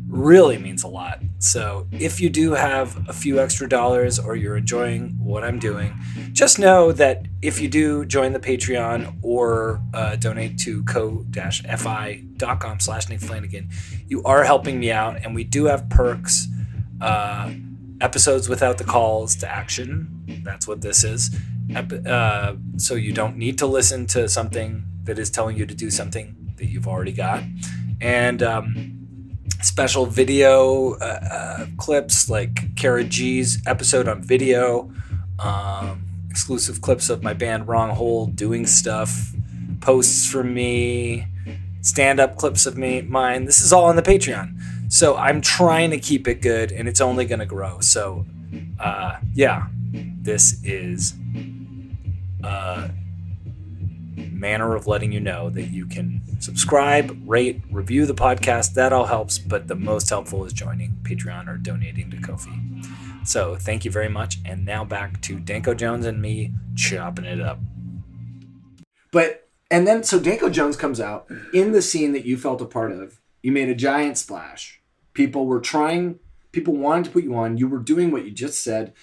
really 0.07 0.57
means 0.57 0.83
a 0.83 0.87
lot. 0.87 1.19
So 1.39 1.87
if 1.91 2.19
you 2.21 2.29
do 2.29 2.53
have 2.53 3.07
a 3.09 3.13
few 3.13 3.39
extra 3.39 3.67
dollars 3.67 4.19
or 4.19 4.35
you're 4.35 4.57
enjoying 4.57 5.17
what 5.19 5.43
I'm 5.43 5.59
doing, 5.59 5.93
just 6.31 6.59
know 6.59 6.91
that 6.93 7.25
if 7.41 7.59
you 7.59 7.67
do 7.67 8.05
join 8.05 8.33
the 8.33 8.39
Patreon 8.39 9.19
or 9.21 9.81
uh, 9.93 10.15
donate 10.15 10.57
to 10.59 10.83
ko-fi.com 10.85 12.79
slash 12.79 13.09
Nick 13.09 13.19
Flanagan, 13.19 13.69
you 14.07 14.23
are 14.23 14.43
helping 14.43 14.79
me 14.79 14.91
out 14.91 15.17
and 15.23 15.35
we 15.35 15.43
do 15.43 15.65
have 15.65 15.89
perks. 15.89 16.47
Uh, 16.99 17.51
episodes 18.01 18.47
without 18.47 18.77
the 18.77 18.83
calls 18.83 19.35
to 19.37 19.49
action. 19.49 20.41
That's 20.43 20.67
what 20.67 20.81
this 20.81 21.03
is. 21.03 21.35
Uh, 21.75 22.55
so 22.77 22.95
you 22.95 23.13
don't 23.13 23.37
need 23.37 23.57
to 23.57 23.65
listen 23.65 24.05
to 24.07 24.29
something 24.29 24.85
that 25.03 25.19
is 25.19 25.29
telling 25.29 25.57
you 25.57 25.65
to 25.65 25.75
do 25.75 25.89
something 25.89 26.35
that 26.57 26.65
you've 26.65 26.87
already 26.87 27.11
got. 27.11 27.43
And 27.99 28.43
um, 28.43 29.06
special 29.61 30.05
video 30.05 30.93
uh, 30.95 31.19
uh, 31.31 31.65
clips 31.77 32.29
like 32.29 32.75
Kara 32.75 33.03
G's 33.03 33.61
episode 33.65 34.07
on 34.07 34.21
video, 34.21 34.91
um, 35.39 36.03
exclusive 36.29 36.81
clips 36.81 37.09
of 37.09 37.23
my 37.23 37.33
band 37.33 37.67
Wrong 37.67 37.89
Hole 37.89 38.27
doing 38.27 38.65
stuff, 38.65 39.33
posts 39.81 40.29
from 40.29 40.53
me, 40.53 41.27
stand 41.81 42.19
up 42.19 42.35
clips 42.37 42.65
of 42.65 42.77
me, 42.77 43.01
mine. 43.01 43.45
This 43.45 43.61
is 43.61 43.73
all 43.73 43.85
on 43.85 43.95
the 43.95 44.01
Patreon. 44.01 44.53
So 44.89 45.15
I'm 45.17 45.41
trying 45.41 45.91
to 45.91 45.99
keep 45.99 46.27
it 46.27 46.41
good 46.41 46.71
and 46.71 46.87
it's 46.87 47.01
only 47.01 47.25
going 47.25 47.39
to 47.39 47.45
grow. 47.45 47.79
So, 47.79 48.25
uh, 48.79 49.17
yeah, 49.33 49.67
this 50.21 50.63
is 50.63 51.13
a 52.43 52.89
manner 54.37 54.75
of 54.75 54.87
letting 54.87 55.11
you 55.11 55.19
know 55.19 55.49
that 55.49 55.67
you 55.67 55.85
can 55.85 56.21
subscribe, 56.39 57.17
rate, 57.25 57.61
review 57.71 58.05
the 58.05 58.13
podcast. 58.13 58.73
That 58.73 58.93
all 58.93 59.05
helps, 59.05 59.37
but 59.37 59.67
the 59.67 59.75
most 59.75 60.09
helpful 60.09 60.45
is 60.45 60.53
joining 60.53 60.91
Patreon 61.03 61.47
or 61.47 61.57
donating 61.57 62.11
to 62.11 62.17
Ko-fi. 62.17 62.59
So 63.23 63.55
thank 63.55 63.83
you 63.83 63.91
very 63.91 64.09
much. 64.09 64.37
And 64.45 64.65
now 64.65 64.85
back 64.85 65.21
to 65.21 65.39
Danko 65.39 65.73
Jones 65.73 66.05
and 66.05 66.21
me 66.21 66.53
chopping 66.75 67.25
it 67.25 67.41
up. 67.41 67.59
But 69.11 69.49
and 69.69 69.85
then 69.85 70.03
so 70.03 70.19
Danko 70.19 70.49
Jones 70.49 70.77
comes 70.77 70.99
out 70.99 71.27
in 71.53 71.71
the 71.71 71.81
scene 71.81 72.13
that 72.13 72.25
you 72.25 72.37
felt 72.37 72.61
a 72.61 72.65
part 72.65 72.91
of. 72.91 73.19
You 73.41 73.51
made 73.51 73.69
a 73.69 73.75
giant 73.75 74.17
splash. 74.17 74.81
People 75.13 75.45
were 75.45 75.59
trying 75.59 76.19
People 76.51 76.75
wanted 76.75 77.05
to 77.05 77.11
put 77.11 77.23
you 77.23 77.35
on. 77.35 77.57
You 77.57 77.67
were 77.67 77.77
doing 77.79 78.09
what 78.11 78.25
you 78.25 78.31
just 78.31 78.63
said 78.63 78.93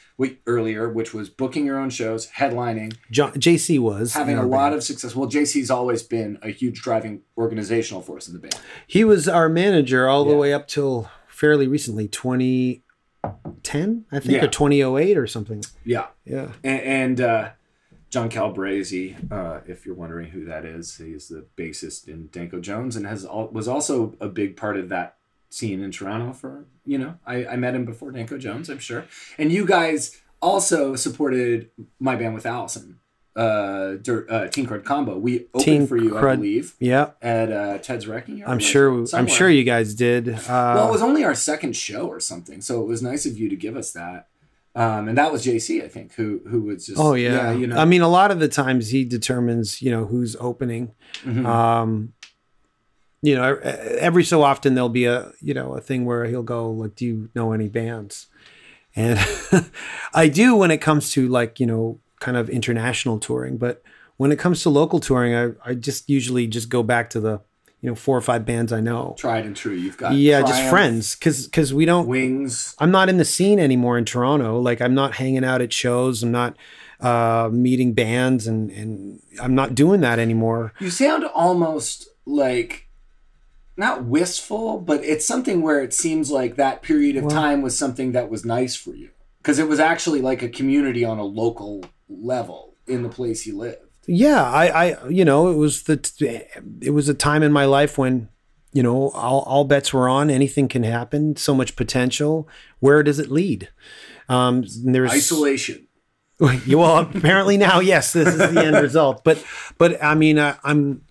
earlier, 0.47 0.89
which 0.91 1.13
was 1.15 1.29
booking 1.29 1.67
your 1.67 1.79
own 1.79 1.91
shows, 1.91 2.31
headlining, 2.33 2.97
John, 3.11 3.33
JC 3.33 3.79
was 3.79 4.15
having 4.15 4.39
a 4.39 4.43
lot 4.47 4.67
band. 4.71 4.75
of 4.77 4.83
success. 4.83 5.15
Well, 5.15 5.29
JC's 5.31 5.71
always 5.71 6.03
been 6.03 6.39
a 6.43 6.49
huge 6.51 6.81
driving 6.83 7.21
organizational 7.37 8.03
force 8.03 8.27
in 8.27 8.35
the 8.35 8.41
band. 8.41 8.59
He 8.87 9.05
was 9.05 9.29
our 9.29 9.49
manager 9.49 10.09
all 10.09 10.25
the 10.25 10.37
way 10.37 10.53
up 10.53 10.67
till 10.67 11.11
fairly 11.29 11.69
recently, 11.69 12.09
2010, 12.09 14.05
I 14.11 14.19
think, 14.21 14.33
Yeah. 14.33 14.45
or 14.45 14.49
2008 14.49 15.17
or 15.19 15.27
something. 15.27 15.63
Yeah. 15.85 16.07
Yeah. 16.25 16.53
and, 16.63 16.81
and 16.81 17.21
uh, 17.21 17.51
John 18.11 18.29
Calabrese, 18.29 19.17
uh, 19.31 19.61
if 19.67 19.85
you're 19.87 19.95
wondering 19.95 20.31
who 20.31 20.45
that 20.47 20.65
is, 20.65 20.97
he's 20.97 21.29
the 21.29 21.47
bassist 21.57 22.09
in 22.09 22.29
Danko 22.33 22.61
Jones 22.61 22.97
and 22.97 23.07
has 23.07 23.25
al- 23.25 23.49
was 23.49 23.69
also 23.69 24.15
a 24.21 24.29
big 24.29 24.57
part 24.57 24.77
of 24.77 24.89
that 24.91 25.17
scene 25.55 25.83
in 25.83 25.91
Toronto. 25.91 26.33
For 26.33 26.67
you 26.85 26.99
know, 26.99 27.15
I, 27.27 27.47
I 27.47 27.57
met 27.57 27.75
him 27.75 27.85
before 27.85 28.11
Danko 28.13 28.39
Jones, 28.39 28.69
I'm 28.69 28.79
sure, 28.79 29.07
and 29.39 29.51
you 29.53 29.65
guys 29.67 30.21
also 30.43 30.95
supported 30.97 31.71
my 31.99 32.17
band 32.17 32.35
with 32.35 32.45
Allison, 32.45 32.99
uh, 33.37 33.95
Dur- 34.03 34.27
uh 34.29 34.49
Teen 34.49 34.67
Crud 34.67 34.85
Combo. 34.85 35.17
We 35.19 35.47
opened 35.55 35.65
Teen 35.65 35.87
for 35.87 35.97
you, 35.97 36.19
I 36.19 36.35
believe, 36.37 36.75
Yeah. 36.79 37.11
at 37.23 37.51
uh, 37.51 37.79
Ted's 37.79 38.07
Wrecking 38.07 38.39
Yard. 38.39 38.51
I'm 38.51 38.59
sure. 38.59 39.05
I'm 39.15 39.27
sure 39.27 39.49
you 39.49 39.65
guys 39.65 39.95
did. 39.95 40.29
Uh, 40.29 40.39
Well, 40.49 40.89
it 40.89 40.93
was 40.93 41.03
only 41.03 41.25
our 41.25 41.35
second 41.35 41.75
show 41.77 42.07
or 42.07 42.21
something, 42.21 42.61
so 42.61 42.83
it 42.83 42.87
was 42.87 43.03
nice 43.03 43.25
of 43.27 43.39
you 43.39 43.49
to 43.49 43.57
give 43.57 43.77
us 43.77 43.93
that. 43.93 44.29
Um, 44.77 45.07
and 45.09 45.17
that 45.17 45.31
was 45.31 45.47
JC, 45.47 45.85
I 45.85 45.89
think, 45.89 46.15
who 46.15 46.41
who 46.49 46.63
was 46.63 46.87
just 46.87 46.99
oh 47.01 47.15
yeah. 47.15 47.31
yeah. 47.33 47.53
you 47.53 47.67
know 47.69 47.77
I 47.77 47.85
mean, 47.85 48.03
a 48.03 48.09
lot 48.09 48.33
of 48.33 48.41
the 48.41 48.49
times 48.49 48.89
he 48.91 49.05
determines, 49.05 49.81
you 49.81 49.91
know, 49.93 50.05
who's 50.07 50.35
opening. 50.41 50.93
Mhm. 51.23 51.47
Um, 51.47 52.13
you 53.25 53.35
know, 53.35 53.57
every 53.99 54.23
so 54.25 54.43
often 54.43 54.75
there'll 54.75 54.89
be 54.91 55.07
a, 55.07 55.33
you 55.41 55.55
know, 55.55 55.75
a 55.75 55.81
thing 55.81 56.05
where 56.05 56.27
he'll 56.27 56.43
go 56.43 56.71
like, 56.71 56.95
"Do 56.95 57.07
you 57.07 57.31
know 57.35 57.53
any 57.53 57.69
bands?" 57.69 58.27
And 58.95 59.19
I 60.15 60.29
do 60.29 60.55
when 60.55 60.71
it 60.71 60.79
comes 60.83 61.11
to 61.13 61.27
like, 61.27 61.59
you 61.59 61.67
know, 61.67 62.01
kind 62.21 62.37
of 62.37 62.49
international 62.51 63.19
touring, 63.19 63.57
but 63.57 63.83
when 64.17 64.31
it 64.31 64.39
comes 64.39 64.63
to 64.63 64.71
local 64.71 65.01
touring, 65.01 65.35
I, 65.35 65.71
I 65.71 65.75
just 65.75 66.09
usually 66.09 66.47
just 66.47 66.69
go 66.69 66.83
back 66.83 67.11
to 67.11 67.21
the, 67.21 67.41
you 67.81 67.89
know, 67.91 67.95
four 67.97 68.17
or 68.17 68.21
five 68.21 68.45
bands 68.47 68.73
I 68.73 68.81
know. 68.81 69.15
tried 69.19 69.45
and 69.47 69.57
true. 69.57 69.75
You've 69.75 69.97
got 69.97 70.15
Yeah, 70.15 70.43
just 70.43 70.69
friends, 70.71 71.17
because 71.17 71.47
because 71.47 71.75
we 71.75 71.85
don't. 71.85 72.07
Wings. 72.07 72.75
I'm 72.79 72.91
not 72.91 73.09
in 73.09 73.17
the 73.17 73.25
scene 73.25 73.59
anymore 73.59 73.99
in 73.99 74.05
Toronto. 74.05 74.61
Like 74.61 74.81
I'm 74.81 74.95
not 74.95 75.15
hanging 75.15 75.45
out 75.45 75.61
at 75.63 75.73
shows. 75.73 76.23
I'm 76.23 76.31
not 76.31 76.57
uh, 77.01 77.49
meeting 77.53 77.95
bands, 77.95 78.47
and 78.47 78.71
and 78.71 79.21
I'm 79.43 79.55
not 79.55 79.75
doing 79.75 80.01
that 80.03 80.19
anymore. 80.19 80.73
You 80.79 80.91
sound 80.91 81.25
almost 81.25 82.09
like 82.27 82.84
not 83.77 84.05
wistful, 84.05 84.79
but 84.81 85.05
it's 85.05 85.27
something 85.27 85.63
where 85.63 85.83
it 85.83 85.93
seems 85.93 86.31
like 86.31 86.57
that 86.57 86.83
period 86.83 87.17
of 87.17 87.25
Well- 87.25 87.33
time 87.33 87.63
was 87.63 87.77
something 87.77 88.13
that 88.13 88.31
was 88.31 88.45
nice 88.45 88.77
for 88.77 88.95
you 88.95 89.11
because 89.39 89.59
it 89.59 89.69
was 89.69 89.81
actually 89.81 90.21
like 90.21 90.43
a 90.43 90.49
community 90.49 91.05
on 91.05 91.19
a 91.19 91.25
local 91.25 91.85
level 92.09 92.75
in 92.87 93.03
the 93.03 93.09
place 93.09 93.47
you 93.47 93.57
lived. 93.57 93.79
Yeah, 94.07 94.43
I, 94.43 94.67
I, 94.69 95.09
you 95.09 95.25
know, 95.25 95.49
it 95.49 95.57
was 95.57 95.85
the, 95.85 95.99
it 96.81 96.91
was 96.91 97.09
a 97.09 97.15
time 97.15 97.43
in 97.43 97.53
my 97.53 97.65
life 97.65 97.97
when, 97.97 98.29
you 98.73 98.83
know, 98.83 99.11
all, 99.11 99.41
all 99.41 99.65
bets 99.65 99.93
were 99.95 100.09
on. 100.09 100.29
Anything 100.31 100.69
can 100.69 100.83
happen. 100.83 101.37
So 101.37 101.55
much 101.55 101.75
potential. 101.75 102.47
Where 102.81 103.03
does 103.03 103.19
it 103.19 103.31
lead? 103.31 103.71
Um, 104.29 104.65
there's 104.85 105.11
Isolation. 105.11 105.89
well, 106.39 106.99
apparently 106.99 107.57
now, 107.57 107.81
yes, 107.81 108.13
this 108.13 108.29
is 108.29 108.39
the 108.53 108.63
end 108.63 108.77
result. 108.83 109.25
But, 109.25 109.43
but 109.79 110.03
I 110.03 110.15
mean, 110.15 110.39
I, 110.39 110.57
I'm, 110.65 111.03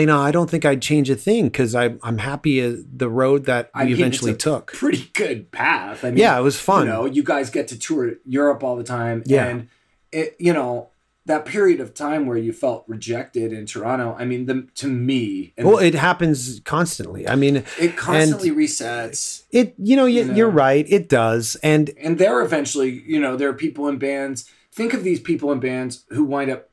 you 0.00 0.06
know, 0.06 0.18
I 0.20 0.30
don't 0.30 0.50
think 0.50 0.64
I'd 0.64 0.82
change 0.82 1.10
a 1.10 1.14
thing 1.14 1.44
because 1.46 1.74
I'm, 1.74 1.98
I'm 2.02 2.18
happy 2.18 2.62
uh, 2.64 2.76
the 2.96 3.08
road 3.08 3.44
that 3.46 3.70
we 3.74 3.80
I 3.80 3.84
mean, 3.84 3.94
eventually 3.94 4.34
took. 4.34 4.72
Pretty 4.72 5.10
good 5.14 5.50
path. 5.50 6.04
I 6.04 6.10
mean, 6.10 6.18
Yeah, 6.18 6.38
it 6.38 6.42
was 6.42 6.58
fun. 6.60 6.86
You 6.86 6.92
know, 6.92 7.04
you 7.06 7.22
guys 7.22 7.50
get 7.50 7.68
to 7.68 7.78
tour 7.78 8.14
Europe 8.24 8.62
all 8.64 8.76
the 8.76 8.84
time. 8.84 9.22
Yeah. 9.26 9.46
And 9.46 9.68
it, 10.12 10.36
you 10.38 10.52
know, 10.52 10.90
that 11.26 11.46
period 11.46 11.80
of 11.80 11.94
time 11.94 12.26
where 12.26 12.36
you 12.36 12.52
felt 12.52 12.84
rejected 12.86 13.50
in 13.52 13.64
Toronto, 13.64 14.14
I 14.18 14.26
mean, 14.26 14.44
the, 14.44 14.68
to 14.74 14.88
me, 14.88 15.54
and 15.56 15.66
Well, 15.66 15.78
it 15.78 15.94
happens 15.94 16.60
constantly. 16.64 17.26
I 17.26 17.34
mean, 17.34 17.64
it 17.80 17.96
constantly 17.96 18.50
resets. 18.50 19.44
it, 19.50 19.74
you 19.78 19.96
know, 19.96 20.04
you, 20.04 20.20
You 20.20 20.24
know. 20.26 20.34
you're 20.34 20.50
right. 20.50 20.84
It 20.88 21.08
does. 21.08 21.56
And 21.62 21.90
And 21.98 22.18
there 22.18 22.42
eventually, 22.42 23.02
you 23.06 23.18
know, 23.20 23.36
there 23.36 23.48
are 23.48 23.54
people 23.54 23.88
in 23.88 23.98
bands. 23.98 24.50
Think 24.70 24.92
of 24.92 25.02
these 25.02 25.20
people 25.20 25.50
in 25.52 25.60
bands 25.60 26.04
who 26.10 26.24
wind 26.24 26.50
up 26.50 26.68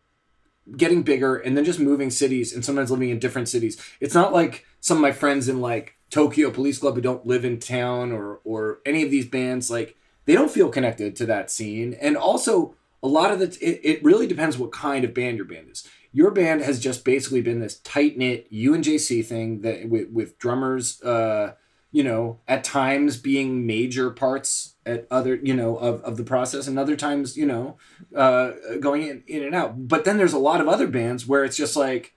getting 0.77 1.03
bigger 1.03 1.35
and 1.37 1.57
then 1.57 1.65
just 1.65 1.79
moving 1.79 2.09
cities 2.09 2.53
and 2.53 2.63
sometimes 2.63 2.91
living 2.91 3.09
in 3.09 3.19
different 3.19 3.49
cities. 3.49 3.81
It's 3.99 4.15
not 4.15 4.33
like 4.33 4.65
some 4.79 4.97
of 4.97 5.01
my 5.01 5.11
friends 5.11 5.49
in 5.49 5.61
like 5.61 5.95
Tokyo 6.09 6.51
Police 6.51 6.79
Club 6.79 6.95
who 6.95 7.01
don't 7.01 7.25
live 7.25 7.45
in 7.45 7.59
town 7.59 8.11
or 8.11 8.39
or 8.43 8.79
any 8.85 9.03
of 9.03 9.11
these 9.11 9.25
bands 9.25 9.71
like 9.71 9.95
they 10.25 10.33
don't 10.33 10.51
feel 10.51 10.69
connected 10.69 11.15
to 11.15 11.25
that 11.25 11.49
scene. 11.49 11.93
And 11.99 12.15
also 12.15 12.75
a 13.01 13.07
lot 13.07 13.31
of 13.31 13.39
the 13.39 13.47
it, 13.61 13.81
it 13.83 14.03
really 14.03 14.27
depends 14.27 14.57
what 14.57 14.71
kind 14.71 15.03
of 15.03 15.13
band 15.13 15.37
your 15.37 15.45
band 15.45 15.69
is. 15.71 15.87
Your 16.13 16.31
band 16.31 16.61
has 16.61 16.79
just 16.79 17.05
basically 17.05 17.41
been 17.41 17.59
this 17.59 17.79
tight 17.79 18.17
knit 18.17 18.47
U 18.49 18.73
and 18.73 18.83
JC 18.83 19.25
thing 19.25 19.61
that 19.61 19.89
with, 19.89 20.09
with 20.09 20.37
drummers 20.37 21.01
uh 21.01 21.53
you 21.91 22.03
know, 22.03 22.39
at 22.47 22.63
times 22.63 23.17
being 23.17 23.65
major 23.65 24.09
parts 24.09 24.75
at 24.85 25.05
other, 25.11 25.35
you 25.35 25.53
know, 25.53 25.75
of, 25.77 26.01
of 26.03 26.17
the 26.17 26.23
process 26.23 26.67
and 26.67 26.79
other 26.79 26.95
times, 26.95 27.35
you 27.35 27.45
know, 27.45 27.77
uh, 28.15 28.51
going 28.79 29.03
in, 29.03 29.23
in 29.27 29.43
and 29.43 29.53
out. 29.53 29.87
But 29.87 30.05
then 30.05 30.17
there's 30.17 30.33
a 30.33 30.39
lot 30.39 30.61
of 30.61 30.67
other 30.67 30.87
bands 30.87 31.27
where 31.27 31.43
it's 31.43 31.57
just 31.57 31.75
like 31.75 32.15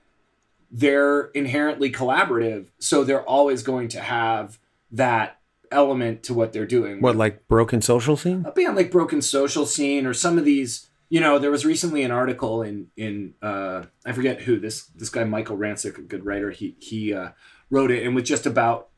they're 0.71 1.27
inherently 1.35 1.91
collaborative. 1.91 2.69
So 2.79 3.05
they're 3.05 3.29
always 3.29 3.63
going 3.63 3.89
to 3.89 4.01
have 4.01 4.59
that 4.93 5.41
element 5.73 6.23
to 6.25 6.35
what 6.35 6.53
they're 6.53 6.67
doing. 6.67 7.01
what, 7.01 7.17
like 7.17 7.47
broken 7.49 7.83
social 7.83 8.17
scene? 8.17 8.45
a 8.47 8.53
band 8.53 8.77
like 8.77 8.91
Broken 8.91 9.21
Social 9.21 9.67
Scene 9.67 10.07
or 10.07 10.15
some 10.15 10.39
of 10.39 10.45
these, 10.45 10.89
you 11.09 11.21
know, 11.21 11.39
there 11.39 11.51
was 11.51 11.67
recently 11.67 12.03
an 12.03 12.11
article 12.13 12.63
in 12.63 12.89
in 12.97 13.35
uh, 13.43 13.85
I 14.07 14.13
forget 14.13 14.43
who 14.43 14.59
this 14.59 14.85
this 14.87 15.11
guy 15.11 15.25
Michael 15.25 15.57
Rancic, 15.57 15.99
a 15.99 16.03
good 16.03 16.25
writer, 16.25 16.51
he 16.51 16.77
he 16.79 17.13
uh, 17.13 17.31
wrote 17.71 17.91
it 17.91 18.07
and 18.07 18.15
was 18.15 18.25
just 18.25 18.47
about 18.47 18.89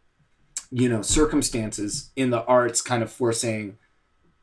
you 0.71 0.89
know 0.89 1.03
circumstances 1.03 2.11
in 2.17 2.31
the 2.31 2.45
arts 2.45 2.83
kind 2.83 3.03
of 3.03 3.11
forcing 3.11 3.79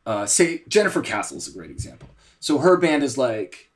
uh, 0.05 0.25
say 0.25 0.63
Jennifer 0.67 1.01
Castle 1.01 1.37
is 1.37 1.47
a 1.47 1.51
great 1.51 1.71
example. 1.71 2.09
So 2.39 2.59
her 2.59 2.77
band 2.77 3.03
is 3.03 3.17
like 3.17 3.71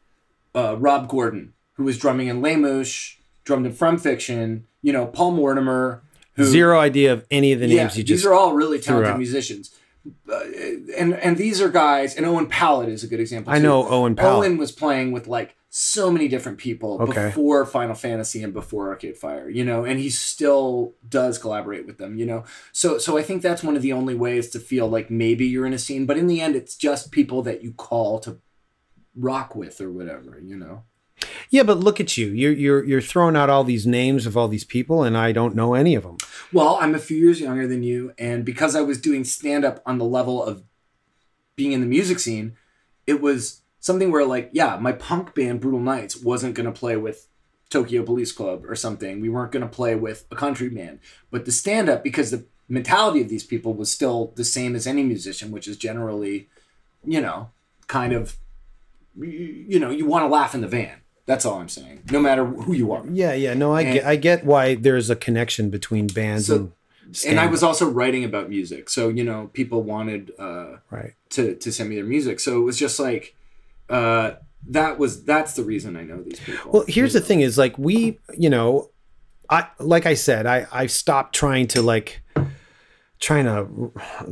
uh, 0.53 0.75
Rob 0.77 1.07
Gordon, 1.07 1.53
who 1.73 1.83
was 1.83 1.97
drumming 1.97 2.27
in 2.27 2.41
Lamouche, 2.41 3.17
drummed 3.43 3.65
in 3.65 3.73
From 3.73 3.97
Fiction, 3.97 4.65
you 4.81 4.91
know, 4.91 5.05
Paul 5.05 5.31
Mortimer, 5.31 6.03
who 6.33 6.45
Zero 6.45 6.79
idea 6.79 7.13
of 7.13 7.25
any 7.31 7.53
of 7.53 7.59
the 7.59 7.67
names 7.67 7.97
you 7.97 8.03
just 8.03 8.23
these 8.23 8.25
are 8.25 8.33
all 8.33 8.53
really 8.53 8.79
talented 8.79 9.13
out. 9.13 9.17
musicians. 9.17 9.73
Uh, 10.31 10.39
and 10.97 11.15
and 11.15 11.35
these 11.35 11.59
are 11.61 11.69
guys, 11.69 12.15
and 12.15 12.25
Owen 12.25 12.45
Pallett 12.45 12.89
is 12.89 13.03
a 13.03 13.07
good 13.07 13.19
example. 13.19 13.51
I 13.51 13.59
know 13.59 13.87
Owen 13.87 14.15
Pallett. 14.15 14.37
Owen 14.37 14.57
was 14.57 14.71
playing 14.71 15.11
with 15.11 15.27
like 15.27 15.56
so 15.79 16.09
many 16.09 16.27
different 16.27 16.57
people 16.57 16.97
Okay. 16.99 17.27
before 17.27 17.63
Final 17.63 17.93
Fantasy 17.93 18.41
and 18.41 18.51
before 18.51 18.87
Arcade 18.89 19.15
Fire, 19.15 19.47
you 19.47 19.63
know, 19.63 19.85
and 19.85 19.99
he 19.99 20.09
still 20.09 20.95
does 21.07 21.37
collaborate 21.37 21.85
with 21.85 21.99
them, 21.99 22.17
you 22.17 22.25
know. 22.25 22.43
So 22.71 22.97
so 22.97 23.15
I 23.15 23.21
think 23.21 23.43
that's 23.43 23.61
one 23.61 23.75
of 23.75 23.83
the 23.83 23.93
only 23.93 24.15
ways 24.15 24.49
to 24.51 24.59
feel 24.59 24.87
like 24.87 25.11
maybe 25.11 25.45
you're 25.45 25.67
in 25.67 25.73
a 25.73 25.77
scene, 25.77 26.07
but 26.07 26.17
in 26.17 26.25
the 26.25 26.41
end, 26.41 26.55
it's 26.55 26.75
just 26.75 27.11
people 27.11 27.43
that 27.43 27.63
you 27.63 27.73
call 27.73 28.17
to 28.21 28.39
rock 29.15 29.55
with 29.55 29.79
or 29.79 29.91
whatever, 29.91 30.41
you 30.43 30.55
know. 30.57 30.81
Yeah, 31.51 31.61
but 31.61 31.77
look 31.79 31.99
at 31.99 32.17
you. 32.17 32.27
You're 32.29 32.53
you're 32.53 32.83
you're 32.83 33.01
throwing 33.01 33.35
out 33.35 33.49
all 33.51 33.63
these 33.63 33.85
names 33.85 34.25
of 34.25 34.35
all 34.35 34.47
these 34.47 34.65
people, 34.65 35.03
and 35.03 35.15
I 35.15 35.31
don't 35.31 35.53
know 35.55 35.75
any 35.75 35.93
of 35.93 36.01
them. 36.01 36.17
Well, 36.51 36.79
I'm 36.81 36.95
a 36.95 36.99
few 36.99 37.17
years 37.17 37.39
younger 37.39 37.67
than 37.67 37.83
you, 37.83 38.13
and 38.17 38.43
because 38.43 38.75
I 38.75 38.81
was 38.81 38.99
doing 38.99 39.23
stand 39.23 39.63
up 39.63 39.83
on 39.85 39.99
the 39.99 40.05
level 40.05 40.43
of 40.43 40.63
being 41.55 41.71
in 41.71 41.81
the 41.81 41.87
music 41.87 42.17
scene, 42.17 42.55
it 43.05 43.21
was 43.21 43.61
something 43.87 44.11
where, 44.11 44.25
like, 44.25 44.51
yeah, 44.53 44.77
my 44.79 44.91
punk 44.91 45.33
band, 45.33 45.61
Brutal 45.61 45.79
Knights, 45.79 46.15
wasn't 46.15 46.53
going 46.53 46.67
to 46.71 46.79
play 46.79 46.95
with 46.95 47.27
Tokyo 47.69 48.03
Police 48.03 48.31
Club 48.31 48.63
or 48.67 48.75
something. 48.75 49.19
We 49.19 49.29
weren't 49.29 49.51
going 49.51 49.63
to 49.67 49.75
play 49.79 49.95
with 49.95 50.25
a 50.29 50.35
country 50.35 50.69
band. 50.69 50.99
But 51.31 51.45
the 51.45 51.51
stand 51.51 51.89
up, 51.89 52.03
because 52.03 52.29
the 52.29 52.45
mentality 52.69 53.21
of 53.21 53.29
these 53.29 53.43
people 53.43 53.73
was 53.73 53.89
still 53.91 54.31
the 54.35 54.43
same 54.45 54.75
as 54.75 54.85
any 54.85 55.03
musician, 55.03 55.51
which 55.51 55.67
is 55.67 55.77
generally, 55.77 56.47
you 57.03 57.19
know, 57.19 57.49
kind 57.87 58.13
of, 58.13 58.37
you, 59.19 59.79
know, 59.79 59.89
you 59.89 60.05
want 60.05 60.23
to 60.23 60.27
laugh 60.27 60.53
in 60.53 60.61
the 60.61 60.67
van. 60.67 60.97
That's 61.25 61.45
all 61.45 61.59
I'm 61.59 61.67
saying, 61.69 62.03
no 62.11 62.21
matter 62.21 62.45
who 62.45 62.73
you 62.73 62.91
are. 62.93 63.03
Yeah, 63.11 63.33
yeah. 63.33 63.53
No, 63.53 63.73
I 63.73 63.81
And- 63.81 63.93
get 63.95 64.05
I 64.05 64.15
get 64.15 64.45
why 64.45 64.75
there's 64.75 65.09
a 65.09 65.15
connection 65.15 65.69
between 65.69 66.07
bands 66.07 66.45
So- 66.47 66.55
and. 66.55 66.71
And 67.25 67.39
I 67.39 67.47
was 67.47 67.63
also 67.63 67.89
writing 67.89 68.25
about 68.25 68.49
music. 68.49 68.89
So, 68.89 69.07
you 69.07 69.23
know, 69.23 69.49
people 69.53 69.81
wanted, 69.81 70.31
uh, 70.37 70.79
right. 70.91 71.13
to 71.29 71.55
to 71.55 71.71
send 71.71 71.89
me 71.89 71.95
their 71.95 72.03
music. 72.05 72.41
So 72.41 72.59
it 72.59 72.63
was 72.65 72.77
just 72.77 72.99
like 72.99 73.33
uh 73.89 74.31
that 74.69 74.99
was 74.99 75.23
that's 75.23 75.53
the 75.53 75.63
reason 75.63 75.95
I 75.95 76.03
know 76.03 76.21
these 76.21 76.39
people. 76.39 76.71
Well, 76.71 76.85
here's 76.87 77.13
the 77.13 77.21
thing: 77.21 77.41
is 77.41 77.57
like 77.57 77.77
we, 77.77 78.19
you 78.37 78.49
know, 78.49 78.89
I 79.49 79.67
like 79.79 80.05
I 80.05 80.13
said, 80.13 80.45
I 80.45 80.67
I 80.71 80.87
stopped 80.87 81.35
trying 81.35 81.67
to 81.67 81.81
like 81.81 82.21
trying 83.19 83.45
to 83.45 83.91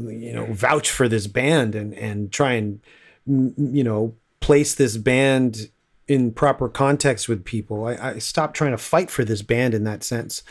you 0.10 0.34
know 0.34 0.46
vouch 0.52 0.90
for 0.90 1.08
this 1.08 1.28
band 1.28 1.76
and 1.76 1.94
and 1.94 2.32
try 2.32 2.54
and 2.54 2.82
you 3.26 3.84
know 3.84 4.16
place 4.42 4.76
this 4.76 4.98
band 4.98 5.70
in 6.08 6.32
proper 6.32 6.70
context 6.70 7.28
with 7.28 7.46
people. 7.46 7.86
I, 7.86 7.96
I 7.96 8.18
stopped 8.20 8.56
trying 8.56 8.72
to 8.72 8.78
fight 8.78 9.10
for 9.10 9.24
this 9.24 9.42
band 9.42 9.74
in 9.74 9.86
that 9.86 10.04
sense, 10.04 10.44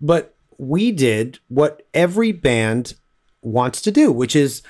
but 0.00 0.34
we 0.58 0.90
did 0.90 1.38
what 1.48 1.86
every 1.92 2.32
band 2.32 2.94
wants 3.42 3.80
to 3.82 3.92
do, 3.92 4.10
which 4.10 4.34
is 4.34 4.62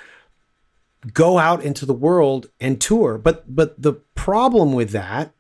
go 1.13 1.39
out 1.39 1.63
into 1.63 1.87
the 1.87 1.95
world 1.95 2.49
and 2.61 2.81
tour. 2.81 3.19
But 3.19 3.55
but 3.55 3.81
the 3.81 3.95
problem 4.15 4.73
with 4.73 4.91
that 4.91 5.33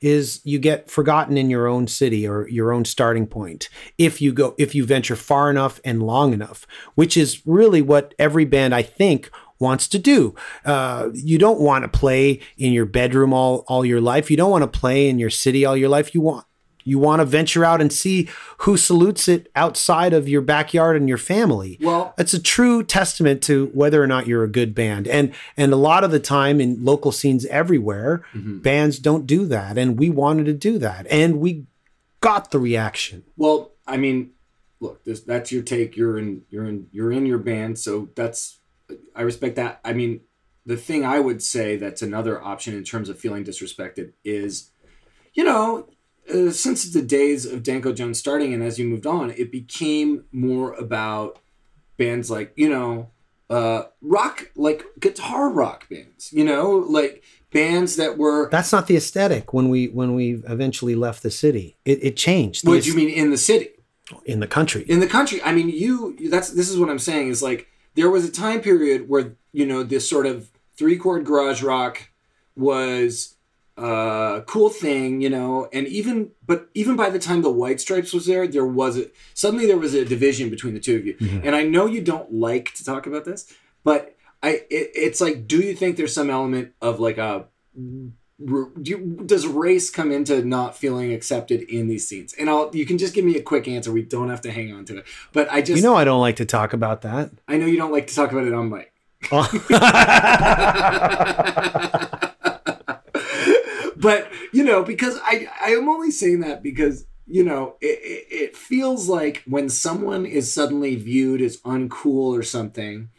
is 0.00 0.40
you 0.44 0.58
get 0.58 0.90
forgotten 0.90 1.36
in 1.36 1.50
your 1.50 1.66
own 1.66 1.86
city 1.88 2.26
or 2.26 2.48
your 2.48 2.72
own 2.72 2.84
starting 2.84 3.26
point 3.26 3.68
if 3.98 4.20
you 4.20 4.32
go 4.32 4.54
if 4.58 4.74
you 4.74 4.84
venture 4.84 5.16
far 5.16 5.50
enough 5.50 5.80
and 5.84 6.02
long 6.02 6.32
enough, 6.32 6.66
which 6.94 7.16
is 7.16 7.42
really 7.46 7.82
what 7.82 8.14
every 8.18 8.44
band 8.44 8.74
I 8.74 8.82
think 8.82 9.30
wants 9.58 9.88
to 9.88 9.98
do. 9.98 10.34
Uh, 10.64 11.08
you 11.12 11.36
don't 11.36 11.60
want 11.60 11.82
to 11.82 11.88
play 11.98 12.40
in 12.56 12.72
your 12.72 12.86
bedroom 12.86 13.32
all 13.32 13.64
all 13.68 13.84
your 13.84 14.00
life. 14.00 14.30
You 14.30 14.36
don't 14.36 14.50
want 14.50 14.70
to 14.70 14.78
play 14.78 15.08
in 15.08 15.18
your 15.18 15.30
city 15.30 15.64
all 15.64 15.76
your 15.76 15.88
life. 15.88 16.14
You 16.14 16.20
want 16.20 16.46
you 16.88 16.98
want 16.98 17.20
to 17.20 17.24
venture 17.24 17.64
out 17.64 17.80
and 17.80 17.92
see 17.92 18.28
who 18.58 18.76
salutes 18.76 19.28
it 19.28 19.50
outside 19.54 20.12
of 20.12 20.28
your 20.28 20.40
backyard 20.40 20.96
and 20.96 21.08
your 21.08 21.18
family. 21.18 21.78
Well- 21.80 22.14
it's 22.18 22.34
a 22.34 22.42
true 22.42 22.82
testament 22.82 23.42
to 23.44 23.70
whether 23.74 24.02
or 24.02 24.06
not 24.06 24.26
you're 24.26 24.44
a 24.44 24.50
good 24.50 24.74
band. 24.74 25.06
And 25.06 25.32
and 25.56 25.72
a 25.72 25.76
lot 25.76 26.04
of 26.04 26.10
the 26.10 26.20
time 26.20 26.60
in 26.60 26.84
local 26.84 27.12
scenes 27.12 27.44
everywhere, 27.46 28.22
mm-hmm. 28.34 28.58
bands 28.58 28.98
don't 28.98 29.26
do 29.26 29.46
that. 29.46 29.78
And 29.78 29.98
we 29.98 30.10
wanted 30.10 30.46
to 30.46 30.54
do 30.54 30.78
that. 30.78 31.06
And 31.10 31.40
we 31.40 31.66
got 32.20 32.50
the 32.50 32.58
reaction. 32.58 33.24
Well, 33.36 33.72
I 33.86 33.96
mean, 33.96 34.32
look, 34.80 35.04
this, 35.04 35.20
that's 35.20 35.52
your 35.52 35.62
take. 35.62 35.96
You're 35.96 36.18
in, 36.18 36.42
you're 36.50 36.64
in, 36.64 36.88
you're 36.92 37.12
in 37.12 37.26
your 37.26 37.38
band, 37.38 37.78
so 37.78 38.08
that's, 38.14 38.58
I 39.14 39.22
respect 39.22 39.56
that. 39.56 39.80
I 39.84 39.92
mean, 39.92 40.20
the 40.66 40.76
thing 40.76 41.04
I 41.04 41.18
would 41.18 41.42
say 41.42 41.76
that's 41.76 42.02
another 42.02 42.42
option 42.42 42.74
in 42.74 42.84
terms 42.84 43.08
of 43.08 43.18
feeling 43.18 43.44
disrespected 43.44 44.12
is, 44.24 44.70
you 45.32 45.44
know, 45.44 45.88
uh, 46.30 46.50
since 46.50 46.90
the 46.92 47.02
days 47.02 47.46
of 47.46 47.62
Danko 47.62 47.92
Jones 47.92 48.18
starting 48.18 48.52
and 48.54 48.62
as 48.62 48.78
you 48.78 48.86
moved 48.86 49.06
on, 49.06 49.30
it 49.30 49.50
became 49.50 50.24
more 50.32 50.72
about 50.74 51.38
bands 51.96 52.30
like 52.30 52.52
you 52.56 52.68
know, 52.68 53.10
uh, 53.50 53.84
rock 54.00 54.50
like 54.54 54.84
guitar 55.00 55.50
rock 55.50 55.88
bands. 55.88 56.32
You 56.32 56.44
know, 56.44 56.72
like 56.72 57.22
bands 57.52 57.96
that 57.96 58.18
were. 58.18 58.48
That's 58.50 58.72
not 58.72 58.86
the 58.86 58.96
aesthetic 58.96 59.52
when 59.52 59.68
we 59.68 59.88
when 59.88 60.14
we 60.14 60.42
eventually 60.46 60.94
left 60.94 61.22
the 61.22 61.30
city. 61.30 61.76
It, 61.84 62.02
it 62.02 62.16
changed. 62.16 62.66
What 62.66 62.82
do 62.82 62.90
you 62.90 62.96
mean 62.96 63.10
in 63.10 63.30
the 63.30 63.38
city? 63.38 63.70
in 64.24 64.40
the 64.40 64.46
country? 64.46 64.84
in 64.88 65.00
the 65.00 65.06
country 65.06 65.42
i 65.42 65.52
mean 65.52 65.68
you 65.68 66.16
that's 66.30 66.50
this 66.50 66.68
is 66.68 66.78
what 66.78 66.88
i'm 66.88 66.98
saying 66.98 67.28
is 67.28 67.42
like 67.42 67.68
there 67.94 68.10
was 68.10 68.24
a 68.24 68.30
time 68.30 68.60
period 68.60 69.08
where 69.08 69.36
you 69.52 69.66
know 69.66 69.82
this 69.82 70.08
sort 70.08 70.26
of 70.26 70.48
three 70.76 70.96
chord 70.96 71.24
garage 71.24 71.62
rock 71.62 72.08
was 72.56 73.36
a 73.78 74.42
cool 74.46 74.68
thing 74.68 75.20
you 75.20 75.30
know 75.30 75.68
and 75.72 75.86
even 75.86 76.30
but 76.46 76.68
even 76.74 76.96
by 76.96 77.08
the 77.08 77.18
time 77.18 77.42
the 77.42 77.50
white 77.50 77.80
stripes 77.80 78.12
was 78.12 78.26
there 78.26 78.46
there 78.46 78.66
was 78.66 78.98
a 78.98 79.06
suddenly 79.34 79.66
there 79.66 79.78
was 79.78 79.94
a 79.94 80.04
division 80.04 80.50
between 80.50 80.74
the 80.74 80.80
two 80.80 80.96
of 80.96 81.06
you 81.06 81.14
mm-hmm. 81.14 81.46
and 81.46 81.54
i 81.54 81.62
know 81.62 81.86
you 81.86 82.00
don't 82.00 82.32
like 82.32 82.74
to 82.74 82.84
talk 82.84 83.06
about 83.06 83.24
this 83.24 83.52
but 83.84 84.16
i 84.42 84.50
it, 84.68 84.90
it's 84.94 85.20
like 85.20 85.46
do 85.46 85.60
you 85.60 85.74
think 85.74 85.96
there's 85.96 86.14
some 86.14 86.28
element 86.28 86.72
of 86.82 86.98
like 86.98 87.18
a 87.18 87.44
do 87.76 88.12
you, 88.84 89.22
does 89.26 89.46
race 89.46 89.90
come 89.90 90.12
into 90.12 90.44
not 90.44 90.76
feeling 90.76 91.12
accepted 91.12 91.62
in 91.62 91.88
these 91.88 92.06
scenes? 92.06 92.34
And 92.34 92.48
I'll 92.48 92.70
you 92.72 92.86
can 92.86 92.96
just 92.96 93.12
give 93.12 93.24
me 93.24 93.36
a 93.36 93.42
quick 93.42 93.66
answer. 93.66 93.90
We 93.90 94.02
don't 94.02 94.30
have 94.30 94.42
to 94.42 94.52
hang 94.52 94.72
on 94.72 94.84
to 94.86 94.98
it. 94.98 95.06
But 95.32 95.50
I 95.50 95.60
just 95.60 95.78
you 95.78 95.82
know 95.82 95.96
I 95.96 96.04
don't 96.04 96.20
like 96.20 96.36
to 96.36 96.44
talk 96.44 96.72
about 96.72 97.02
that. 97.02 97.32
I 97.48 97.56
know 97.56 97.66
you 97.66 97.76
don't 97.76 97.90
like 97.90 98.06
to 98.06 98.14
talk 98.14 98.30
about 98.30 98.44
it 98.44 98.54
on 98.54 98.70
mic. 98.70 98.92
Oh. 99.32 99.48
but 104.00 104.30
you 104.52 104.64
know 104.64 104.82
because 104.82 105.18
I 105.22 105.48
I 105.60 105.70
am 105.70 105.88
only 105.88 106.10
saying 106.10 106.40
that 106.40 106.62
because 106.62 107.06
you 107.26 107.44
know 107.44 107.76
it, 107.80 107.98
it, 108.02 108.26
it 108.30 108.56
feels 108.56 109.08
like 109.08 109.42
when 109.46 109.68
someone 109.68 110.26
is 110.26 110.52
suddenly 110.52 110.96
viewed 110.96 111.40
as 111.40 111.58
uncool 111.58 112.38
or 112.38 112.42
something, 112.42 113.10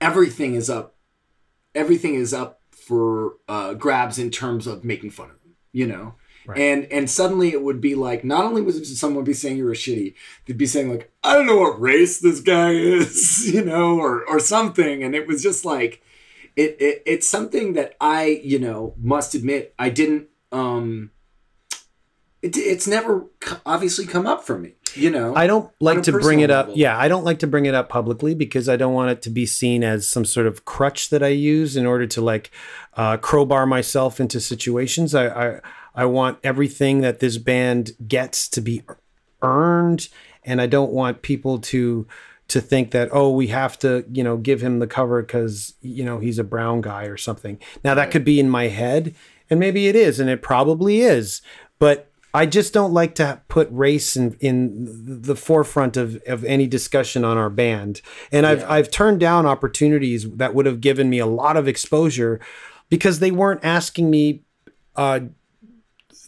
everything 0.00 0.54
is 0.54 0.70
up. 0.70 0.94
Everything 1.74 2.14
is 2.14 2.32
up 2.32 2.60
for 2.70 3.34
uh, 3.48 3.74
grabs 3.74 4.18
in 4.18 4.30
terms 4.30 4.66
of 4.66 4.84
making 4.84 5.10
fun 5.10 5.30
of 5.30 5.40
them. 5.42 5.56
You 5.72 5.86
know. 5.86 6.14
And 6.54 6.86
and 6.92 7.10
suddenly 7.10 7.48
it 7.48 7.62
would 7.62 7.80
be 7.80 7.96
like 7.96 8.24
not 8.24 8.44
only 8.44 8.62
was 8.62 8.76
it 8.76 8.84
someone 8.86 9.24
be 9.24 9.32
saying 9.32 9.56
you 9.56 9.64
were 9.64 9.72
shitty, 9.72 10.14
they'd 10.44 10.56
be 10.56 10.66
saying 10.66 10.90
like 10.90 11.10
I 11.24 11.34
don't 11.34 11.46
know 11.46 11.56
what 11.56 11.80
race 11.80 12.20
this 12.20 12.40
guy 12.40 12.70
is, 12.70 13.50
you 13.52 13.64
know, 13.64 13.98
or 13.98 14.24
or 14.28 14.38
something, 14.38 15.02
and 15.02 15.14
it 15.14 15.26
was 15.26 15.42
just 15.42 15.64
like 15.64 16.02
it, 16.56 16.76
it 16.80 17.02
it's 17.06 17.28
something 17.28 17.74
that 17.74 17.94
I 18.00 18.40
you 18.42 18.58
know 18.58 18.94
must 18.98 19.34
admit 19.34 19.74
I 19.78 19.90
didn't 19.90 20.28
um 20.52 21.10
it, 22.42 22.56
it's 22.56 22.86
never 22.86 23.26
obviously 23.64 24.06
come 24.06 24.26
up 24.26 24.44
for 24.44 24.58
me 24.58 24.74
you 24.96 25.10
know 25.10 25.34
I 25.34 25.46
don't 25.46 25.70
like 25.80 26.02
to 26.04 26.12
bring 26.12 26.40
it 26.40 26.50
up. 26.50 26.68
level. 26.68 26.78
Yeah, 26.78 26.98
I 26.98 27.08
don't 27.08 27.24
like 27.24 27.40
to 27.40 27.46
bring 27.46 27.66
it 27.66 27.74
up 27.74 27.88
publicly 27.88 28.34
because 28.34 28.68
I 28.68 28.76
don't 28.76 28.94
want 28.94 29.10
it 29.10 29.22
to 29.22 29.30
be 29.30 29.46
seen 29.46 29.84
as 29.84 30.08
some 30.08 30.24
sort 30.24 30.46
of 30.46 30.64
crutch 30.64 31.10
that 31.10 31.22
I 31.22 31.28
use 31.28 31.76
in 31.76 31.86
order 31.86 32.06
to 32.06 32.20
like 32.20 32.50
uh, 32.94 33.16
crowbar 33.18 33.66
myself 33.66 34.20
into 34.20 34.40
situations. 34.40 35.14
I, 35.14 35.26
I 35.28 35.60
I 35.94 36.04
want 36.06 36.38
everything 36.42 37.00
that 37.02 37.20
this 37.20 37.38
band 37.38 37.92
gets 38.06 38.48
to 38.50 38.60
be 38.60 38.82
earned, 39.42 40.08
and 40.44 40.60
I 40.60 40.66
don't 40.66 40.92
want 40.92 41.22
people 41.22 41.58
to 41.58 42.06
to 42.48 42.60
think 42.60 42.92
that 42.92 43.08
oh 43.12 43.30
we 43.30 43.48
have 43.48 43.78
to 43.80 44.04
you 44.12 44.22
know 44.22 44.36
give 44.36 44.60
him 44.60 44.78
the 44.78 44.86
cover 44.86 45.22
because 45.22 45.74
you 45.80 46.04
know 46.04 46.18
he's 46.18 46.38
a 46.38 46.44
brown 46.44 46.80
guy 46.80 47.04
or 47.04 47.16
something. 47.16 47.58
Now 47.84 47.94
that 47.94 48.10
could 48.10 48.24
be 48.24 48.40
in 48.40 48.48
my 48.48 48.68
head, 48.68 49.14
and 49.50 49.60
maybe 49.60 49.88
it 49.88 49.96
is, 49.96 50.20
and 50.20 50.30
it 50.30 50.42
probably 50.42 51.00
is, 51.00 51.42
but 51.78 52.10
I 52.36 52.44
just 52.44 52.74
don't 52.74 52.92
like 52.92 53.14
to 53.14 53.40
put 53.48 53.66
race 53.70 54.14
in, 54.14 54.36
in 54.40 55.22
the 55.22 55.34
forefront 55.34 55.96
of, 55.96 56.22
of 56.26 56.44
any 56.44 56.66
discussion 56.66 57.24
on 57.24 57.38
our 57.38 57.48
band. 57.48 58.02
And 58.30 58.44
I've, 58.44 58.62
I've 58.68 58.90
turned 58.90 59.20
down 59.20 59.46
opportunities 59.46 60.30
that 60.32 60.54
would 60.54 60.66
have 60.66 60.82
given 60.82 61.08
me 61.08 61.18
a 61.18 61.24
lot 61.24 61.56
of 61.56 61.66
exposure 61.66 62.38
because 62.90 63.20
they 63.20 63.30
weren't 63.30 63.64
asking 63.64 64.10
me 64.10 64.42
uh, 64.96 65.20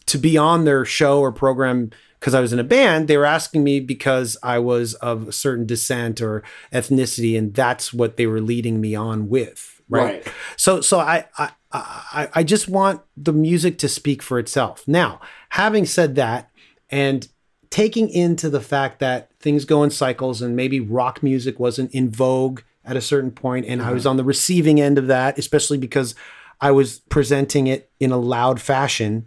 to 0.07 0.19
be 0.19 0.39
on 0.39 0.65
their 0.65 0.87
show 0.87 1.21
or 1.21 1.31
program 1.31 1.91
because 2.19 2.35
I 2.35 2.41
was 2.41 2.53
in 2.53 2.59
a 2.59 2.65
band. 2.65 3.09
They 3.09 3.17
were 3.17 3.25
asking 3.25 3.65
me 3.65 3.81
because 3.81 4.37
I 4.43 4.59
was 4.59 4.95
of 4.95 5.29
a 5.29 5.33
certain 5.33 5.67
descent 5.67 6.21
or 6.21 6.43
ethnicity, 6.73 7.39
and 7.39 7.55
that's 7.55 7.93
what 7.93 8.17
they 8.17 8.27
were 8.27 8.41
leading 8.41 8.81
me 8.81 8.95
on 8.95 9.29
with. 9.29 9.81
Right. 9.89 10.25
Right. 10.27 10.35
So 10.57 10.81
so 10.81 11.01
I, 11.01 11.27
I 11.37 11.51
I 11.73 12.29
I 12.35 12.43
just 12.43 12.69
want 12.69 13.03
the 13.17 13.33
music 13.33 13.79
to 13.79 13.89
speak 13.89 14.23
for 14.23 14.39
itself. 14.39 14.87
Now, 14.87 15.21
having 15.51 15.87
said 15.87 16.15
that, 16.17 16.51
and 16.91 17.29
taking 17.71 18.09
into 18.09 18.49
the 18.49 18.61
fact 18.61 18.99
that 19.01 19.31
things 19.41 19.65
go 19.65 19.83
in 19.83 19.91
cycles 19.91 20.43
and 20.43 20.57
maybe 20.57 20.81
rock 20.81 21.23
music 21.23 21.59
wasn't 21.59 21.93
in 21.95 22.11
vogue 22.11 22.61
at 22.85 22.97
a 22.97 23.01
certain 23.01 23.31
point 23.31 23.67
and 23.67 23.83
I 23.83 23.93
was 23.93 24.03
mm-hmm. 24.03 24.11
on 24.11 24.17
the 24.17 24.25
receiving 24.25 24.81
end 24.81 24.97
of 24.97 25.09
that, 25.09 25.39
especially 25.39 25.77
because 25.77 26.15
I 26.61 26.71
was 26.71 27.01
presenting 27.11 27.67
it 27.67 27.91
in 28.01 28.11
a 28.11 28.17
loud 28.17 28.61
fashion. 28.61 29.27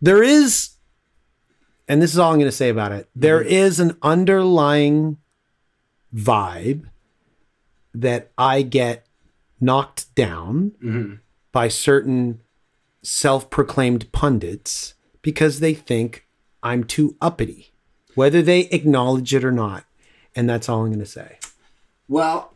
There 0.00 0.22
is 0.22 0.71
and 1.88 2.00
this 2.00 2.12
is 2.12 2.18
all 2.18 2.32
I'm 2.32 2.38
going 2.38 2.46
to 2.46 2.52
say 2.56 2.68
about 2.68 2.92
it. 2.92 3.08
There 3.14 3.40
mm-hmm. 3.40 3.50
is 3.50 3.80
an 3.80 3.96
underlying 4.02 5.18
vibe 6.14 6.88
that 7.94 8.30
I 8.38 8.62
get 8.62 9.06
knocked 9.60 10.14
down 10.14 10.72
mm-hmm. 10.82 11.14
by 11.50 11.68
certain 11.68 12.40
self 13.02 13.50
proclaimed 13.50 14.10
pundits 14.12 14.94
because 15.22 15.60
they 15.60 15.74
think 15.74 16.26
I'm 16.62 16.84
too 16.84 17.16
uppity, 17.20 17.72
whether 18.14 18.42
they 18.42 18.60
acknowledge 18.66 19.34
it 19.34 19.44
or 19.44 19.52
not. 19.52 19.84
And 20.34 20.48
that's 20.48 20.68
all 20.68 20.82
I'm 20.84 20.88
going 20.88 20.98
to 21.00 21.06
say. 21.06 21.38
well 22.08 22.51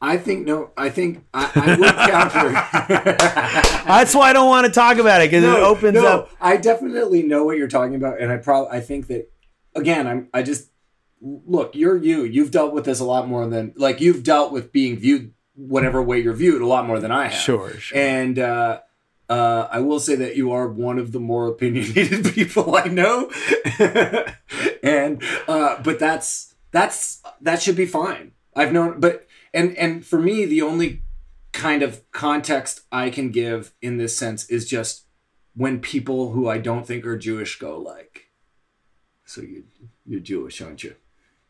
I 0.00 0.16
think 0.16 0.46
no 0.46 0.70
I 0.76 0.90
think 0.90 1.24
I, 1.34 1.50
I 1.54 1.76
would 1.76 1.94
counter 2.10 2.52
That's 3.88 4.14
why 4.14 4.30
I 4.30 4.32
don't 4.32 4.48
want 4.48 4.66
to 4.66 4.72
talk 4.72 4.98
about 4.98 5.22
it 5.22 5.30
because 5.30 5.44
it 5.44 5.48
opens 5.48 5.94
no, 5.94 6.06
up. 6.06 6.30
I 6.40 6.56
definitely 6.56 7.22
know 7.22 7.44
what 7.44 7.56
you're 7.56 7.68
talking 7.68 7.94
about, 7.94 8.20
and 8.20 8.30
I 8.30 8.36
probably 8.36 8.76
I 8.76 8.80
think 8.80 9.08
that 9.08 9.30
again, 9.74 10.06
I'm 10.06 10.28
I 10.32 10.42
just 10.42 10.70
look, 11.20 11.74
you're 11.74 11.96
you. 11.96 12.24
You've 12.24 12.50
dealt 12.50 12.72
with 12.72 12.84
this 12.84 13.00
a 13.00 13.04
lot 13.04 13.28
more 13.28 13.48
than 13.48 13.72
like 13.76 14.00
you've 14.00 14.22
dealt 14.22 14.52
with 14.52 14.72
being 14.72 14.96
viewed 14.98 15.32
whatever 15.54 16.02
way 16.02 16.20
you're 16.20 16.34
viewed 16.34 16.62
a 16.62 16.66
lot 16.66 16.86
more 16.86 17.00
than 17.00 17.10
I 17.10 17.28
have. 17.28 17.40
Sure, 17.40 17.70
sure. 17.70 17.98
And 17.98 18.38
uh, 18.38 18.80
uh, 19.28 19.68
I 19.70 19.80
will 19.80 20.00
say 20.00 20.14
that 20.16 20.36
you 20.36 20.52
are 20.52 20.68
one 20.68 20.98
of 20.98 21.12
the 21.12 21.20
more 21.20 21.48
opinionated 21.48 22.24
people 22.34 22.76
I 22.76 22.84
know, 22.84 23.30
and 24.82 25.22
uh, 25.48 25.82
but 25.82 25.98
that's 25.98 26.54
that's 26.70 27.22
that 27.40 27.62
should 27.62 27.76
be 27.76 27.86
fine. 27.86 28.32
I've 28.54 28.72
known, 28.72 29.00
but 29.00 29.26
and 29.58 29.76
and 29.76 30.06
for 30.06 30.20
me, 30.20 30.44
the 30.44 30.62
only 30.62 31.02
kind 31.52 31.82
of 31.82 32.08
context 32.12 32.82
I 32.92 33.10
can 33.10 33.30
give 33.30 33.72
in 33.82 33.96
this 33.96 34.16
sense 34.16 34.48
is 34.48 34.68
just 34.68 35.06
when 35.56 35.80
people 35.80 36.30
who 36.30 36.48
I 36.48 36.58
don't 36.58 36.86
think 36.86 37.04
are 37.04 37.18
Jewish 37.18 37.58
go 37.58 37.76
like, 37.76 38.28
"So 39.24 39.40
you 39.42 39.64
you're 40.06 40.20
Jewish, 40.20 40.62
aren't 40.62 40.84
you? 40.84 40.94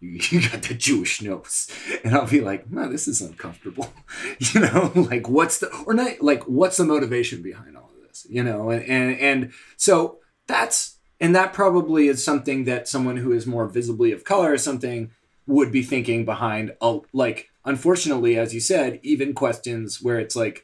You, 0.01 0.21
you 0.31 0.49
got 0.49 0.63
the 0.63 0.75
Jewish 0.75 1.21
nose," 1.21 1.69
and 2.03 2.15
I'll 2.15 2.27
be 2.27 2.41
like, 2.41 2.71
"No, 2.71 2.89
this 2.89 3.07
is 3.07 3.21
uncomfortable." 3.21 3.93
you 4.39 4.61
know, 4.61 4.91
like 5.11 5.29
what's 5.29 5.59
the 5.59 5.69
or 5.87 5.93
not 5.93 6.23
like 6.23 6.45
what's 6.45 6.79
the 6.79 6.85
motivation 6.85 7.43
behind 7.43 7.77
all 7.77 7.91
of 7.95 8.09
this? 8.09 8.27
You 8.31 8.43
know, 8.43 8.71
and 8.71 8.83
and 8.85 9.19
and 9.21 9.53
so 9.77 10.19
that's 10.47 10.97
and 11.21 11.37
that 11.37 11.53
probably 11.53 12.09
is 12.09 12.25
something 12.25 12.65
that 12.65 12.89
someone 12.89 13.19
who 13.19 13.33
is 13.33 13.47
more 13.47 13.67
visibly 13.67 14.13
of 14.13 14.25
color 14.25 14.53
or 14.53 14.59
something 14.59 15.11
would 15.47 15.73
be 15.73 15.83
thinking 15.83 16.25
behind 16.25 16.75
a 16.81 17.01
like 17.13 17.51
unfortunately 17.69 18.33
as 18.39 18.53
you 18.55 18.61
said 18.61 18.99
even 19.03 19.33
questions 19.35 20.01
where 20.03 20.19
it's 20.19 20.37
like 20.37 20.57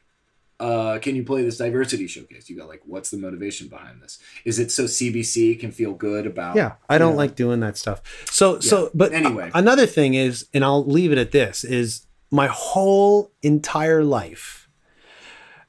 uh, 0.61 0.99
can 1.01 1.17
you 1.17 1.25
play 1.25 1.43
this 1.43 1.59
diversity 1.59 2.07
showcase? 2.07 2.49
You 2.49 2.57
got 2.57 2.69
like, 2.69 2.83
what's 2.87 3.11
the 3.11 3.17
motivation 3.19 3.67
behind 3.67 4.01
this? 4.01 4.21
Is 4.45 4.61
it 4.61 4.71
so 4.71 4.85
CBC 4.85 5.59
can 5.59 5.73
feel 5.73 5.95
good 5.95 6.27
about? 6.29 6.55
Yeah, 6.55 6.75
I 6.89 6.97
don't 6.97 7.13
know, 7.15 7.17
like 7.17 7.35
doing 7.35 7.59
that 7.61 7.77
stuff. 7.77 8.01
So 8.31 8.61
so 8.61 8.89
but 8.95 9.13
Anyway. 9.13 9.51
a- 9.53 9.59
another 9.59 9.85
thing 9.85 10.15
is 10.15 10.47
and 10.55 10.65
I'll 10.65 10.85
leave 10.87 11.11
it 11.11 11.19
at 11.19 11.33
this 11.33 11.65
is 11.65 12.07
my 12.31 12.47
whole 12.47 13.33
entire 13.43 14.05
life 14.05 14.69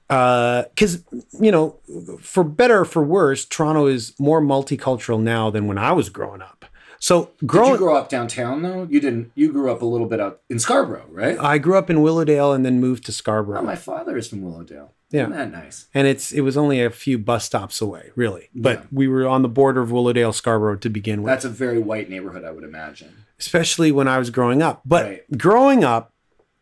uh 0.07 0.65
cuz 0.77 1.03
you 1.41 1.51
know 1.51 1.79
for 2.21 2.43
better 2.43 2.81
or 2.81 2.85
for 2.85 3.03
worse 3.03 3.43
Toronto 3.43 3.87
is 3.87 4.13
more 4.19 4.39
multicultural 4.39 5.19
now 5.19 5.49
than 5.49 5.65
when 5.65 5.79
I 5.79 5.93
was 5.93 6.09
growing 6.09 6.43
up. 6.43 6.54
So 6.99 7.31
Did 7.39 7.53
you 7.53 7.77
grow 7.77 7.95
up 7.95 8.09
downtown 8.09 8.61
though? 8.61 8.87
You 8.89 8.99
didn't. 8.99 9.31
You 9.35 9.51
grew 9.51 9.71
up 9.71 9.81
a 9.81 9.85
little 9.85 10.07
bit 10.07 10.19
out 10.19 10.41
in 10.49 10.59
Scarborough, 10.59 11.05
right? 11.09 11.37
I 11.39 11.57
grew 11.57 11.77
up 11.77 11.89
in 11.89 12.01
Willowdale 12.01 12.53
and 12.53 12.65
then 12.65 12.79
moved 12.79 13.05
to 13.05 13.11
Oh, 13.11 13.13
Scarborough. 13.13 13.61
my 13.61 13.75
father 13.75 14.17
is 14.17 14.27
from 14.27 14.41
Willowdale. 14.41 14.91
Yeah. 15.11 15.23
Isn't 15.23 15.33
that 15.37 15.51
nice? 15.51 15.87
and 15.93 16.07
it's 16.07 16.31
it 16.31 16.41
was 16.41 16.57
only 16.57 16.81
a 16.83 16.89
few 16.89 17.17
bus 17.17 17.45
stops 17.45 17.79
away, 17.79 18.11
really. 18.15 18.49
But 18.55 18.79
Yeah. 18.79 18.85
we 18.91 19.07
were 19.07 19.27
on 19.27 19.43
the 19.43 19.47
border 19.49 19.81
of 19.81 19.91
Willowdale 19.91 20.33
Scarborough 20.33 20.77
to 20.77 20.89
begin 20.89 21.21
with. 21.21 21.29
That's 21.31 21.45
a 21.45 21.49
very 21.49 21.79
white 21.79 22.09
neighborhood, 22.09 22.43
I 22.43 22.51
would 22.51 22.63
imagine. 22.63 23.09
especially 23.39 23.91
when 23.91 24.07
I 24.07 24.17
was 24.17 24.29
growing 24.29 24.61
up. 24.61 24.81
But 24.85 25.05
Right. 25.05 25.37
growing 25.37 25.83
up, 25.83 26.13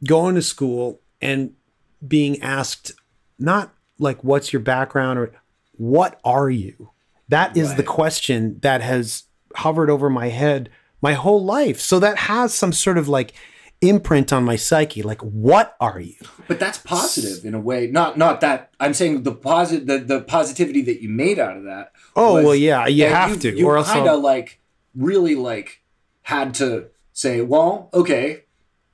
going 0.06 0.34
to 0.36 0.42
school 0.42 1.00
and 1.22 1.52
being 2.06 2.42
asked 2.42 2.92
not 3.40 3.72
like 4.00 4.24
what's 4.24 4.52
your 4.52 4.60
background 4.60 5.20
or 5.20 5.32
what 5.78 6.20
are 6.26 6.50
you? 6.50 6.90
That 7.30 7.56
is 7.56 7.76
the 7.76 7.84
question 7.84 8.58
that 8.62 8.82
has 8.82 9.24
hovered 9.56 9.90
over 9.90 10.10
my 10.10 10.30
head 10.30 10.70
my 11.02 11.14
whole 11.14 11.44
life. 11.44 11.80
So 11.82 12.00
that 12.00 12.18
has 12.18 12.54
some 12.54 12.72
sort 12.72 12.98
of 12.98 13.08
like 13.08 13.34
imprint 13.82 14.32
on 14.32 14.46
my 14.46 14.56
psyche. 14.56 15.04
Like 15.04 15.22
what 15.22 15.76
are 15.80 16.00
you? 16.00 16.16
But 16.48 16.60
that's 16.60 16.78
positive 16.78 17.46
in 17.46 17.54
a 17.54 17.60
way. 17.60 17.88
Not 17.88 18.18
not 18.18 18.42
that 18.42 18.74
I'm 18.80 18.94
saying 18.94 19.24
the 19.24 19.34
positive 19.34 19.86
the, 19.88 20.00
the 20.00 20.22
positivity 20.22 20.82
that 20.84 21.02
you 21.02 21.10
made 21.10 21.40
out 21.40 21.58
of 21.58 21.64
that. 21.66 21.92
Oh, 22.16 22.36
was 22.36 22.46
well, 22.46 22.56
yeah, 22.56 22.88
you 22.88 23.06
have 23.06 23.40
to, 23.42 23.56
You 23.56 23.68
or 23.68 23.84
kind 23.84 24.08
of 24.08 24.22
like 24.22 24.62
really 24.96 25.36
like 25.36 25.82
had 26.24 26.54
to 26.56 26.88
say, 27.12 27.42
well, 27.42 27.90
okay, 27.94 28.44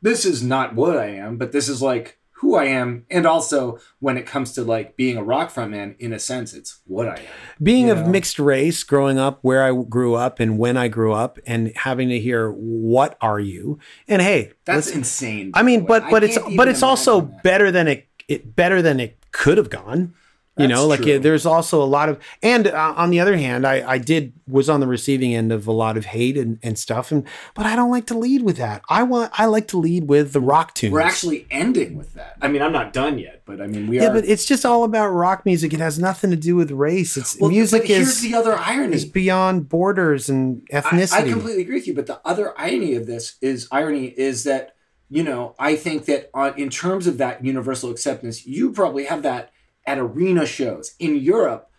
this 0.02 0.26
is 0.26 0.44
not 0.44 0.76
what 0.76 0.98
I 0.98 1.08
am, 1.08 1.38
but 1.38 1.52
this 1.52 1.70
is 1.70 1.82
like 1.82 2.19
who 2.40 2.56
I 2.56 2.66
am, 2.66 3.06
and 3.10 3.26
also 3.26 3.80
when 4.00 4.18
it 4.18 4.26
comes 4.26 4.54
to 4.54 4.64
like 4.64 4.96
being 4.96 5.18
a 5.18 5.24
rock 5.24 5.52
frontman, 5.54 5.96
in 6.00 6.14
a 6.14 6.20
sense, 6.20 6.54
it's 6.54 6.80
what 6.88 7.08
I 7.08 7.16
am. 7.16 7.24
being 7.62 7.90
of 7.90 8.00
know? 8.00 8.08
mixed 8.08 8.40
race 8.40 8.84
growing 8.84 9.18
up 9.20 9.40
where 9.42 9.62
i 9.64 9.72
grew 9.84 10.16
up 10.16 10.40
and 10.40 10.58
when 10.58 10.78
i 10.78 10.88
grew 10.88 11.12
up 11.14 11.38
and 11.46 11.72
having 11.76 12.08
to 12.10 12.20
hear 12.20 12.50
what 12.52 13.18
are 13.22 13.40
you 13.40 13.78
and 14.08 14.22
hey 14.22 14.52
That's 14.66 14.88
let's- 14.88 14.98
insane. 14.98 15.52
i 15.54 15.64
mean 15.64 15.82
by 15.82 16.00
but 16.00 16.10
but 16.12 16.24
I 16.24 16.28
it's 16.28 16.38
but 16.56 16.68
it's 16.68 16.82
also 16.84 17.22
that. 17.22 17.44
better 17.44 17.72
than 17.72 17.88
it, 17.90 18.08
it 18.28 18.56
better 18.56 18.82
than 18.82 19.00
it 19.00 19.18
could 19.32 19.58
have 19.58 19.70
gone 19.70 20.14
you 20.60 20.68
That's 20.68 20.80
know 20.80 20.88
like 20.88 21.02
uh, 21.02 21.18
there's 21.20 21.46
also 21.46 21.82
a 21.82 21.86
lot 21.86 22.10
of 22.10 22.20
and 22.44 22.68
uh, 22.68 22.94
on 22.96 23.10
the 23.10 23.20
other 23.20 23.38
hand 23.38 23.66
i 23.66 23.76
i 23.94 23.98
did 23.98 24.34
was 24.48 24.70
on 24.70 24.80
the 24.80 24.88
receiving 24.88 25.34
end 25.34 25.52
of 25.52 25.68
a 25.68 25.72
lot 25.72 25.96
of 25.98 26.06
hate 26.06 26.38
and, 26.38 26.60
and 26.62 26.78
stuff 26.78 27.12
and 27.12 27.26
but 27.56 27.66
i 27.66 27.76
don't 27.76 27.92
like 27.92 28.06
to 28.08 28.18
lead 28.18 28.44
with 28.44 28.58
that 28.58 28.82
i 28.90 29.02
want 29.04 29.32
i 29.40 29.46
like 29.46 29.68
to 29.68 29.78
lead 29.78 30.08
with 30.08 30.34
the 30.34 30.42
rock 30.42 30.74
tunes 30.76 30.92
We're 30.94 31.02
actually 31.02 31.48
ending 31.50 31.96
with 31.98 32.14
that. 32.14 32.36
I 32.42 32.48
mean, 32.48 32.62
I'm 32.62 32.72
not 32.74 32.94
done 32.94 33.18
yet, 33.20 33.44
but 33.46 33.62
I 33.62 33.68
mean, 33.68 33.88
we 33.88 34.00
are 34.00 34.04
yeah 34.04 34.10
are. 34.10 34.14
but 34.14 34.26
it's 34.26 34.46
just 34.46 34.66
all 34.66 34.84
about 34.84 35.10
rock 35.10 35.46
music 35.46 35.74
it 35.74 35.80
has 35.80 35.98
nothing 36.00 36.30
to 36.32 36.36
do 36.36 36.56
with 36.56 36.72
race 36.72 37.16
it's 37.18 37.40
Well, 37.40 37.50
music 37.52 37.84
but 37.84 37.88
here's 37.88 38.08
is 38.08 38.22
the 38.22 38.36
other 38.36 38.56
irony. 38.58 38.96
is 38.96 39.06
beyond 39.06 39.70
borders 39.70 40.30
and 40.30 40.62
I, 40.74 40.82
ethnicity. 40.82 41.14
I 41.14 41.30
completely 41.30 41.62
agree 41.62 41.76
with 41.76 41.88
you, 41.88 41.94
but 41.96 42.08
the 42.08 42.20
other 42.26 42.54
irony 42.60 42.96
of 42.96 43.06
this 43.08 43.36
is 43.42 43.68
irony 43.72 44.06
is 44.08 44.44
that 44.44 44.76
you 45.10 45.24
know 45.24 45.56
I 45.60 45.76
think 45.76 46.06
that 46.06 46.30
on, 46.34 46.58
in 46.58 46.70
terms 46.70 47.08
of 47.08 47.18
that 47.20 47.44
universal 47.46 47.90
acceptance, 47.92 48.46
you 48.46 48.72
probably 48.72 49.06
have 49.06 49.22
that 49.24 49.52
at 49.86 49.98
arena 49.98 50.46
shows 50.46 50.96
in 51.00 51.16
Europe, 51.16 51.70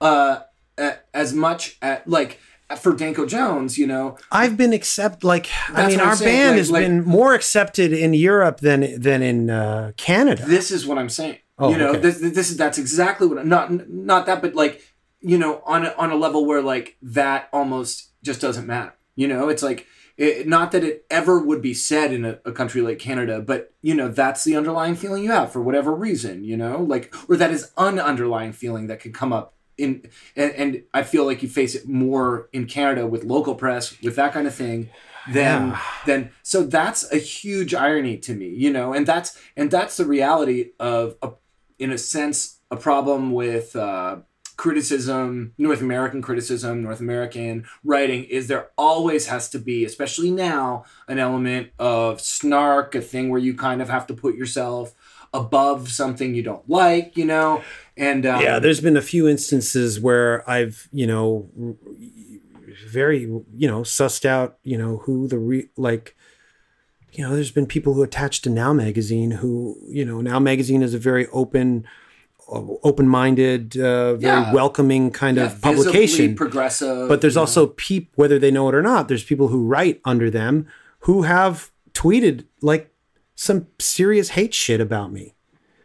uh, 0.00 0.40
as 1.12 1.32
much 1.32 1.76
at 1.82 2.08
like 2.08 2.38
for 2.76 2.94
Danko 2.94 3.26
Jones, 3.26 3.78
you 3.78 3.86
know, 3.86 4.16
I've 4.30 4.56
been 4.56 4.72
accept 4.72 5.24
like 5.24 5.48
I 5.70 5.86
mean 5.88 6.00
our 6.00 6.14
saying, 6.16 6.36
band 6.36 6.50
like- 6.50 6.58
has 6.58 6.70
like- 6.70 6.84
been 6.84 7.04
more 7.04 7.34
accepted 7.34 7.92
in 7.92 8.14
Europe 8.14 8.60
than 8.60 9.00
than 9.00 9.22
in 9.22 9.50
uh, 9.50 9.92
Canada. 9.96 10.44
this 10.46 10.70
is 10.70 10.86
what 10.86 10.98
I'm 10.98 11.08
saying. 11.08 11.38
Oh, 11.58 11.70
you 11.70 11.78
know, 11.78 11.90
okay. 11.90 12.00
this, 12.00 12.20
this 12.20 12.50
is 12.50 12.56
that's 12.56 12.78
exactly 12.78 13.26
what 13.26 13.38
I'm, 13.38 13.48
not 13.48 13.88
not 13.88 14.26
that, 14.26 14.40
but 14.42 14.54
like 14.54 14.82
you 15.20 15.36
know, 15.36 15.62
on 15.66 15.84
a, 15.84 15.94
on 15.98 16.12
a 16.12 16.14
level 16.14 16.46
where 16.46 16.62
like 16.62 16.96
that 17.02 17.48
almost 17.52 18.10
just 18.22 18.40
doesn't 18.40 18.66
matter. 18.66 18.94
You 19.16 19.26
know, 19.26 19.48
it's 19.48 19.64
like 19.64 19.86
it, 20.18 20.46
not 20.46 20.72
that 20.72 20.84
it 20.84 21.06
ever 21.08 21.38
would 21.38 21.62
be 21.62 21.72
said 21.72 22.12
in 22.12 22.24
a, 22.26 22.38
a 22.44 22.52
country 22.52 22.82
like 22.82 22.98
Canada, 22.98 23.40
but 23.40 23.72
you 23.80 23.94
know, 23.94 24.08
that's 24.08 24.44
the 24.44 24.56
underlying 24.56 24.96
feeling 24.96 25.22
you 25.24 25.30
have 25.30 25.50
for 25.52 25.62
whatever 25.62 25.94
reason. 25.94 26.44
You 26.44 26.56
know, 26.58 26.82
like 26.82 27.14
or 27.28 27.36
that 27.36 27.50
is 27.50 27.72
an 27.78 27.98
underlying 27.98 28.52
feeling 28.52 28.88
that 28.88 29.00
could 29.00 29.14
come 29.14 29.32
up. 29.32 29.54
In, 29.78 30.10
and, 30.34 30.52
and 30.52 30.82
I 30.92 31.04
feel 31.04 31.24
like 31.24 31.40
you 31.40 31.48
face 31.48 31.76
it 31.76 31.88
more 31.88 32.48
in 32.52 32.66
Canada 32.66 33.06
with 33.06 33.22
local 33.22 33.54
press, 33.54 33.96
with 34.02 34.16
that 34.16 34.32
kind 34.32 34.48
of 34.48 34.54
thing, 34.54 34.90
than 35.32 35.68
Yeah. 35.68 35.80
than 36.04 36.30
so 36.42 36.64
that's 36.64 37.10
a 37.12 37.18
huge 37.18 37.74
irony 37.74 38.16
to 38.18 38.34
me, 38.34 38.48
you 38.48 38.72
know, 38.72 38.92
and 38.92 39.06
that's 39.06 39.38
and 39.56 39.70
that's 39.70 39.96
the 39.96 40.04
reality 40.04 40.70
of 40.80 41.14
a, 41.22 41.30
in 41.78 41.92
a 41.92 41.98
sense 41.98 42.58
a 42.72 42.76
problem 42.76 43.30
with 43.32 43.76
uh, 43.76 44.16
criticism, 44.58 45.54
North 45.56 45.80
American 45.80 46.20
criticism, 46.20 46.82
North 46.82 47.00
American 47.00 47.64
writing 47.84 48.24
is 48.24 48.48
there 48.48 48.68
always 48.76 49.28
has 49.28 49.48
to 49.50 49.58
be, 49.58 49.84
especially 49.84 50.32
now, 50.32 50.84
an 51.06 51.18
element 51.18 51.70
of 51.78 52.20
snark, 52.20 52.94
a 52.96 53.00
thing 53.00 53.30
where 53.30 53.40
you 53.40 53.54
kind 53.54 53.80
of 53.80 53.88
have 53.88 54.06
to 54.08 54.14
put 54.14 54.34
yourself 54.34 54.94
above 55.32 55.90
something 55.90 56.34
you 56.34 56.42
don't 56.42 56.68
like, 56.68 57.16
you 57.16 57.24
know, 57.24 57.62
and 57.96 58.26
um, 58.26 58.42
yeah, 58.42 58.58
there's 58.58 58.80
been 58.80 58.96
a 58.96 59.02
few 59.02 59.28
instances 59.28 60.00
where 60.00 60.48
I've 60.50 60.88
you 60.92 61.06
know 61.06 61.48
very 62.88 63.20
you 63.20 63.68
know 63.68 63.82
sussed 63.82 64.24
out 64.24 64.58
you 64.64 64.76
know 64.76 64.98
who 64.98 65.28
the 65.28 65.38
re- 65.38 65.68
like 65.76 66.16
you 67.12 67.22
know 67.22 67.34
there's 67.34 67.50
been 67.50 67.66
people 67.66 67.94
who 67.94 68.02
attached 68.02 68.42
to 68.44 68.50
Now 68.50 68.72
magazine 68.72 69.32
who 69.32 69.78
you 69.86 70.04
know 70.04 70.20
Now 70.20 70.38
magazine 70.40 70.82
is 70.82 70.94
a 70.94 70.98
very 70.98 71.26
open 71.28 71.86
open-minded 72.48 73.76
uh, 73.78 74.14
very 74.14 74.22
Yeah. 74.42 74.52
welcoming 74.52 75.10
kind 75.10 75.36
yeah, 75.36 75.46
of 75.46 75.60
publication 75.60 76.34
progressive, 76.34 77.08
but 77.08 77.20
there's 77.20 77.34
know. 77.34 77.42
also 77.42 77.66
peep 77.68 78.10
whether 78.16 78.38
they 78.38 78.50
know 78.50 78.68
it 78.68 78.74
or 78.74 78.82
not 78.82 79.08
there's 79.08 79.24
people 79.24 79.48
who 79.48 79.66
write 79.66 80.00
under 80.04 80.30
them 80.30 80.66
who 81.00 81.22
have 81.22 81.70
tweeted 81.92 82.44
like 82.62 82.90
some 83.34 83.66
serious 83.78 84.30
hate 84.30 84.54
shit 84.54 84.80
about 84.80 85.12
me 85.12 85.34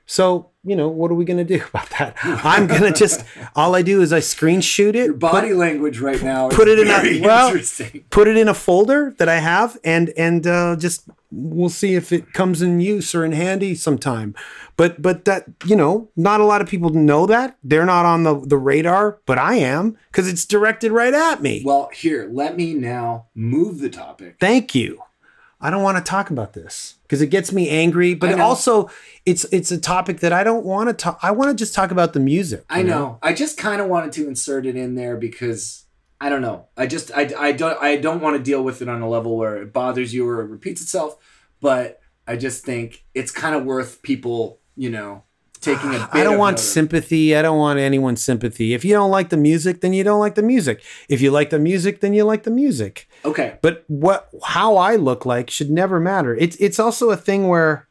so 0.06 0.50
you 0.64 0.76
know 0.76 0.88
what 0.88 1.12
are 1.12 1.16
we 1.16 1.26
going 1.26 1.38
to 1.46 1.58
do 1.58 1.64
about 1.70 1.90
that 1.92 2.16
i'm 2.46 2.68
going 2.68 2.82
to 2.82 2.92
just 2.92 3.24
all 3.56 3.76
i 3.76 3.82
do 3.82 4.02
is 4.02 4.12
i 4.14 4.20
screenshot 4.20 4.90
it 4.96 5.06
Your 5.06 5.14
body 5.14 5.54
language 5.54 6.00
right 6.00 6.22
now. 6.22 6.50
put 6.50 6.68
is 6.68 6.80
it 6.80 6.88
in 6.88 7.24
a- 7.24 7.26
well- 7.26 7.54
put 8.10 8.28
it 8.28 8.38
in 8.38 8.48
a 8.48 8.54
folder 8.54 9.14
that 9.18 9.30
i 9.30 9.40
have 9.40 9.78
and 9.84 10.10
and 10.18 10.46
uh, 10.48 10.76
just 10.78 11.08
we'll 11.34 11.70
see 11.70 11.96
if 11.96 12.12
it 12.12 12.34
comes 12.34 12.62
in 12.62 12.80
use 12.80 13.14
or 13.16 13.26
in 13.26 13.32
handy 13.32 13.76
sometime. 13.76 14.36
But 14.78 15.02
but 15.02 15.26
that 15.26 15.46
you 15.66 15.76
know 15.76 16.10
not 16.16 16.40
a 16.40 16.46
lot 16.46 16.62
of 16.62 16.68
people 16.68 16.90
know 16.90 17.26
that. 17.26 17.58
They're 17.64 17.86
not 17.86 18.06
on 18.06 18.24
the 18.24 18.40
the 18.40 18.58
radar 18.58 19.20
but 19.26 19.38
i 19.38 19.56
am 19.56 19.98
because 20.12 20.28
it's 20.28 20.46
directed 20.46 20.92
right 20.92 21.14
at 21.14 21.42
me. 21.42 21.62
Well, 21.66 21.90
here, 21.94 22.30
let 22.32 22.56
me 22.56 22.74
now 22.74 23.28
move 23.36 23.80
the 23.80 23.90
topic. 23.90 24.38
thank 24.40 24.76
you. 24.76 25.02
I 25.62 25.70
don't 25.70 25.82
want 25.82 25.98
to 25.98 26.04
talk 26.04 26.30
about 26.30 26.52
this 26.52 26.96
because 27.04 27.22
it 27.22 27.28
gets 27.28 27.54
me 27.54 27.70
angry 27.70 28.16
but 28.16 28.32
it 28.32 28.40
also 28.42 28.90
it's 29.26 29.46
it's 29.46 29.72
a 29.72 29.80
topic 29.80 30.20
that 30.20 30.34
i 30.34 30.44
don't 30.44 30.66
want 30.66 30.90
to 30.90 30.94
talk 30.94 31.18
i 31.22 31.32
want 31.32 31.52
to 31.52 31.56
just 31.56 31.74
talk 31.74 31.90
about 31.90 32.12
the 32.12 32.20
music 32.20 32.66
I 32.70 32.80
you 32.80 32.84
know. 32.84 33.18
I 33.22 33.32
just 33.32 33.58
kind 33.58 33.80
of 33.82 33.88
wanted 33.88 34.12
to 34.14 34.28
insert 34.28 34.66
it 34.66 34.76
in 34.76 34.96
there 34.96 35.16
because 35.16 35.83
I 36.24 36.30
don't 36.30 36.42
know. 36.42 36.68
I 36.78 36.88
just 36.88 37.12
I, 37.14 37.30
I 37.38 37.52
don't 37.52 37.78
I 37.84 37.98
don't 37.98 38.22
want 38.22 38.38
to 38.38 38.42
deal 38.42 38.64
with 38.64 38.82
it 38.82 38.88
on 38.88 39.02
a 39.02 39.10
level 39.10 39.36
where 39.36 39.58
it 39.58 39.74
bothers 39.74 40.14
you 40.14 40.26
or 40.26 40.40
it 40.40 40.46
repeats 40.46 40.82
itself. 40.82 41.18
But 41.60 42.00
I 42.26 42.38
just 42.38 42.64
think 42.64 43.04
it's 43.14 43.30
kind 43.30 43.54
of 43.54 43.66
worth 43.66 44.02
people, 44.04 44.62
you 44.78 44.90
know, 44.90 45.24
taking 45.60 45.90
a. 45.90 46.00
Bit 46.00 46.08
I 46.14 46.24
don't 46.24 46.38
want 46.38 46.54
notice. 46.54 46.72
sympathy. 46.72 47.36
I 47.36 47.42
don't 47.42 47.58
want 47.58 47.78
anyone's 47.78 48.24
sympathy. 48.24 48.74
If 48.74 48.86
you 48.86 48.94
don't 48.94 49.12
like 49.12 49.32
the 49.32 49.38
music, 49.38 49.82
then 49.82 49.92
you 49.92 50.06
don't 50.06 50.22
like 50.22 50.36
the 50.36 50.44
music. 50.44 50.82
If 51.10 51.20
you 51.20 51.30
like 51.30 51.50
the 51.50 51.60
music, 51.60 52.00
then 52.00 52.14
you 52.14 52.24
like 52.24 52.44
the 52.44 52.52
music. 52.52 53.10
Okay, 53.26 53.58
But 53.62 53.84
what 53.88 54.30
how 54.44 54.78
I 54.78 54.96
look 54.96 55.26
like 55.26 55.50
should 55.50 55.70
never 55.70 56.00
matter. 56.00 56.34
It's 56.34 56.56
it's 56.56 56.80
also 56.80 57.10
a 57.10 57.18
thing 57.18 57.50
where 57.50 57.90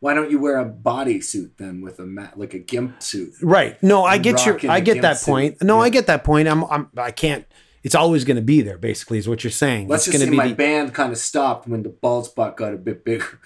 why 0.00 0.14
don't 0.14 0.30
you 0.30 0.40
wear 0.40 0.58
a 0.58 0.68
bodysuit 0.68 1.58
then 1.58 1.82
with 1.82 1.98
a 1.98 2.06
mat 2.06 2.38
like 2.38 2.54
a 2.54 2.58
gimp 2.58 3.02
suit? 3.02 3.34
right. 3.42 3.80
No, 3.82 4.02
I 4.02 4.16
get 4.16 4.46
your 4.46 4.58
I 4.68 4.80
get 4.80 5.02
that 5.02 5.18
suit. 5.18 5.30
point. 5.30 5.62
No, 5.62 5.78
I 5.78 5.90
get 5.90 6.06
that 6.06 6.24
point. 6.24 6.48
I'm 6.48 6.64
I'm 6.64 6.88
I 6.96 7.10
can't 7.10 7.44
it's 7.82 7.94
always 7.94 8.24
going 8.24 8.36
to 8.36 8.42
be 8.42 8.60
there 8.62 8.78
basically 8.78 9.18
is 9.18 9.28
what 9.28 9.42
you're 9.44 9.50
saying. 9.50 9.88
Let's 9.88 10.06
it's 10.06 10.12
just 10.16 10.18
going 10.18 10.26
say 10.28 10.30
be 10.32 10.36
my 10.36 10.48
the- 10.48 10.54
band 10.54 10.94
kind 10.94 11.12
of 11.12 11.18
stopped 11.18 11.66
when 11.68 11.82
the 11.82 11.88
bald 11.88 12.26
spot 12.26 12.56
got 12.56 12.74
a 12.74 12.76
bit 12.76 13.04
bigger. 13.04 13.38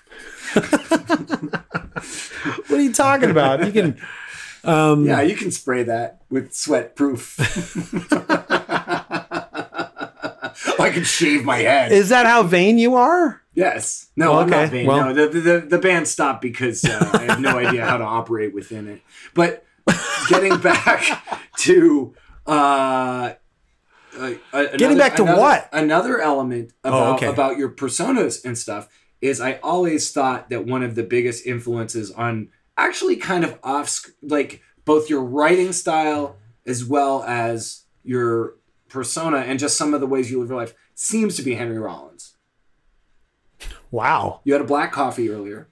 What 2.68 2.78
are 2.78 2.82
you 2.82 2.92
talking 2.92 3.30
about? 3.30 3.64
You 3.64 3.72
can 3.72 4.00
um 4.64 5.06
Yeah, 5.06 5.22
you 5.22 5.34
can 5.36 5.50
spray 5.50 5.84
that 5.84 6.22
with 6.30 6.52
sweat 6.54 6.94
proof. 6.96 7.38
I 10.78 10.90
can 10.90 11.04
shave 11.04 11.44
my 11.44 11.58
head. 11.58 11.92
Is 11.92 12.08
that 12.10 12.26
how 12.26 12.42
vain 12.42 12.78
you 12.78 12.94
are? 12.96 13.42
Yes. 13.54 14.08
No, 14.16 14.32
Well, 14.32 14.40
I'm 14.40 14.50
not 14.50 14.68
vain. 14.70 14.86
Well- 14.86 15.14
no, 15.14 15.26
the, 15.28 15.40
the 15.40 15.60
the 15.60 15.78
band 15.78 16.08
stopped 16.08 16.42
because 16.42 16.84
uh, 16.84 17.10
I 17.14 17.22
have 17.24 17.40
no 17.40 17.58
idea 17.58 17.84
how 17.86 17.96
to 17.96 18.04
operate 18.04 18.52
within 18.54 18.88
it. 18.88 19.00
But 19.34 19.64
getting 20.28 20.58
back 20.58 21.04
to 21.58 22.14
uh, 22.46 23.32
uh, 24.18 24.34
another- 24.52 24.96
back 24.96 25.16
to 25.16 25.22
another- 25.22 25.40
what? 25.40 25.68
Another 25.72 26.20
element 26.20 26.72
about 26.82 27.16
okay. 27.16 27.26
about 27.26 27.58
your 27.58 27.70
personas 27.70 28.44
and 28.44 28.56
stuff 28.56 28.88
is 29.20 29.40
I 29.40 29.54
always 29.62 30.12
thought 30.12 30.50
that 30.50 30.66
one 30.66 30.82
of 30.82 30.94
the 30.94 31.02
biggest 31.02 31.46
influences 31.46 32.10
on 32.10 32.50
actually 32.76 33.16
kind 33.16 33.44
of 33.44 33.58
off 33.62 34.04
like 34.22 34.60
both 34.84 35.08
your 35.08 35.22
writing 35.24 35.72
style 35.72 36.36
as 36.66 36.84
well 36.84 37.22
as 37.24 37.84
your 38.02 38.56
persona 38.88 39.38
and 39.38 39.58
just 39.58 39.76
some 39.76 39.94
of 39.94 40.00
the 40.00 40.06
ways 40.06 40.30
you 40.30 40.40
live 40.40 40.50
your 40.50 40.58
life 40.58 40.74
seems 40.94 41.36
to 41.36 41.42
be 41.42 41.54
Henry 41.54 41.78
Rollins. 41.78 42.36
Wow. 43.90 44.40
You 44.44 44.52
had 44.52 44.62
a 44.62 44.66
black 44.66 44.92
coffee 44.92 45.30
earlier. 45.30 45.68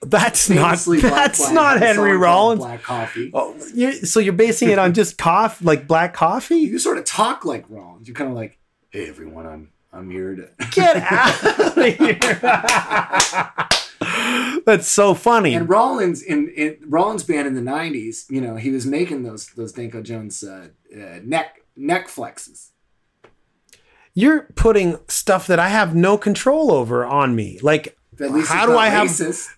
That's 0.00 0.48
not 0.48 0.78
that's 0.78 1.50
not 1.50 1.80
Henry 1.80 2.16
Rollins. 2.16 2.60
Black 2.60 2.82
coffee. 2.82 3.32
Oh, 3.34 3.56
you 3.74 3.92
so 3.92 4.20
you're 4.20 4.32
basing 4.32 4.70
it 4.70 4.78
on 4.78 4.94
just 4.94 5.18
coffee, 5.18 5.64
like 5.64 5.88
black 5.88 6.14
coffee? 6.14 6.58
You 6.58 6.78
sort 6.78 6.98
of 6.98 7.04
talk 7.04 7.44
like 7.44 7.64
Rollins. 7.68 8.06
You're 8.06 8.14
kind 8.14 8.30
of 8.30 8.36
like, 8.36 8.58
"Hey, 8.90 9.08
everyone, 9.08 9.46
I'm 9.46 9.72
I'm 9.92 10.08
here 10.08 10.36
to." 10.36 10.50
Get 10.70 10.96
out 10.98 11.44
of 11.44 11.74
here! 11.74 12.20
That's 14.64 14.86
so 14.86 15.14
funny. 15.14 15.54
And 15.54 15.68
Rollins 15.68 16.22
in, 16.22 16.48
in 16.50 16.76
Rollins 16.86 17.24
band 17.24 17.48
in 17.48 17.54
the 17.54 17.60
'90s, 17.60 18.30
you 18.30 18.40
know, 18.40 18.54
he 18.54 18.70
was 18.70 18.86
making 18.86 19.24
those 19.24 19.48
those 19.48 19.72
Danko 19.72 20.00
Jones 20.02 20.44
uh, 20.44 20.68
uh, 20.94 21.18
neck 21.24 21.62
neck 21.74 22.06
flexes. 22.06 22.68
You're 24.14 24.42
putting 24.54 24.98
stuff 25.08 25.46
that 25.48 25.58
I 25.58 25.68
have 25.68 25.94
no 25.94 26.16
control 26.18 26.72
over 26.72 27.04
on 27.04 27.34
me. 27.36 27.58
Like, 27.62 27.97
At 28.20 28.32
least 28.32 28.48
how 28.48 28.66
do 28.66 28.76
I 28.76 28.88
have? 28.88 29.08
racist. 29.08 29.48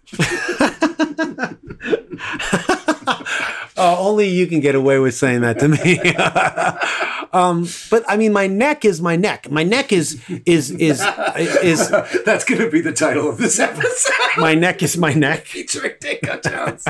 Uh, 3.76 3.96
only 3.98 4.28
you 4.28 4.46
can 4.46 4.60
get 4.60 4.74
away 4.74 4.98
with 4.98 5.14
saying 5.14 5.40
that 5.40 5.58
to 5.60 5.68
me. 5.68 5.98
um, 7.32 7.66
but 7.90 8.04
I 8.06 8.16
mean, 8.16 8.32
my 8.32 8.46
neck 8.46 8.84
is 8.84 9.00
my 9.00 9.16
neck. 9.16 9.50
My 9.50 9.62
neck 9.62 9.92
is 9.92 10.22
is 10.44 10.70
is 10.72 11.00
is 11.36 11.90
That's 12.26 12.44
going 12.44 12.60
to 12.60 12.70
be 12.70 12.80
the 12.82 12.92
title 12.92 13.28
of 13.28 13.38
this 13.38 13.58
episode. 13.58 14.12
my 14.36 14.54
neck 14.54 14.82
is 14.82 14.98
my 14.98 15.14
neck. 15.14 15.46
Featuring 15.46 15.94
Danko 16.00 16.40
Jones. 16.40 16.84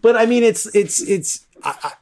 But 0.00 0.16
I 0.16 0.26
mean, 0.26 0.42
it's 0.42 0.66
it's 0.74 1.00
it's. 1.02 1.46
I, 1.62 1.74
I, 1.82 1.92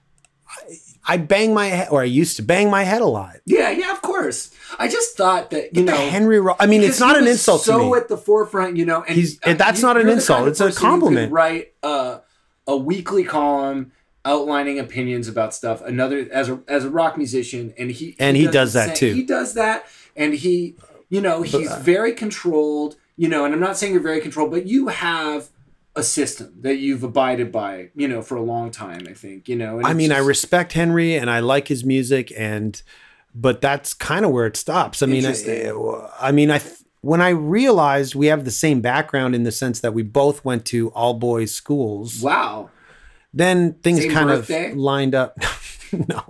I 1.04 1.16
bang 1.16 1.52
my 1.52 1.66
head, 1.66 1.88
or 1.90 2.00
I 2.00 2.04
used 2.04 2.36
to 2.36 2.42
bang 2.42 2.70
my 2.70 2.84
head 2.84 3.02
a 3.02 3.06
lot. 3.06 3.36
yeah, 3.44 3.70
yeah, 3.70 3.98
course. 4.22 4.50
I 4.78 4.88
just 4.88 5.16
thought 5.16 5.50
that 5.50 5.74
you 5.76 5.84
The 5.84 5.92
know 5.92 5.96
Henry. 6.10 6.40
Ro- 6.40 6.56
I 6.58 6.66
mean, 6.66 6.82
it's 6.82 7.00
not 7.00 7.16
an 7.18 7.26
insult 7.26 7.62
so 7.62 7.78
to 7.78 7.84
me. 7.84 7.96
at 7.98 8.08
the 8.08 8.16
forefront, 8.16 8.76
you 8.76 8.84
know. 8.86 9.02
And 9.02 9.16
He's- 9.16 9.38
that's 9.44 9.82
not 9.82 9.96
an 9.96 10.08
insult, 10.08 10.38
kind 10.38 10.46
of 10.48 10.52
it's 10.52 10.60
a 10.60 10.64
person 10.64 10.76
who 10.76 10.80
could 10.86 10.90
compliment. 10.90 11.32
Write 11.32 11.72
uh, 11.82 12.18
a 12.66 12.76
weekly 12.76 13.24
column 13.24 13.92
outlining 14.24 14.78
opinions 14.78 15.28
about 15.28 15.52
stuff. 15.54 15.82
Another 15.82 16.28
as 16.32 16.48
a 16.48 16.60
as 16.68 16.84
a 16.84 16.90
rock 16.90 17.16
musician, 17.16 17.74
and 17.78 17.90
he 17.90 18.16
And 18.18 18.36
he 18.36 18.46
does 18.46 18.72
the 18.72 18.78
that 18.80 18.86
same- 18.96 19.10
too. 19.10 19.14
He 19.14 19.22
does 19.24 19.54
that, 19.54 19.86
and 20.16 20.34
he, 20.34 20.76
you 21.10 21.20
know, 21.20 21.42
he's 21.42 21.70
uh, 21.70 21.80
very 21.82 22.12
controlled. 22.12 22.96
You 23.16 23.28
know, 23.28 23.44
and 23.44 23.52
I'm 23.52 23.60
not 23.60 23.76
saying 23.76 23.92
you're 23.92 24.02
very 24.02 24.20
controlled, 24.20 24.50
but 24.52 24.66
you 24.66 24.88
have 24.88 25.50
a 25.94 26.02
system 26.02 26.54
that 26.62 26.76
you've 26.76 27.02
abided 27.02 27.52
by, 27.52 27.90
you 27.94 28.08
know, 28.08 28.22
for 28.22 28.36
a 28.36 28.42
long 28.42 28.70
time. 28.70 29.02
I 29.06 29.12
think, 29.12 29.48
you 29.50 29.56
know. 29.56 29.76
and 29.78 29.86
I 29.86 29.92
mean, 29.92 30.10
I 30.10 30.18
respect 30.18 30.72
Henry 30.72 31.14
and 31.16 31.28
I 31.28 31.40
like 31.40 31.68
his 31.68 31.84
music, 31.84 32.32
and 32.36 32.80
but 33.35 33.61
that's 33.61 33.95
kind 33.95 34.24
of 34.24 34.30
where 34.30 34.47
it 34.47 34.57
stops. 34.57 35.03
I 35.03 35.07
mean, 35.07 35.24
I, 35.26 35.35
I 36.20 36.33
mean, 36.33 36.51
I 36.51 36.59
th- 36.59 36.74
when 37.01 37.20
I 37.20 37.30
realized 37.30 38.14
we 38.14 38.26
have 38.26 38.45
the 38.45 38.51
same 38.51 38.80
background 38.80 39.35
in 39.35 39.43
the 39.43 39.53
sense 39.53 39.80
that 39.80 39.93
we 39.95 40.03
both 40.03 40.45
went 40.45 40.64
to 40.66 40.91
all 40.91 41.14
boys 41.14 41.53
schools, 41.53 42.20
Wow. 42.22 42.70
then 43.35 43.74
things 43.83 44.03
Same 44.03 44.11
kind 44.12 44.28
birthday? 44.28 44.70
of 44.72 44.76
lined 44.76 45.14
up. 45.14 45.37
no, 45.93 46.22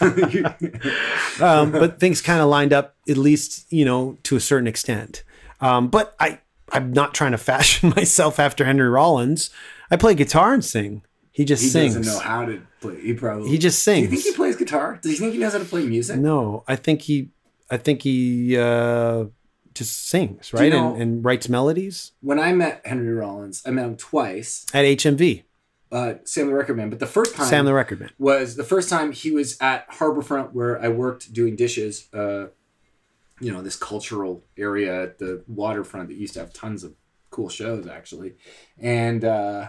um, 1.40 1.70
but 1.72 2.00
things 2.00 2.20
kind 2.20 2.40
of 2.40 2.48
lined 2.48 2.72
up 2.72 2.96
at 3.08 3.16
least 3.16 3.70
you 3.72 3.84
know 3.84 4.18
to 4.24 4.36
a 4.36 4.40
certain 4.40 4.66
extent. 4.66 5.22
Um, 5.60 5.88
but 5.88 6.14
I 6.20 6.40
I'm 6.72 6.92
not 6.92 7.14
trying 7.14 7.32
to 7.32 7.38
fashion 7.38 7.90
myself 7.96 8.38
after 8.38 8.64
Henry 8.64 8.88
Rollins. 8.88 9.50
I 9.90 9.96
play 9.96 10.14
guitar 10.14 10.52
and 10.52 10.64
sing. 10.64 11.02
He 11.38 11.44
just 11.44 11.62
he 11.62 11.68
sings. 11.68 11.94
doesn't 11.94 12.12
know 12.12 12.18
how 12.18 12.44
to 12.46 12.60
play. 12.80 13.00
He 13.00 13.14
probably 13.14 13.48
He 13.48 13.58
just 13.58 13.84
sings. 13.84 14.08
Do 14.08 14.14
you 14.16 14.20
think 14.20 14.34
he 14.34 14.36
plays 14.36 14.56
guitar? 14.56 14.98
Does 15.00 15.12
he 15.12 15.18
think 15.18 15.34
he 15.34 15.38
knows 15.38 15.52
how 15.52 15.60
to 15.60 15.64
play 15.64 15.86
music? 15.86 16.18
No, 16.18 16.64
I 16.66 16.74
think 16.74 17.02
he, 17.02 17.30
I 17.70 17.76
think 17.76 18.02
he 18.02 18.56
uh, 18.58 19.26
just 19.72 20.08
sings, 20.08 20.52
right, 20.52 20.72
know- 20.72 20.94
and, 20.94 21.00
and 21.02 21.24
writes 21.24 21.48
melodies 21.48 22.10
when 22.22 22.40
I 22.40 22.52
met 22.52 22.84
Henry 22.84 23.12
Rollins, 23.12 23.62
I 23.64 23.70
met 23.70 23.84
him 23.84 23.96
twice. 23.96 24.66
at 24.74 24.84
HMV. 24.84 25.44
Uh, 25.92 26.14
Sam 26.24 26.48
the 26.48 26.54
Record 26.54 26.76
Man, 26.76 26.90
but 26.90 26.98
the 26.98 27.06
first 27.06 27.36
time 27.36 27.46
Sam 27.46 27.66
the 27.66 27.72
Record 27.72 28.00
Man. 28.00 28.10
was 28.18 28.56
the 28.56 28.64
first 28.64 28.90
time 28.90 29.12
he 29.12 29.30
was 29.30 29.56
at 29.60 29.88
Harborfront 29.92 30.52
where 30.54 30.82
I 30.82 30.88
worked 30.88 31.32
doing 31.32 31.54
dishes. 31.54 32.08
Uh, 32.12 32.46
you 33.40 33.52
know 33.52 33.62
this 33.62 33.76
cultural 33.76 34.42
area 34.56 35.04
at 35.04 35.18
the 35.20 35.44
waterfront 35.46 36.08
that 36.08 36.16
used 36.16 36.34
to 36.34 36.40
have 36.40 36.52
tons 36.52 36.82
of 36.82 36.94
cool 37.30 37.48
shows 37.48 37.86
actually, 37.86 38.34
and 38.76 39.24
uh, 39.24 39.68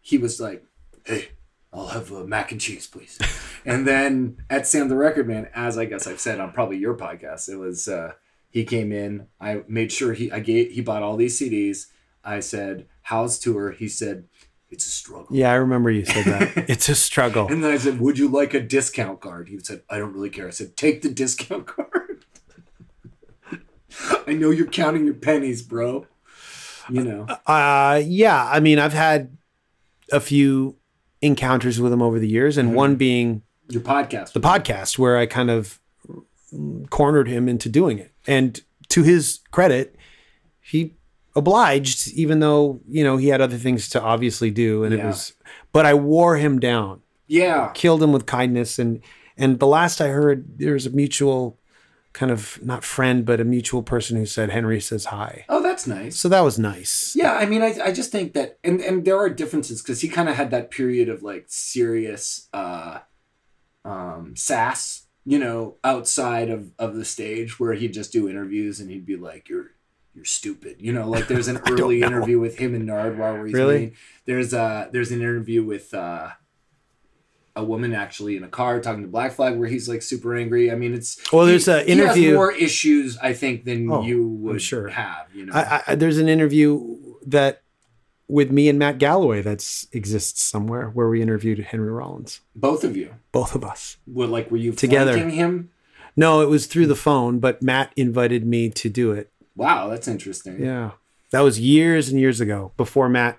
he 0.00 0.18
was 0.18 0.40
like, 0.40 0.64
"Hey, 1.04 1.28
I'll 1.72 1.88
have 1.88 2.10
a 2.12 2.26
mac 2.26 2.52
and 2.52 2.60
cheese, 2.60 2.86
please." 2.86 3.18
and 3.64 3.86
then 3.86 4.38
at 4.50 4.66
Sam 4.66 4.88
the 4.88 4.96
Record 4.96 5.26
Man, 5.28 5.48
as 5.54 5.78
I 5.78 5.84
guess 5.84 6.06
I've 6.06 6.20
said 6.20 6.40
on 6.40 6.52
probably 6.52 6.78
your 6.78 6.96
podcast, 6.96 7.48
it 7.48 7.56
was 7.56 7.88
uh, 7.88 8.12
he 8.50 8.64
came 8.64 8.92
in. 8.92 9.26
I 9.40 9.62
made 9.68 9.92
sure 9.92 10.12
he 10.12 10.30
I 10.32 10.40
gave 10.40 10.72
he 10.72 10.80
bought 10.80 11.02
all 11.02 11.16
these 11.16 11.38
CDs. 11.38 11.86
I 12.24 12.40
said, 12.40 12.86
"How's 13.02 13.38
tour?" 13.38 13.72
He 13.72 13.88
said, 13.88 14.24
"It's 14.70 14.86
a 14.86 14.90
struggle." 14.90 15.28
Yeah, 15.30 15.50
I 15.50 15.56
remember 15.56 15.90
you 15.90 16.04
said 16.04 16.24
that. 16.24 16.64
it's 16.70 16.88
a 16.88 16.94
struggle. 16.94 17.48
And 17.48 17.62
then 17.62 17.70
I 17.72 17.76
said, 17.78 18.00
"Would 18.00 18.18
you 18.18 18.28
like 18.28 18.54
a 18.54 18.60
discount 18.60 19.20
card?" 19.20 19.48
He 19.48 19.58
said, 19.60 19.82
"I 19.90 19.98
don't 19.98 20.12
really 20.14 20.30
care." 20.30 20.46
I 20.46 20.50
said, 20.50 20.76
"Take 20.76 21.02
the 21.02 21.10
discount 21.10 21.66
card." 21.76 22.24
I 24.26 24.32
know 24.32 24.50
you're 24.50 24.66
counting 24.66 25.04
your 25.04 25.14
pennies, 25.14 25.62
bro. 25.62 26.06
You 26.90 27.02
know, 27.04 27.26
Uh, 27.46 28.02
yeah, 28.04 28.44
I 28.50 28.60
mean, 28.60 28.78
I've 28.78 28.92
had 28.92 29.36
a 30.12 30.20
few 30.20 30.76
encounters 31.24 31.80
with 31.80 31.92
him 31.92 32.02
over 32.02 32.18
the 32.18 32.28
years, 32.28 32.56
and 32.56 32.68
mm-hmm. 32.68 32.76
one 32.76 32.96
being 32.96 33.42
your 33.68 33.82
podcast. 33.82 34.32
the 34.32 34.40
podcast 34.40 34.98
where 34.98 35.16
I 35.16 35.26
kind 35.26 35.50
of 35.50 35.80
cornered 36.90 37.28
him 37.28 37.48
into 37.48 37.68
doing 37.68 37.98
it. 37.98 38.12
And 38.26 38.60
to 38.90 39.02
his 39.02 39.40
credit, 39.50 39.96
he 40.60 40.96
obliged, 41.34 42.08
even 42.12 42.40
though 42.40 42.80
you 42.88 43.02
know 43.02 43.16
he 43.16 43.28
had 43.28 43.40
other 43.40 43.56
things 43.56 43.88
to 43.90 44.02
obviously 44.02 44.50
do, 44.50 44.84
and 44.84 44.94
it 44.94 45.04
was. 45.04 45.32
But 45.72 45.86
I 45.86 45.94
wore 45.94 46.36
him 46.36 46.60
down. 46.60 47.00
Yeah, 47.26 47.70
killed 47.74 48.02
him 48.02 48.12
with 48.12 48.26
kindness 48.26 48.78
and 48.78 49.00
and 49.36 49.58
the 49.58 49.66
last 49.66 50.00
i 50.00 50.08
heard 50.08 50.58
there 50.58 50.74
was 50.74 50.86
a 50.86 50.90
mutual 50.90 51.58
kind 52.14 52.32
of 52.32 52.58
not 52.62 52.82
friend 52.84 53.26
but 53.26 53.40
a 53.40 53.44
mutual 53.44 53.82
person 53.82 54.16
who 54.16 54.24
said 54.24 54.48
henry 54.50 54.80
says 54.80 55.06
hi 55.06 55.44
Oh, 55.48 55.62
that's 55.62 55.86
nice. 55.86 56.16
so 56.18 56.28
that 56.30 56.40
was 56.42 56.58
nice 56.58 57.14
Yeah, 57.16 57.34
I 57.34 57.44
mean, 57.44 57.60
I, 57.62 57.76
I 57.84 57.92
just 57.92 58.10
think 58.12 58.32
that, 58.34 58.58
and 58.64 58.80
and 58.80 59.04
there 59.04 59.18
are 59.18 59.28
differences 59.28 59.82
because 59.82 60.00
he 60.00 60.08
kind 60.08 60.28
of 60.28 60.36
had 60.36 60.50
that 60.52 60.70
period 60.70 61.08
of 61.08 61.22
like 61.22 61.44
serious 61.48 62.48
uh, 62.54 63.00
um, 63.84 64.34
sass, 64.36 65.06
you 65.24 65.38
know, 65.38 65.76
outside 65.84 66.50
of 66.50 66.70
of 66.78 66.94
the 66.94 67.04
stage 67.04 67.58
where 67.60 67.74
he'd 67.74 67.92
just 67.92 68.12
do 68.12 68.28
interviews 68.28 68.80
and 68.80 68.90
he'd 68.90 69.06
be 69.06 69.16
like, 69.16 69.48
"You're 69.48 69.72
you're 70.14 70.24
stupid," 70.24 70.76
you 70.80 70.92
know. 70.92 71.08
Like 71.08 71.28
there's 71.28 71.48
an 71.48 71.60
early 71.70 72.02
interview 72.02 72.38
with 72.38 72.58
him 72.58 72.74
and 72.74 72.88
Nardwuar 72.88 73.34
where 73.34 73.46
he's 73.46 73.54
Really? 73.54 73.92
There's 74.26 74.54
uh 74.54 74.88
there's 74.92 75.10
an 75.10 75.20
interview 75.20 75.64
with 75.64 75.92
uh, 75.94 76.30
a 77.56 77.62
woman 77.64 77.94
actually 77.94 78.36
in 78.36 78.42
a 78.44 78.48
car 78.48 78.80
talking 78.80 79.02
to 79.02 79.08
Black 79.08 79.32
Flag 79.32 79.56
where 79.56 79.68
he's 79.68 79.88
like 79.88 80.02
super 80.02 80.34
angry. 80.36 80.70
I 80.72 80.74
mean, 80.74 80.92
it's 80.94 81.20
Well, 81.32 81.46
there's 81.46 81.66
he- 81.66 81.72
a 81.72 81.84
he 81.84 81.90
has 81.92 81.98
interview- 82.16 82.34
more 82.34 82.52
issues 82.52 83.16
I 83.18 83.32
think 83.32 83.64
than 83.64 83.90
Oh, 83.90 84.02
you 84.02 84.26
would 84.26 84.60
sure. 84.60 84.88
have. 84.88 85.26
You 85.34 85.46
know, 85.46 85.52
I, 85.54 85.82
I, 85.86 85.94
there's 85.94 86.18
an 86.18 86.28
interview 86.28 86.96
that 87.26 87.62
with 88.26 88.50
me 88.50 88.68
and 88.70 88.78
matt 88.78 88.96
galloway 88.98 89.42
that's 89.42 89.86
exists 89.92 90.42
somewhere 90.42 90.88
where 90.88 91.08
we 91.10 91.20
interviewed 91.20 91.58
henry 91.58 91.90
rollins 91.90 92.40
both 92.56 92.82
of 92.82 92.96
you. 92.96 93.10
both 93.32 93.54
of 93.54 93.62
us 93.62 93.98
What 94.06 94.30
like 94.30 94.50
were 94.50 94.56
you 94.56 94.72
Together. 94.72 95.16
him? 95.28 95.70
no 96.16 96.40
it 96.40 96.48
was 96.48 96.64
through 96.66 96.86
the 96.86 96.96
phone 96.96 97.38
but 97.38 97.60
matt 97.62 97.92
invited 97.96 98.46
me 98.46 98.70
to 98.70 98.88
do 98.88 99.12
it 99.12 99.30
Wow, 99.56 99.88
that's 99.88 100.08
interesting. 100.08 100.58
yeah 100.64 100.92
that 101.32 101.40
was 101.42 101.60
years 101.60 102.08
and 102.08 102.18
years 102.18 102.40
ago 102.40 102.72
before 102.78 103.10
matt 103.10 103.38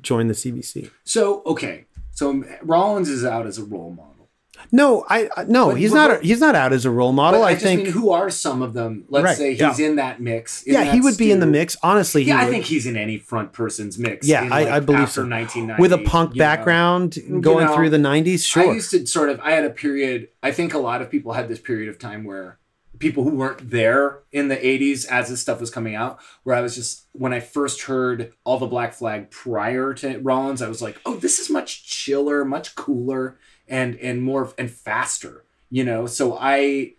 joined 0.00 0.30
the 0.30 0.34
cbc 0.34 0.90
So 1.02 1.42
okay, 1.44 1.86
so 2.12 2.30
um, 2.30 2.44
Rollins 2.62 3.08
is 3.08 3.24
out 3.24 3.46
as 3.46 3.58
a 3.58 3.64
role 3.64 3.90
model. 3.90 4.28
no 4.70 5.04
i 5.08 5.28
I- 5.36 5.44
no 5.44 5.68
But- 5.70 5.78
he's 5.78 5.92
but- 5.92 6.08
not 6.08 6.22
he's 6.22 6.40
not 6.40 6.54
out 6.54 6.72
as 6.72 6.84
a 6.84 6.90
role 6.90 7.12
model 7.12 7.42
I, 7.42 7.50
i, 7.50 7.54
think 7.56 7.82
mean, 7.84 7.92
who 7.92 8.10
are 8.10 8.30
some 8.30 8.62
of 8.62 8.74
them? 8.74 9.04
Let's 9.08 9.24
Right, 9.24 9.36
say 9.36 9.50
he's 9.54 9.78
yeah. 9.78 9.86
in 9.86 9.96
that 9.96 10.20
mix. 10.20 10.62
in 10.62 10.74
yeah, 10.74 10.84
he 10.84 10.98
that 10.98 11.04
would 11.04 11.16
be 11.16 11.30
in 11.32 11.40
the 11.40 11.46
mix. 11.46 11.76
Honestly, 11.82 12.22
he 12.24 12.28
Yeah, 12.28 12.40
I 12.40 12.44
would. 12.44 12.50
think 12.52 12.64
he's 12.66 12.86
in 12.86 12.96
any 12.96 13.18
front 13.18 13.52
person's 13.52 13.98
mix. 13.98 14.26
Yeah, 14.28 14.44
in, 14.44 14.52
I- 14.52 14.76
I 14.76 14.80
believe 14.80 15.00
after 15.02 15.22
so. 15.22 15.28
1990 15.28 15.80
with 15.82 15.92
a 15.92 15.98
punk 16.10 16.34
you 16.34 16.38
know. 16.38 16.44
background 16.44 17.18
going 17.40 17.66
know, 17.66 17.74
through 17.74 17.90
the 17.90 17.98
'90s. 17.98 18.56
I 18.56 18.64
used 18.72 18.90
to 18.92 19.06
sort 19.06 19.28
of. 19.30 19.40
I 19.40 19.50
had 19.52 19.64
a 19.64 19.70
period. 19.70 20.28
I 20.42 20.52
think 20.52 20.74
a 20.74 20.78
lot 20.78 21.02
of 21.02 21.10
people 21.10 21.32
had 21.32 21.48
this 21.48 21.58
period 21.60 21.88
of 21.88 21.98
time 21.98 22.22
where 22.24 22.58
people 23.02 23.24
who 23.24 23.30
weren't 23.34 23.68
there 23.70 24.20
in 24.30 24.46
the 24.46 24.56
80s 24.56 25.06
as 25.08 25.28
this 25.28 25.40
stuff 25.40 25.58
was 25.58 25.70
coming 25.70 25.96
out 25.96 26.20
where 26.44 26.54
i 26.54 26.60
was 26.60 26.76
just 26.76 27.06
when 27.10 27.32
i 27.32 27.40
first 27.40 27.82
heard 27.82 28.32
all 28.44 28.58
the 28.58 28.66
black 28.66 28.94
flag 28.94 29.28
prior 29.28 29.92
to 29.92 30.18
rollins 30.20 30.62
i 30.62 30.68
was 30.68 30.80
like 30.80 31.00
oh 31.04 31.16
this 31.16 31.40
is 31.40 31.50
much 31.50 31.84
chiller 31.84 32.44
much 32.44 32.76
cooler 32.76 33.36
and 33.66 33.96
and 33.96 34.22
more 34.22 34.52
and 34.56 34.70
faster 34.70 35.44
you 35.68 35.82
know? 35.84 36.06
So 36.06 36.36
i 36.40 36.92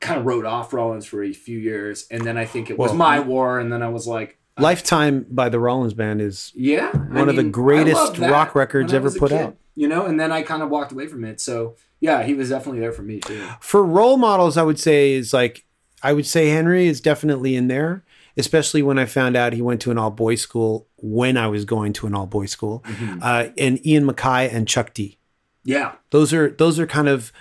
kind 0.00 0.18
of 0.18 0.26
wrote 0.26 0.44
off 0.44 0.72
rollins 0.72 1.06
for 1.06 1.22
a 1.22 1.32
few 1.32 1.58
years 1.58 2.06
and 2.10 2.22
then 2.22 2.36
i 2.36 2.44
think 2.44 2.68
it 2.68 2.76
was 2.76 2.90
Well, 2.90 2.98
my 2.98 3.20
war 3.20 3.60
and 3.60 3.72
then 3.72 3.82
i 3.84 3.88
was 3.88 4.06
like 4.08 4.38
uh, 4.58 4.62
Lifetime 4.62 5.26
by 5.30 5.48
the 5.50 5.60
Rollins 5.60 5.92
Band 5.94 6.20
is 6.22 6.50
yeah 6.56 6.90
One 6.90 7.28
of 7.28 7.36
the 7.36 7.44
greatest 7.44 8.18
rock 8.18 8.54
records 8.54 8.92
ever 8.94 9.10
put 9.10 9.30
out. 9.30 9.56
you 9.74 9.86
know? 9.86 10.06
And 10.06 10.18
then 10.18 10.32
i 10.32 10.42
kind 10.42 10.62
of 10.62 10.70
walked 10.70 10.92
away 10.92 11.06
from 11.06 11.24
it. 11.24 11.40
So 11.40 11.76
yeah 12.00 12.22
he 12.22 12.34
was 12.34 12.48
definitely 12.50 12.80
there 12.80 12.92
for 12.92 13.02
me 13.02 13.20
too 13.20 13.42
for 13.60 13.82
role 13.84 14.16
models. 14.16 14.56
I 14.56 14.62
would 14.62 14.78
say 14.78 15.12
is 15.12 15.32
like 15.32 15.64
I 16.02 16.12
would 16.12 16.26
say 16.26 16.48
Henry 16.50 16.86
is 16.86 17.00
definitely 17.00 17.56
in 17.56 17.68
there, 17.68 18.04
especially 18.36 18.82
when 18.82 18.98
I 18.98 19.06
found 19.06 19.34
out 19.36 19.52
he 19.54 19.62
went 19.62 19.80
to 19.82 19.90
an 19.90 19.98
all 19.98 20.10
boys 20.10 20.40
school 20.42 20.86
when 20.96 21.36
I 21.36 21.46
was 21.48 21.64
going 21.64 21.92
to 21.94 22.06
an 22.06 22.14
all 22.14 22.26
boys 22.26 22.50
school, 22.50 22.84
Mm-hmm. 22.86 23.18
uh, 23.22 23.48
and 23.58 23.84
Ian 23.86 24.04
MacKaye 24.06 24.52
and 24.52 24.68
Chuck 24.68 24.92
D. 24.94 25.18
yeah 25.64 25.92
those 26.10 26.32
are 26.32 26.50
those 26.50 26.78
are 26.78 26.86
kind 26.86 27.08
of 27.08 27.32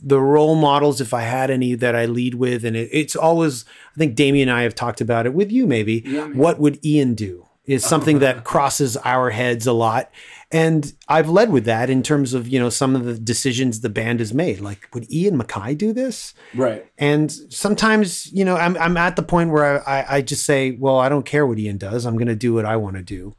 the 0.00 0.20
role 0.20 0.54
models 0.54 1.00
if 1.00 1.12
i 1.12 1.22
had 1.22 1.50
any 1.50 1.74
that 1.74 1.94
i 1.96 2.04
lead 2.06 2.34
with 2.36 2.64
and 2.64 2.76
it, 2.76 2.88
it's 2.92 3.16
always 3.16 3.64
i 3.94 3.98
think 3.98 4.14
Damian 4.14 4.48
and 4.48 4.56
i 4.56 4.62
have 4.62 4.74
talked 4.74 5.00
about 5.00 5.26
it 5.26 5.34
with 5.34 5.50
you 5.50 5.66
maybe 5.66 6.02
Yeah, 6.06 6.26
what 6.28 6.60
would 6.60 6.78
ian 6.84 7.14
do 7.14 7.46
is 7.66 7.84
something 7.84 8.20
that 8.20 8.44
crosses 8.52 8.96
our 8.98 9.30
heads 9.30 9.66
a 9.66 9.72
lot 9.72 10.08
and 10.50 10.94
i've 11.08 11.28
led 11.28 11.50
with 11.50 11.64
that 11.64 11.90
in 11.90 12.02
terms 12.02 12.32
of 12.32 12.48
you 12.48 12.58
know 12.58 12.70
some 12.70 12.96
of 12.96 13.04
the 13.04 13.18
decisions 13.18 13.80
the 13.80 13.88
band 13.88 14.20
has 14.20 14.32
made. 14.32 14.60
Like 14.60 14.88
would 14.94 15.10
ian 15.12 15.38
MacKaye 15.38 15.76
do 15.76 15.92
this? 15.92 16.34
Right. 16.54 16.86
And 16.96 17.30
sometimes 17.30 18.32
you 18.32 18.44
know 18.44 18.56
i'm, 18.56 18.76
I'm 18.78 18.96
at 18.96 19.16
the 19.16 19.22
point 19.22 19.50
where 19.50 19.88
I, 19.88 20.00
I, 20.00 20.16
I 20.16 20.22
just 20.22 20.44
say 20.44 20.72
well 20.72 20.98
i 20.98 21.08
don't 21.08 21.26
care 21.26 21.46
what 21.46 21.58
ian 21.58 21.78
does. 21.78 22.06
I'm 22.06 22.16
going 22.16 22.28
to 22.28 22.36
do 22.36 22.54
what 22.54 22.64
i 22.64 22.76
want 22.76 22.96
to 22.96 23.02
do. 23.02 23.36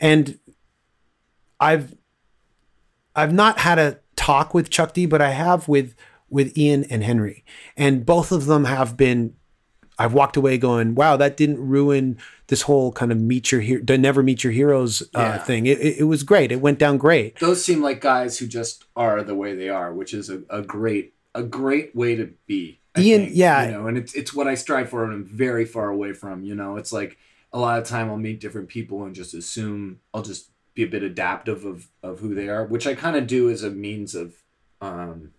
And 0.00 0.38
i've 1.58 1.94
i've 3.16 3.32
not 3.32 3.58
had 3.58 3.78
a 3.78 4.00
talk 4.16 4.52
with 4.54 4.70
chuck 4.70 4.92
d 4.92 5.06
but 5.06 5.22
i 5.22 5.30
have 5.30 5.68
with 5.68 5.94
with 6.28 6.56
ian 6.56 6.84
and 6.84 7.02
henry. 7.02 7.44
And 7.76 8.04
both 8.04 8.32
of 8.32 8.46
them 8.46 8.64
have 8.64 8.96
been 8.96 9.34
i've 9.98 10.12
walked 10.12 10.36
away 10.36 10.56
going 10.58 10.94
wow 10.94 11.16
that 11.16 11.36
didn't 11.36 11.58
ruin 11.58 12.16
this 12.48 12.62
whole 12.62 12.92
kind 12.92 13.10
of 13.12 13.18
meet 13.18 13.50
your 13.52 13.60
hero 13.60 13.82
never 13.96 14.22
meet 14.22 14.42
your 14.44 14.52
heroes 14.52 15.02
uh, 15.14 15.20
Yeah. 15.20 15.38
thing 15.38 15.66
it, 15.66 15.78
it, 15.80 15.98
it 16.00 16.04
was 16.04 16.22
great 16.22 16.50
it 16.52 16.60
went 16.60 16.78
down 16.78 16.98
great 16.98 17.38
those 17.40 17.64
seem 17.64 17.82
like 17.82 18.00
guys 18.00 18.38
who 18.38 18.46
just 18.46 18.84
are 18.96 19.22
the 19.22 19.34
way 19.34 19.54
they 19.54 19.68
are, 19.68 19.92
which 19.92 20.12
is 20.14 20.28
a, 20.30 20.42
a 20.50 20.62
great 20.62 21.14
a 21.34 21.42
great 21.42 21.96
way 21.96 22.14
to 22.14 22.30
be. 22.46 22.78
I 22.94 23.00
Ian- 23.00 23.24
think, 23.24 23.36
yeah. 23.36 23.64
you 23.66 23.70
know, 23.72 23.86
and 23.86 23.96
it's 23.96 24.12
it's 24.14 24.34
what 24.34 24.46
I 24.46 24.54
strive 24.54 24.90
for, 24.90 25.02
and 25.04 25.12
I'm 25.14 25.24
very 25.24 25.64
far 25.64 25.88
away 25.88 26.12
from. 26.12 26.44
You 26.44 26.54
know, 26.54 26.76
it's 26.76 26.92
like 26.92 27.16
a 27.54 27.58
lot 27.58 27.78
of 27.78 27.86
time 27.88 28.10
I'll 28.10 28.18
meet 28.18 28.38
different 28.38 28.68
people 28.68 29.04
and 29.04 29.14
just 29.14 29.32
assume 29.32 30.00
I'll 30.12 30.20
just 30.22 30.50
be 30.74 30.82
a 30.82 30.86
bit 30.86 31.02
adaptive 31.02 31.64
of 31.64 31.88
of 32.02 32.20
who 32.20 32.34
they 32.34 32.48
are, 32.50 32.66
which 32.66 32.86
I 32.86 32.94
kind 32.94 33.16
of 33.16 33.26
do 33.26 33.48
as 33.48 33.62
a 33.62 33.70
means 33.70 34.14
of 34.14 34.34
um 34.82 35.30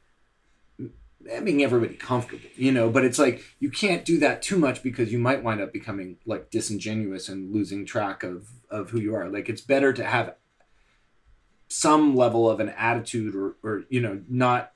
making 1.23 1.63
everybody 1.63 1.95
comfortable, 1.95 2.49
you 2.55 2.71
know. 2.71 2.89
But 2.89 3.05
it's 3.05 3.19
like 3.19 3.43
you 3.59 3.69
can't 3.69 4.05
do 4.05 4.19
that 4.19 4.41
too 4.41 4.57
much 4.57 4.83
because 4.83 5.11
you 5.11 5.19
might 5.19 5.43
wind 5.43 5.61
up 5.61 5.73
becoming 5.73 6.17
like 6.25 6.49
disingenuous 6.49 7.29
and 7.29 7.53
losing 7.53 7.85
track 7.85 8.23
of 8.23 8.49
of 8.69 8.89
who 8.89 8.99
you 8.99 9.15
are. 9.15 9.29
Like 9.29 9.49
it's 9.49 9.61
better 9.61 9.93
to 9.93 10.03
have 10.03 10.35
some 11.67 12.15
level 12.15 12.49
of 12.49 12.59
an 12.59 12.69
attitude 12.69 13.35
or, 13.35 13.55
or 13.63 13.83
you 13.89 13.99
know 13.99 14.21
not 14.29 14.73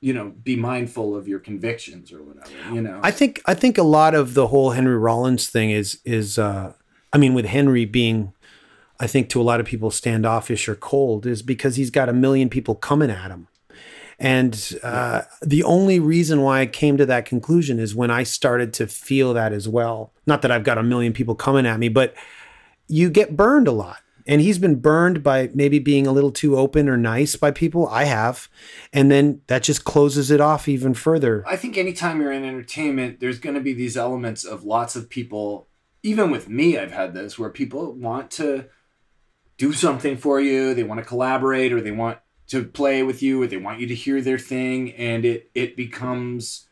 you 0.00 0.12
know 0.12 0.34
be 0.42 0.54
mindful 0.54 1.16
of 1.16 1.26
your 1.26 1.38
convictions 1.38 2.12
or 2.12 2.22
whatever 2.22 2.74
you 2.74 2.82
know 2.82 3.00
I 3.02 3.10
think 3.10 3.40
I 3.46 3.54
think 3.54 3.78
a 3.78 3.82
lot 3.82 4.14
of 4.14 4.34
the 4.34 4.48
whole 4.48 4.72
Henry 4.72 4.98
Rollins 4.98 5.48
thing 5.48 5.70
is 5.70 5.98
is 6.04 6.38
uh 6.38 6.74
I 7.10 7.16
mean 7.16 7.32
with 7.32 7.46
Henry 7.46 7.86
being 7.86 8.34
I 9.00 9.06
think 9.06 9.28
to 9.30 9.40
a 9.40 9.44
lot 9.44 9.60
of 9.60 9.66
people 9.66 9.90
standoffish 9.90 10.68
or 10.68 10.74
cold 10.74 11.26
is 11.26 11.42
because 11.42 11.76
he's 11.76 11.90
got 11.90 12.08
a 12.08 12.14
million 12.14 12.48
people 12.48 12.74
coming 12.74 13.10
at 13.10 13.30
him. 13.30 13.48
And 14.18 14.78
uh, 14.82 15.22
the 15.42 15.62
only 15.64 16.00
reason 16.00 16.40
why 16.40 16.60
I 16.60 16.66
came 16.66 16.96
to 16.96 17.06
that 17.06 17.26
conclusion 17.26 17.78
is 17.78 17.94
when 17.94 18.10
I 18.10 18.22
started 18.22 18.72
to 18.74 18.86
feel 18.86 19.34
that 19.34 19.52
as 19.52 19.68
well. 19.68 20.12
Not 20.26 20.42
that 20.42 20.50
I've 20.50 20.64
got 20.64 20.78
a 20.78 20.82
million 20.82 21.12
people 21.12 21.34
coming 21.34 21.66
at 21.66 21.78
me, 21.78 21.88
but 21.88 22.14
you 22.88 23.10
get 23.10 23.36
burned 23.36 23.68
a 23.68 23.72
lot. 23.72 23.98
And 24.28 24.40
he's 24.40 24.58
been 24.58 24.80
burned 24.80 25.22
by 25.22 25.50
maybe 25.54 25.78
being 25.78 26.06
a 26.06 26.12
little 26.12 26.32
too 26.32 26.56
open 26.56 26.88
or 26.88 26.96
nice 26.96 27.36
by 27.36 27.52
people. 27.52 27.86
I 27.88 28.04
have. 28.04 28.48
And 28.92 29.08
then 29.08 29.42
that 29.46 29.62
just 29.62 29.84
closes 29.84 30.32
it 30.32 30.40
off 30.40 30.66
even 30.66 30.94
further. 30.94 31.44
I 31.46 31.54
think 31.54 31.78
anytime 31.78 32.20
you're 32.20 32.32
in 32.32 32.44
entertainment, 32.44 33.20
there's 33.20 33.38
going 33.38 33.54
to 33.54 33.60
be 33.60 33.72
these 33.72 33.96
elements 33.96 34.44
of 34.44 34.64
lots 34.64 34.96
of 34.96 35.08
people. 35.08 35.68
Even 36.02 36.32
with 36.32 36.48
me, 36.48 36.76
I've 36.76 36.90
had 36.90 37.14
this 37.14 37.38
where 37.38 37.50
people 37.50 37.92
want 37.92 38.32
to 38.32 38.66
do 39.58 39.72
something 39.72 40.16
for 40.16 40.40
you, 40.40 40.74
they 40.74 40.82
want 40.82 40.98
to 40.98 41.06
collaborate, 41.06 41.72
or 41.72 41.80
they 41.80 41.92
want 41.92 42.18
to 42.48 42.64
play 42.64 43.02
with 43.02 43.22
you, 43.22 43.42
or 43.42 43.46
they 43.46 43.56
want 43.56 43.80
you 43.80 43.86
to 43.86 43.94
hear 43.94 44.20
their 44.20 44.38
thing, 44.38 44.92
and 44.92 45.24
it 45.24 45.50
it 45.54 45.76
becomes 45.76 46.68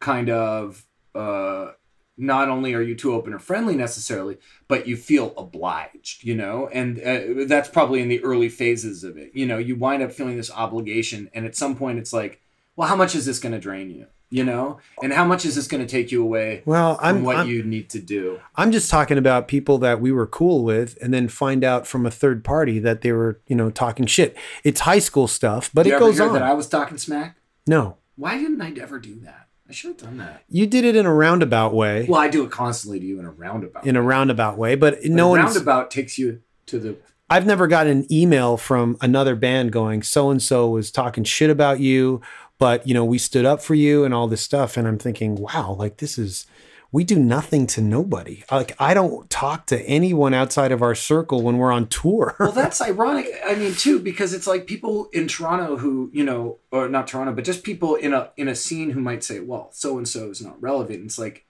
kind 0.00 0.30
of 0.30 0.84
uh, 1.14 1.72
not 2.16 2.48
only 2.48 2.74
are 2.74 2.82
you 2.82 2.94
too 2.94 3.14
open 3.14 3.32
or 3.32 3.38
friendly 3.38 3.74
necessarily, 3.74 4.38
but 4.68 4.86
you 4.86 4.96
feel 4.96 5.34
obliged, 5.36 6.24
you 6.24 6.34
know, 6.34 6.68
and 6.68 7.00
uh, 7.00 7.44
that's 7.46 7.68
probably 7.68 8.00
in 8.00 8.08
the 8.08 8.22
early 8.22 8.48
phases 8.48 9.04
of 9.04 9.16
it. 9.16 9.30
You 9.34 9.46
know, 9.46 9.58
you 9.58 9.76
wind 9.76 10.02
up 10.02 10.12
feeling 10.12 10.36
this 10.36 10.50
obligation, 10.50 11.30
and 11.34 11.46
at 11.46 11.56
some 11.56 11.76
point, 11.76 11.98
it's 11.98 12.12
like, 12.12 12.40
well, 12.76 12.88
how 12.88 12.96
much 12.96 13.14
is 13.14 13.26
this 13.26 13.38
going 13.38 13.52
to 13.52 13.58
drain 13.58 13.90
you? 13.90 14.06
You 14.32 14.44
know, 14.44 14.78
and 15.02 15.12
how 15.12 15.26
much 15.26 15.44
is 15.44 15.56
this 15.56 15.68
going 15.68 15.86
to 15.86 15.90
take 15.90 16.10
you 16.10 16.22
away 16.22 16.62
Well, 16.64 16.96
from 16.96 17.04
I'm, 17.04 17.22
what 17.22 17.36
I'm 17.36 17.48
you 17.48 17.62
need 17.62 17.90
to 17.90 17.98
do? 18.00 18.40
I'm 18.56 18.72
just 18.72 18.90
talking 18.90 19.18
about 19.18 19.46
people 19.46 19.76
that 19.78 20.00
we 20.00 20.10
were 20.10 20.26
cool 20.26 20.64
with 20.64 20.96
and 21.02 21.12
then 21.12 21.28
find 21.28 21.62
out 21.62 21.86
from 21.86 22.06
a 22.06 22.10
third 22.10 22.42
party 22.42 22.78
that 22.78 23.02
they 23.02 23.12
were, 23.12 23.40
you 23.46 23.54
know, 23.54 23.70
talking 23.70 24.06
shit. 24.06 24.34
It's 24.64 24.80
high 24.80 25.00
school 25.00 25.28
stuff, 25.28 25.70
but 25.74 25.84
you 25.84 25.96
it 25.96 25.98
goes 25.98 26.18
on. 26.18 26.32
that 26.32 26.42
I 26.42 26.54
was 26.54 26.66
talking 26.66 26.96
smack? 26.96 27.36
no. 27.66 27.98
Why 28.16 28.38
didn't 28.38 28.60
I 28.60 28.72
ever 28.80 28.98
do 28.98 29.20
that? 29.20 29.48
I 29.68 29.72
should 29.72 29.88
have 29.88 29.96
done 29.98 30.18
that. 30.18 30.44
You 30.48 30.66
did 30.66 30.84
it 30.84 30.96
in 30.96 31.06
a 31.06 31.12
roundabout 31.14 31.72
way. 31.74 32.06
Well, 32.08 32.20
I 32.20 32.28
do 32.28 32.44
it 32.44 32.50
constantly 32.50 33.00
to 33.00 33.06
you 33.06 33.18
in 33.18 33.24
a 33.24 33.30
roundabout. 33.30 33.86
in 33.86 33.96
a 33.96 34.02
roundabout 34.02 34.58
way, 34.58 34.74
but 34.74 35.00
But 35.00 35.10
no 35.10 35.28
one 35.28 35.40
roundabout 35.40 35.90
takes 35.90 36.18
you 36.18 36.42
to 36.66 36.78
the 36.78 36.96
I've 37.30 37.46
never 37.46 37.66
gotten 37.66 38.00
an 38.00 38.12
email 38.12 38.58
from 38.58 38.98
another 39.00 39.34
band 39.34 39.72
going, 39.72 40.02
so 40.02 40.28
and 40.28 40.42
so 40.42 40.68
was 40.68 40.90
talking 40.90 41.24
shit 41.24 41.48
about 41.48 41.80
you, 41.80 42.20
but 42.62 42.86
you 42.86 42.94
know, 42.94 43.04
we 43.04 43.18
stood 43.18 43.44
up 43.44 43.60
for 43.60 43.74
you 43.74 44.04
and 44.04 44.14
all 44.14 44.28
this 44.28 44.40
stuff. 44.40 44.76
And 44.76 44.86
I'm 44.86 44.98
thinking, 44.98 45.34
wow, 45.34 45.72
like 45.72 45.96
this 45.96 46.16
is, 46.16 46.46
we 46.92 47.02
do 47.02 47.18
nothing 47.18 47.66
to 47.68 47.80
nobody. 47.80 48.44
Like 48.52 48.76
I 48.78 48.94
don't 48.94 49.28
talk 49.28 49.66
to 49.66 49.80
anyone 49.82 50.32
outside 50.32 50.70
of 50.70 50.80
our 50.80 50.94
circle 50.94 51.42
when 51.42 51.58
we're 51.58 51.72
on 51.72 51.88
tour. 51.88 52.36
well 52.38 52.52
that's 52.52 52.80
ironic 52.80 53.26
i 53.44 53.54
mean 53.54 53.74
too 53.74 53.98
because 53.98 54.32
it's 54.32 54.46
like 54.46 54.66
people 54.66 55.08
in 55.12 55.26
toronto 55.26 55.76
who 55.76 56.10
you 56.12 56.22
know 56.22 56.58
or 56.70 56.88
not 56.88 57.06
toronto 57.08 57.32
but 57.32 57.44
just 57.44 57.64
people 57.64 57.94
in 57.96 58.12
a 58.12 58.30
in 58.36 58.46
a 58.46 58.54
scene 58.54 58.90
who 58.90 59.00
might 59.00 59.24
say 59.24 59.40
well 59.40 59.68
so 59.72 59.96
and 59.98 60.06
so 60.06 60.30
is 60.30 60.40
not 60.42 60.60
relevant 60.62 61.04
it's 61.04 61.18
like 61.18 61.46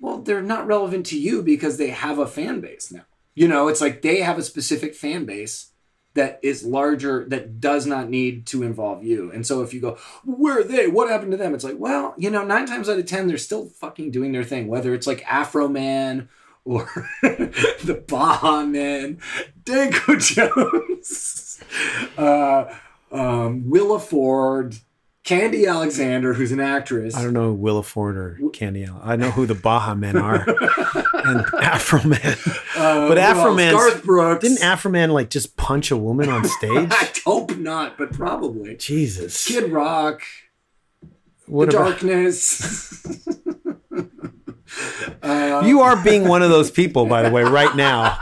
well 0.00 0.18
they're 0.18 0.42
not 0.42 0.66
relevant 0.66 1.06
to 1.06 1.18
you 1.18 1.42
because 1.42 1.78
they 1.78 1.88
have 1.88 2.18
a 2.18 2.26
fan 2.26 2.60
base 2.60 2.92
now 2.92 3.06
you 3.34 3.48
know 3.48 3.68
it's 3.68 3.80
like 3.80 4.02
they 4.02 4.20
have 4.20 4.38
a 4.38 4.42
specific 4.42 4.94
fan 4.94 5.24
base 5.24 5.72
that 6.18 6.38
is 6.42 6.64
larger 6.64 7.24
that 7.28 7.60
does 7.60 7.86
not 7.86 8.10
need 8.10 8.46
to 8.48 8.62
involve 8.62 9.02
you. 9.02 9.32
And 9.32 9.46
so 9.46 9.62
if 9.62 9.72
you 9.72 9.80
go 9.80 9.98
where 10.24 10.60
are 10.60 10.64
they? 10.64 10.86
What 10.86 11.08
happened 11.08 11.30
to 11.30 11.36
them? 11.36 11.54
It's 11.54 11.64
like 11.64 11.78
well 11.78 12.14
you 12.18 12.30
know 12.30 12.44
nine 12.44 12.66
times 12.66 12.88
out 12.88 12.98
of 12.98 13.06
ten 13.06 13.26
they're 13.26 13.38
still 13.38 13.66
fucking 13.66 14.10
doing 14.10 14.32
their 14.32 14.44
thing 14.44 14.68
whether 14.68 14.94
it's 14.94 15.06
like 15.06 15.22
Afroman 15.22 16.28
or 16.68 16.86
the 17.22 18.04
Baha 18.06 18.66
Man, 18.66 19.18
Danko 19.64 20.16
Jones, 20.16 21.62
uh, 22.18 22.74
um, 23.10 23.70
Willa 23.70 23.98
Ford, 23.98 24.76
Candy 25.28 25.66
Alexander, 25.66 26.32
who's 26.32 26.52
an 26.52 26.60
actress. 26.60 27.14
I 27.14 27.22
don't 27.22 27.34
know 27.34 27.52
Willa 27.52 27.82
Ford 27.82 28.16
or 28.16 28.38
Candy. 28.54 28.84
Al- 28.84 28.98
I 29.04 29.14
know 29.16 29.30
who 29.30 29.44
the 29.44 29.54
Baha 29.54 29.94
Men 29.94 30.16
are 30.16 30.36
and 30.48 31.44
Afroman. 31.60 32.56
Uh, 32.74 33.08
But 33.08 33.18
Afroman, 33.18 33.72
Garth 33.72 34.04
Brooks. 34.04 34.40
Didn't 34.42 34.58
Afroman 34.62 35.10
like 35.12 35.28
just 35.28 35.56
punch 35.58 35.90
a 35.90 35.98
woman 35.98 36.30
on 36.30 36.46
stage? 36.46 36.88
I 36.90 37.10
hope 37.26 37.56
not, 37.58 37.98
but 37.98 38.10
probably. 38.12 38.76
Jesus. 38.76 39.46
Kid 39.46 39.70
Rock, 39.70 40.22
What 41.44 41.70
The 41.70 41.76
about- 41.76 41.88
Darkness. 41.90 43.26
uh, 45.22 45.62
you 45.66 45.80
are 45.82 46.02
being 46.02 46.26
one 46.26 46.40
of 46.42 46.48
those 46.48 46.70
people, 46.70 47.04
by 47.04 47.22
the 47.22 47.30
way, 47.30 47.42
right 47.42 47.76
now, 47.76 48.18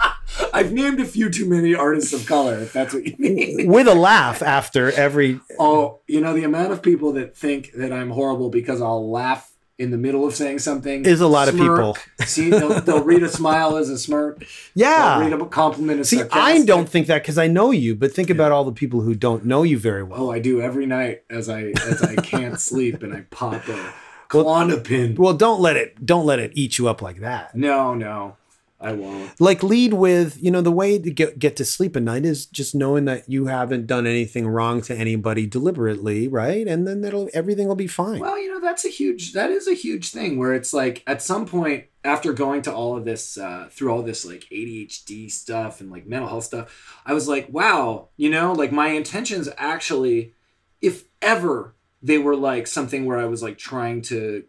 I've 0.52 0.72
named 0.72 1.00
a 1.00 1.04
few 1.04 1.30
too 1.30 1.48
many 1.48 1.74
artists 1.74 2.12
of 2.12 2.26
color, 2.26 2.58
if 2.58 2.72
that's 2.72 2.92
what 2.94 3.04
you 3.06 3.14
mean. 3.18 3.68
with 3.70 3.88
a 3.88 3.94
laugh 3.94 4.42
after 4.42 4.90
every. 4.92 5.40
Oh, 5.58 6.00
you 6.06 6.20
know, 6.20 6.32
the 6.34 6.44
amount 6.44 6.72
of 6.72 6.82
people 6.82 7.12
that 7.12 7.36
think 7.36 7.72
that 7.72 7.92
I'm 7.92 8.10
horrible 8.10 8.50
because 8.50 8.80
I'll 8.82 9.10
laugh 9.10 9.52
in 9.78 9.90
the 9.90 9.98
middle 9.98 10.26
of 10.26 10.34
saying 10.34 10.58
something 10.58 11.04
Is 11.04 11.20
a 11.20 11.26
lot 11.26 11.48
of 11.48 11.54
people. 11.54 11.98
See, 12.24 12.48
they'll, 12.48 12.80
they'll 12.80 13.04
read 13.04 13.22
a 13.22 13.28
smile 13.28 13.76
as 13.76 13.90
a 13.90 13.98
smirk. 13.98 14.38
They'll 14.74 15.20
read 15.20 15.30
Yeah. 15.32 15.36
a 15.38 15.44
compliment 15.46 16.00
as 16.00 16.08
See, 16.08 16.22
I 16.32 16.64
don't 16.64 16.88
think 16.88 17.08
that 17.08 17.20
because 17.22 17.36
I 17.36 17.46
know 17.46 17.72
you, 17.72 17.94
but 17.94 18.10
think 18.12 18.30
about 18.30 18.52
all 18.52 18.64
the 18.64 18.72
people 18.72 19.02
who 19.02 19.14
don't 19.14 19.44
know 19.44 19.64
you 19.64 19.78
very 19.78 20.02
well. 20.02 20.22
Oh, 20.28 20.32
I 20.32 20.38
do 20.38 20.62
every 20.62 20.86
night 20.86 21.24
as 21.28 21.50
I 21.50 21.74
as 21.86 22.02
I 22.02 22.14
can't 22.16 22.58
sleep 22.70 23.02
and 23.02 23.12
I 23.12 23.20
pop 23.30 23.68
a 23.68 23.92
Klonopin. 24.30 25.18
Well, 25.18 25.34
don't 25.34 25.60
let 25.60 25.76
it 25.76 26.04
don't 26.06 26.24
let 26.24 26.38
it 26.38 26.52
eat 26.54 26.78
you 26.78 26.88
up 26.88 27.02
like 27.02 27.20
that. 27.20 27.54
No, 27.54 27.94
no, 27.94 28.36
I 28.78 28.92
won't. 28.92 29.40
Like 29.40 29.62
lead 29.62 29.94
with, 29.94 30.42
you 30.42 30.50
know, 30.50 30.60
the 30.60 30.72
way 30.72 30.98
to 30.98 31.10
get 31.10 31.38
get 31.38 31.56
to 31.56 31.64
sleep 31.64 31.96
at 31.96 32.02
night 32.02 32.24
is 32.24 32.44
just 32.46 32.74
knowing 32.74 33.06
that 33.06 33.28
you 33.28 33.46
haven't 33.46 33.86
done 33.86 34.06
anything 34.06 34.46
wrong 34.46 34.82
to 34.82 34.94
anybody 34.94 35.46
deliberately, 35.46 36.28
right? 36.28 36.66
And 36.66 36.86
then 36.86 37.00
that'll 37.00 37.30
everything 37.32 37.68
will 37.68 37.74
be 37.74 37.86
fine. 37.86 38.20
Well, 38.20 38.38
you 38.38 38.52
know, 38.52 38.60
that's 38.60 38.84
a 38.84 38.90
huge 38.90 39.32
that 39.32 39.50
is 39.50 39.66
a 39.66 39.74
huge 39.74 40.10
thing 40.10 40.38
where 40.38 40.52
it's 40.52 40.74
like 40.74 41.02
at 41.06 41.22
some 41.22 41.46
point 41.46 41.86
after 42.04 42.32
going 42.32 42.62
to 42.62 42.72
all 42.72 42.96
of 42.96 43.04
this 43.04 43.38
uh, 43.38 43.68
through 43.70 43.90
all 43.90 44.02
this 44.02 44.24
like 44.24 44.46
ADHD 44.52 45.30
stuff 45.30 45.80
and 45.80 45.90
like 45.90 46.06
mental 46.06 46.28
health 46.28 46.44
stuff, 46.44 47.00
I 47.04 47.14
was 47.14 47.28
like, 47.28 47.48
wow, 47.50 48.08
you 48.16 48.30
know, 48.30 48.52
like 48.52 48.72
my 48.72 48.88
intentions 48.88 49.48
actually, 49.56 50.34
if 50.80 51.04
ever 51.20 51.74
they 52.02 52.18
were 52.18 52.36
like 52.36 52.66
something 52.66 53.04
where 53.06 53.18
I 53.18 53.24
was 53.24 53.42
like 53.42 53.58
trying 53.58 54.02
to, 54.02 54.44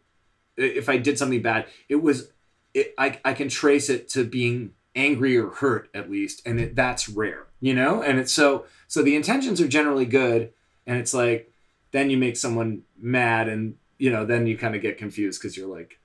if 0.58 0.90
I 0.90 0.98
did 0.98 1.18
something 1.18 1.42
bad, 1.42 1.66
it 1.90 1.96
was, 1.96 2.30
it, 2.74 2.94
I 2.98 3.20
I 3.24 3.34
can 3.34 3.50
trace 3.50 3.90
it 3.90 4.10
to 4.10 4.24
being 4.24 4.72
angry 4.96 5.38
or 5.38 5.50
hurt 5.50 5.90
at 5.94 6.10
least, 6.10 6.42
and 6.46 6.60
it, 6.60 6.76
that's 6.76 7.10
rare, 7.10 7.48
you 7.60 7.74
know, 7.74 8.02
and 8.02 8.20
it's 8.20 8.34
so 8.34 8.66
so 8.88 9.02
the 9.02 9.16
intentions 9.16 9.62
are 9.62 9.68
generally 9.68 10.06
good, 10.06 10.52
and 10.86 10.98
it's 10.98 11.14
like 11.14 11.52
then 11.92 12.10
you 12.10 12.18
make 12.18 12.38
someone 12.38 12.84
mad 13.00 13.48
and 13.48 13.76
you 13.98 14.12
know 14.12 14.26
then 14.26 14.48
you 14.48 14.58
kind 14.58 14.76
of 14.76 14.82
get 14.82 14.98
confused 14.98 15.42
because 15.42 15.56
you're 15.56 15.74
like 15.74 16.00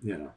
you 0.00 0.16
know 0.16 0.30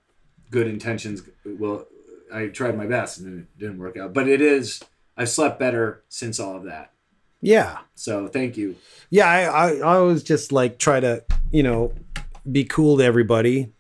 good 0.52 0.68
intentions 0.68 1.22
well 1.46 1.86
i 2.34 2.48
tried 2.48 2.78
my 2.78 2.86
best 2.86 3.20
and 3.20 3.42
it 3.42 3.60
didn't 3.60 3.78
work 3.78 3.98
out 3.98 4.14
but 4.14 4.28
it 4.28 4.42
is 4.42 4.82
i've 5.18 5.30
slept 5.30 5.60
better 5.60 6.04
since 6.08 6.40
all 6.40 6.56
of 6.56 6.64
that 6.64 6.92
yeah. 7.42 7.80
so 7.96 8.28
thank 8.28 8.58
you 8.58 8.76
Yeah, 9.10 9.28
I, 9.28 9.42
I, 9.44 9.70
I 9.78 9.98
always 9.98 10.24
just 10.24 10.52
like 10.52 10.78
try 10.78 11.00
to, 11.00 11.24
you 11.52 11.64
know, 11.64 11.94
be 12.50 12.64
cool 12.64 12.98
to 12.98 13.04
everybody. 13.04 13.72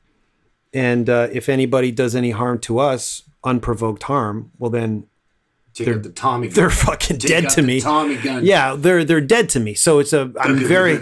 And 0.73 1.09
uh, 1.09 1.27
if 1.31 1.49
anybody 1.49 1.91
does 1.91 2.15
any 2.15 2.31
harm 2.31 2.59
to 2.59 2.79
us, 2.79 3.23
unprovoked 3.43 4.03
harm, 4.03 4.51
well 4.59 4.69
then 4.69 5.07
take 5.73 5.85
They're- 5.85 5.97
the 5.97 6.09
tommy 6.09 6.47
gun. 6.47 6.55
they're 6.55 6.69
fucking 6.69 7.17
Take 7.19 7.29
dead 7.43 7.49
to 7.51 7.61
me. 7.61 7.79
tommy 7.81 8.17
gun 8.17 8.45
Yeah, 8.45 8.75
they're 8.75 9.03
they're 9.03 9.21
dead 9.21 9.49
to 9.49 9.59
me. 9.59 9.73
So 9.73 9.99
it's 9.99 10.13
a 10.13 10.31
I'm 10.39 10.57
very 10.57 10.99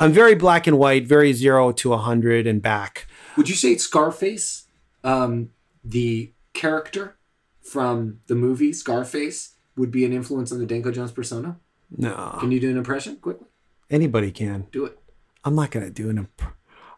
I'm 0.00 0.12
very 0.12 0.34
black 0.34 0.66
and 0.66 0.78
white, 0.78 1.06
very 1.06 1.32
zero 1.32 1.72
to 1.72 1.92
a 1.92 1.98
hundred 1.98 2.46
and 2.46 2.62
back. 2.62 3.06
would 3.36 3.48
you 3.48 3.54
say 3.56 3.76
scarface 3.76 4.64
um 5.02 5.50
the 5.84 6.32
character 6.52 7.16
from 7.62 8.20
the 8.28 8.34
movie 8.34 8.72
scarface 8.72 9.54
would 9.76 9.90
be 9.90 10.04
an 10.04 10.12
influence 10.12 10.52
on 10.52 10.58
the 10.60 10.66
danko 10.66 10.90
jones 10.92 11.10
persona 11.12 11.58
No, 11.96 12.36
can 12.40 12.52
you 12.52 12.60
do 12.60 12.70
an 12.70 12.76
impression 12.76 13.16
quickly 13.16 13.48
anybody 13.90 14.30
can. 14.30 14.66
do 14.72 14.84
it 14.86 14.98
I'm 15.44 15.54
not 15.56 15.70
gonna 15.72 15.90
do 15.90 16.08
an. 16.08 16.18
Imp- 16.18 16.42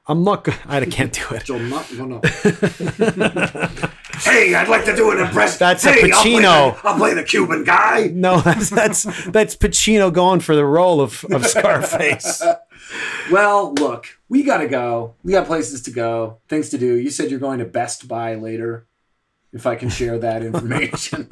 I'm 0.08 0.22
not. 0.22 0.48
I 0.68 0.84
can't 0.86 1.12
do 1.12 1.34
it. 1.34 1.44
Joel, 1.44 1.60
not, 1.60 1.92
no, 1.94 2.04
no. 2.06 2.20
hey, 4.20 4.54
I'd 4.54 4.68
like 4.68 4.84
to 4.84 4.94
do 4.94 5.10
an 5.10 5.18
impression. 5.18 5.56
That's 5.58 5.84
a 5.84 5.92
hey, 5.92 6.10
I'll 6.12 6.22
play 6.22 6.32
Pacino. 6.32 6.82
the- 6.82 6.88
I'll 6.88 6.96
play 6.96 7.14
the 7.14 7.24
Cuban 7.24 7.64
guy. 7.64 8.10
No, 8.12 8.40
that's 8.42 8.70
that's 8.70 9.02
that's 9.26 9.56
Pacino 9.56 10.12
going 10.12 10.40
for 10.40 10.54
the 10.54 10.64
role 10.64 11.00
of, 11.00 11.24
of 11.30 11.46
Scarface. 11.46 12.42
Well, 13.32 13.74
look, 13.74 14.06
we 14.28 14.44
gotta 14.44 14.68
go. 14.68 15.14
We 15.24 15.32
got 15.32 15.48
places 15.48 15.82
to 15.82 15.90
go, 15.90 16.38
things 16.48 16.68
to 16.70 16.78
do. 16.78 16.94
You 16.94 17.10
said 17.10 17.30
you're 17.32 17.40
going 17.40 17.58
to 17.58 17.64
Best 17.64 18.06
Buy 18.06 18.36
later. 18.36 18.86
If 19.52 19.66
I 19.66 19.74
can 19.74 19.88
share 19.88 20.16
that 20.20 20.44
information. 20.44 21.28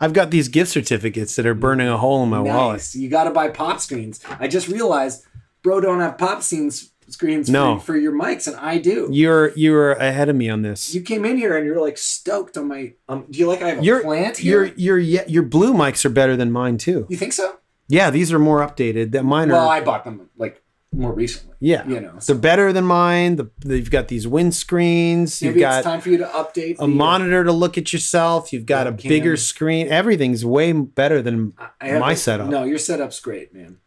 I've 0.00 0.14
got 0.14 0.30
these 0.30 0.48
gift 0.48 0.70
certificates 0.70 1.36
that 1.36 1.44
are 1.44 1.52
burning 1.54 1.88
a 1.88 1.98
hole 1.98 2.22
in 2.22 2.30
my 2.30 2.40
wallet. 2.40 2.94
You 2.94 3.10
gotta 3.10 3.30
buy 3.32 3.48
pop 3.48 3.80
screens. 3.80 4.20
I 4.40 4.48
just 4.48 4.66
realized, 4.68 5.24
bro, 5.62 5.80
don't 5.82 6.00
have 6.00 6.16
pop 6.16 6.42
scenes 6.42 6.91
screens 7.12 7.48
No. 7.48 7.78
for, 7.78 7.92
for 7.92 7.96
your 7.96 8.12
mics, 8.12 8.46
and 8.46 8.56
I 8.56 8.78
do. 8.78 9.08
You're 9.12 9.52
you're 9.54 9.92
ahead 9.92 10.28
of 10.28 10.36
me 10.36 10.48
on 10.50 10.62
this. 10.62 10.94
You 10.94 11.02
came 11.02 11.24
in 11.24 11.36
here 11.36 11.56
and 11.56 11.66
you're 11.66 11.80
like 11.80 11.98
stoked 11.98 12.56
on 12.56 12.68
my. 12.68 12.94
Um, 13.08 13.26
do 13.30 13.38
you 13.38 13.46
like 13.46 13.62
I 13.62 13.68
have 13.70 13.78
a 13.80 13.84
Your 13.84 14.02
plant 14.02 14.38
here? 14.38 14.64
your 14.64 14.74
your 14.76 14.98
yeah, 14.98 15.24
your 15.26 15.42
blue 15.42 15.72
mics 15.74 16.04
are 16.04 16.10
better 16.10 16.36
than 16.36 16.50
mine 16.50 16.78
too. 16.78 17.06
you 17.08 17.16
think 17.16 17.32
so? 17.32 17.56
Yeah, 17.88 18.10
these 18.10 18.32
are 18.32 18.38
more 18.38 18.60
updated. 18.60 19.12
That 19.12 19.24
mine 19.24 19.50
are. 19.50 19.54
Well, 19.54 19.68
I 19.68 19.80
bought 19.80 20.04
them 20.04 20.30
like 20.36 20.62
more 20.94 21.12
recently. 21.12 21.56
yeah, 21.58 21.86
you 21.88 22.00
know, 22.00 22.18
they're 22.26 22.36
better 22.36 22.70
than 22.72 22.84
mine. 22.84 23.36
The, 23.36 23.50
they've 23.64 23.90
got 23.90 24.08
these 24.08 24.26
windscreens. 24.26 25.40
You've 25.42 25.58
got 25.58 25.78
it's 25.78 25.86
time 25.86 26.00
for 26.00 26.10
you 26.10 26.18
to 26.18 26.26
update 26.26 26.74
a 26.74 26.76
the, 26.78 26.82
uh, 26.84 26.86
monitor 26.86 27.44
to 27.44 27.52
look 27.52 27.78
at 27.78 27.92
yourself. 27.92 28.52
You've 28.52 28.66
got 28.66 28.86
a 28.86 28.92
bigger 28.92 29.36
screen. 29.36 29.88
Everything's 29.88 30.44
way 30.44 30.72
better 30.72 31.22
than 31.22 31.54
my 31.80 32.12
a- 32.12 32.16
setup. 32.16 32.48
No, 32.48 32.64
your 32.64 32.78
setup's 32.78 33.20
great, 33.20 33.54
man. 33.54 33.78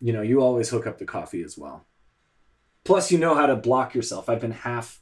You 0.00 0.12
know, 0.12 0.22
you 0.22 0.40
always 0.42 0.68
hook 0.68 0.86
up 0.86 0.98
the 0.98 1.04
coffee 1.06 1.42
as 1.42 1.56
well. 1.58 1.86
Plus, 2.84 3.10
you 3.10 3.18
know 3.18 3.34
how 3.34 3.46
to 3.46 3.56
block 3.56 3.94
yourself. 3.94 4.28
I've 4.28 4.40
been 4.40 4.50
half, 4.52 5.00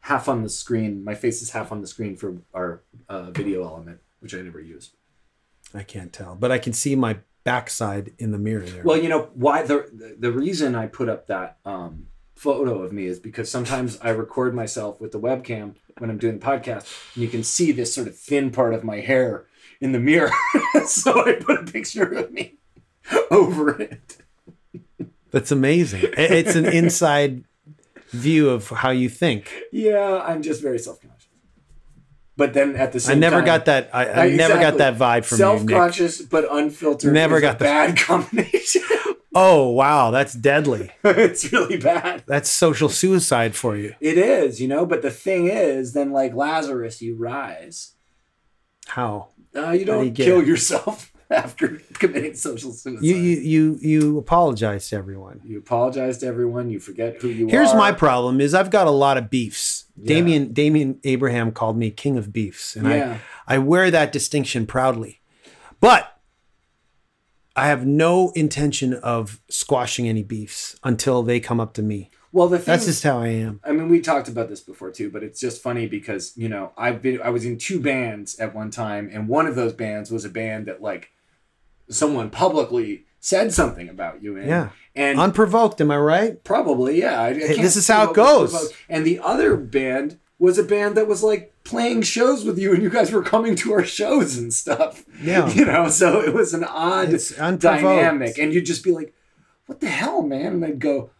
half 0.00 0.28
on 0.28 0.42
the 0.42 0.48
screen. 0.48 1.04
My 1.04 1.14
face 1.14 1.42
is 1.42 1.50
half 1.50 1.70
on 1.70 1.80
the 1.80 1.86
screen 1.86 2.16
for 2.16 2.38
our 2.52 2.82
uh, 3.08 3.30
video 3.30 3.62
element, 3.64 4.00
which 4.18 4.34
I 4.34 4.38
never 4.42 4.60
use. 4.60 4.90
I 5.72 5.84
can't 5.84 6.12
tell, 6.12 6.34
but 6.34 6.50
I 6.50 6.58
can 6.58 6.72
see 6.72 6.96
my 6.96 7.18
backside 7.44 8.12
in 8.18 8.32
the 8.32 8.38
mirror 8.38 8.66
there. 8.66 8.82
Well, 8.82 8.96
you 8.96 9.08
know 9.08 9.30
why 9.34 9.62
the 9.62 10.16
the- 10.18 10.32
reason 10.32 10.74
I 10.74 10.86
put 10.86 11.08
up 11.08 11.28
that 11.28 11.58
um, 11.64 12.08
photo 12.34 12.82
of 12.82 12.92
me 12.92 13.06
is 13.06 13.20
because 13.20 13.50
sometimes 13.50 13.98
I 14.02 14.10
record 14.10 14.54
myself 14.54 15.00
with 15.00 15.12
the 15.12 15.20
webcam 15.20 15.76
when 15.98 16.10
I'm 16.10 16.18
doing 16.18 16.38
the 16.38 16.44
podcast, 16.46 17.14
and 17.14 17.22
you 17.22 17.28
can 17.28 17.44
see 17.44 17.70
this 17.70 17.94
sort 17.94 18.08
of 18.08 18.18
thin 18.18 18.50
part 18.50 18.74
of 18.74 18.82
my 18.82 19.00
hair 19.00 19.46
in 19.80 19.92
the 19.92 20.00
mirror. 20.00 20.32
so 20.86 21.24
I 21.24 21.34
put 21.34 21.60
a 21.60 21.72
picture 21.72 22.12
of 22.12 22.32
me 22.32 22.58
over 23.30 23.80
it. 23.80 24.19
That's 25.30 25.50
amazing. 25.52 26.02
It's 26.16 26.54
an 26.56 26.66
inside 26.66 27.44
view 28.10 28.50
of 28.50 28.68
how 28.68 28.90
you 28.90 29.08
think. 29.08 29.50
Yeah, 29.72 30.22
I'm 30.26 30.42
just 30.42 30.60
very 30.62 30.78
self 30.78 31.00
conscious. 31.00 31.28
But 32.36 32.54
then 32.54 32.74
at 32.76 32.92
the 32.92 33.00
same, 33.00 33.16
I 33.18 33.20
never 33.20 33.36
time, 33.36 33.44
got 33.44 33.64
that. 33.66 33.90
I, 33.92 34.06
I 34.06 34.32
Uh, 34.32 34.36
never 34.36 34.54
got 34.54 34.78
that 34.78 34.96
vibe 34.96 35.24
from 35.24 35.38
you, 35.38 35.44
Nick. 35.44 35.58
self-conscious 35.68 36.22
but 36.22 36.46
unfiltered. 36.50 37.12
Never 37.12 37.36
is 37.36 37.42
got 37.42 37.56
a 37.56 37.58
the- 37.58 37.64
bad 37.64 37.96
combination. 38.08 38.82
Oh 39.32 39.68
wow, 39.70 40.10
that's 40.10 40.34
deadly. 40.34 40.90
it's 41.04 41.52
really 41.52 41.76
bad. 41.76 42.24
That's 42.26 42.50
social 42.50 42.88
suicide 42.88 43.54
for 43.54 43.76
you. 43.76 43.94
It 44.00 44.18
is, 44.18 44.60
you 44.60 44.66
know. 44.66 44.84
But 44.86 45.02
the 45.02 45.10
thing 45.12 45.46
is, 45.48 45.92
then 45.92 46.10
like 46.10 46.34
Lazarus, 46.34 47.00
you 47.00 47.14
rise. 47.14 47.92
How 48.88 49.28
Uh, 49.54 49.70
you 49.70 49.80
do 49.80 49.84
don't 49.84 50.06
you 50.06 50.10
kill 50.12 50.40
it? 50.40 50.46
yourself 50.48 51.12
after 51.34 51.80
committing 51.94 52.34
social 52.34 52.72
suicide. 52.72 53.04
you 53.04 53.14
you 53.14 53.38
you 53.40 53.78
you 53.80 54.18
apologize 54.18 54.88
to 54.88 54.96
everyone. 54.96 55.40
You 55.44 55.58
apologize 55.58 56.18
to 56.18 56.26
everyone. 56.26 56.70
You 56.70 56.80
forget 56.80 57.22
who 57.22 57.28
you 57.28 57.46
are. 57.46 57.50
Here's 57.50 57.72
my 57.74 57.92
problem: 57.92 58.40
is 58.40 58.52
I've 58.52 58.70
got 58.70 58.88
a 58.88 58.90
lot 58.90 59.16
of 59.16 59.30
beefs. 59.30 59.84
Yeah. 59.96 60.14
Damian 60.14 60.52
Damian 60.52 60.98
Abraham 61.04 61.52
called 61.52 61.76
me 61.76 61.90
king 61.90 62.18
of 62.18 62.32
beefs, 62.32 62.74
and 62.74 62.88
Yeah. 62.88 63.18
I 63.46 63.54
I 63.54 63.58
wear 63.58 63.90
that 63.90 64.10
distinction 64.12 64.66
proudly. 64.66 65.20
But 65.80 66.20
I 67.54 67.68
have 67.68 67.86
no 67.86 68.30
intention 68.30 68.94
of 68.94 69.40
squashing 69.48 70.08
any 70.08 70.22
beefs 70.22 70.76
until 70.82 71.22
they 71.22 71.38
come 71.40 71.60
up 71.60 71.74
to 71.74 71.82
me. 71.82 72.10
Well, 72.32 72.48
the 72.48 72.58
thing 72.58 72.66
That's 72.66 72.86
just 72.86 73.02
how 73.02 73.20
I 73.20 73.28
am. 73.28 73.60
I 73.64 73.72
mean, 73.72 73.88
we 73.88 74.00
talked 74.00 74.28
about 74.28 74.48
this 74.48 74.60
before 74.60 74.90
too, 74.90 75.10
but 75.10 75.22
it's 75.22 75.40
just 75.40 75.62
funny 75.62 75.86
because 75.86 76.32
you 76.36 76.48
know 76.48 76.72
I've 76.76 77.02
been 77.02 77.20
I 77.22 77.30
was 77.30 77.44
in 77.44 77.56
two 77.56 77.80
bands 77.80 78.38
at 78.40 78.54
one 78.54 78.70
time, 78.70 79.08
and 79.12 79.28
one 79.28 79.46
of 79.46 79.54
those 79.54 79.72
bands 79.72 80.10
was 80.10 80.24
a 80.24 80.28
band 80.28 80.66
that 80.66 80.82
like 80.82 81.10
someone 81.90 82.30
publicly 82.30 83.04
said 83.20 83.52
something 83.52 83.88
about 83.88 84.22
you 84.22 84.36
in. 84.36 84.48
Yeah. 84.48 84.70
and 84.94 85.20
Unprovoked, 85.20 85.80
am 85.80 85.90
I 85.90 85.98
right? 85.98 86.42
probably 86.42 87.00
yeah. 87.00 87.20
I, 87.20 87.28
I 87.28 87.34
Hey, 87.34 87.60
this 87.60 87.76
is 87.76 87.86
how 87.86 88.10
it 88.10 88.14
goes. 88.14 88.72
And 88.88 89.04
the 89.04 89.18
other 89.18 89.56
band 89.56 90.18
was 90.38 90.58
a 90.58 90.64
band 90.64 90.96
that 90.96 91.06
was 91.06 91.22
like 91.22 91.54
playing 91.64 92.02
shows 92.02 92.44
with 92.44 92.58
you, 92.58 92.72
and 92.72 92.82
you 92.82 92.90
guys 92.90 93.12
were 93.12 93.22
coming 93.22 93.54
to 93.56 93.72
our 93.74 93.84
shows 93.84 94.38
and 94.38 94.52
stuff. 94.52 95.04
Yeah. 95.22 95.48
you 95.52 95.66
know, 95.66 95.88
so 95.88 96.20
it 96.20 96.32
was 96.32 96.54
an 96.54 96.64
odd 96.64 97.14
dynamic, 97.58 98.38
and 98.38 98.52
you'd 98.52 98.66
just 98.66 98.82
be 98.82 98.92
like, 98.92 99.14
"What 99.66 99.80
the 99.80 99.88
hell, 99.88 100.22
man?" 100.22 100.54
And 100.54 100.64
I'd 100.64 100.78
go. 100.78 101.10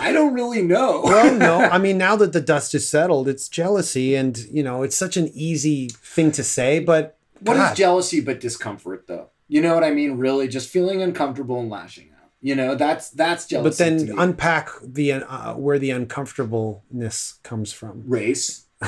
I 0.00 0.12
don't 0.12 0.34
really 0.34 0.62
know. 0.62 1.02
Well, 1.04 1.34
no. 1.34 1.58
I 1.72 1.78
mean, 1.78 1.98
now 1.98 2.14
that 2.16 2.32
the 2.32 2.40
dust 2.40 2.72
is 2.74 2.88
settled, 2.88 3.26
it's 3.26 3.48
jealousy, 3.48 4.14
and 4.14 4.38
you 4.52 4.62
know, 4.62 4.84
it's 4.84 4.96
such 4.96 5.16
an 5.16 5.28
easy 5.34 5.88
thing 5.88 6.30
to 6.32 6.44
say, 6.44 6.78
but 6.78 7.18
What 7.40 7.56
is 7.56 7.76
jealousy 7.76 8.20
but 8.20 8.38
discomfort 8.38 9.06
though? 9.08 9.30
You 9.48 9.62
know 9.62 9.74
what 9.74 9.82
I 9.84 9.90
mean? 9.90 10.18
Really, 10.18 10.46
just 10.46 10.68
feeling 10.68 11.02
uncomfortable 11.02 11.58
and 11.58 11.70
lashing 11.70 12.10
out. 12.12 12.30
You 12.40 12.54
know, 12.54 12.74
that's 12.74 13.10
that's 13.10 13.46
jealousy. 13.46 13.84
But 13.84 14.06
then 14.06 14.18
unpack 14.18 14.68
the 14.82 15.12
uh, 15.14 15.54
where 15.54 15.78
the 15.78 15.90
uncomfortableness 15.90 17.40
comes 17.42 17.72
from. 17.72 18.04
race. 18.06 18.66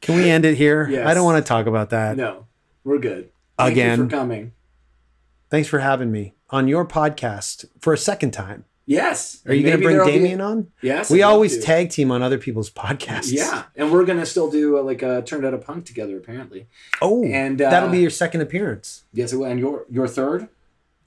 Can 0.00 0.16
we 0.16 0.28
end 0.28 0.44
it 0.44 0.56
here? 0.56 0.86
Yes. 0.90 1.06
I 1.06 1.14
don't 1.14 1.24
want 1.24 1.42
to 1.42 1.48
talk 1.48 1.66
about 1.66 1.90
that. 1.90 2.16
No, 2.16 2.46
we're 2.82 2.98
good. 2.98 3.30
Thank 3.56 3.72
Again. 3.72 3.98
you 3.98 4.04
for 4.04 4.10
coming. 4.10 4.52
Thanks 5.48 5.68
for 5.68 5.78
having 5.78 6.10
me 6.10 6.34
on 6.50 6.68
your 6.68 6.84
podcast 6.84 7.64
for 7.80 7.92
a 7.92 7.98
second 7.98 8.32
time. 8.32 8.64
Yes. 8.86 9.40
Are 9.46 9.54
you 9.54 9.62
going 9.62 9.76
to 9.78 9.82
bring 9.82 9.96
there'll 9.96 10.10
be- 10.10 10.18
Damian 10.18 10.40
on? 10.40 10.68
Yes. 10.82 11.10
We 11.10 11.22
always 11.22 11.64
tag 11.64 11.90
team 11.90 12.10
on 12.10 12.22
other 12.22 12.36
people's 12.38 12.68
podcasts. 12.70 13.32
Yeah, 13.32 13.64
and 13.76 13.90
we're 13.90 14.04
gonna 14.04 14.26
still 14.26 14.50
do 14.50 14.76
uh, 14.78 14.82
like 14.82 15.02
a 15.02 15.22
turned 15.22 15.44
out 15.46 15.54
a 15.54 15.58
punk 15.58 15.86
together 15.86 16.16
apparently. 16.18 16.66
Oh, 17.00 17.24
And, 17.24 17.60
uh, 17.62 17.70
that'll 17.70 17.88
be 17.88 18.00
your 18.00 18.10
second 18.10 18.42
appearance. 18.42 19.04
Yes, 19.12 19.32
it 19.32 19.36
will. 19.36 19.46
and 19.46 19.58
your 19.58 19.86
your 19.90 20.06
third, 20.06 20.48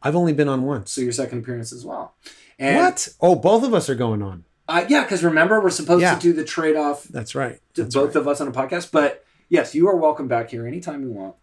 I've 0.02 0.16
only 0.16 0.34
been 0.34 0.48
on 0.48 0.64
once. 0.64 0.92
so 0.92 1.02
your 1.02 1.12
second 1.12 1.40
appearance 1.40 1.72
as 1.72 1.86
well. 1.86 2.16
And, 2.58 2.78
what? 2.78 3.10
Oh, 3.22 3.36
both 3.36 3.64
of 3.64 3.74
us 3.76 3.90
are 3.90 3.96
going 3.96 4.24
on. 4.24 4.44
Uh, 4.68 4.84
yeah, 4.90 5.04
because 5.04 5.24
remember 5.24 5.62
we're 5.62 5.70
supposed 5.70 6.02
Yeah. 6.02 6.16
to 6.16 6.20
do 6.22 6.34
the 6.34 6.44
trade 6.44 6.76
off 6.76 7.04
That's 7.04 7.36
right. 7.36 7.62
to 7.76 7.84
That's 7.84 7.94
both 7.96 8.16
right. 8.16 8.22
of 8.22 8.28
us 8.28 8.42
on 8.42 8.48
a 8.48 8.52
podcast. 8.52 8.92
But 8.92 9.24
yes, 9.50 9.76
you 9.76 9.88
are 9.88 9.96
welcome 9.96 10.28
back 10.28 10.50
here 10.50 10.66
anytime 10.68 11.04
you 11.04 11.12
want. 11.12 11.36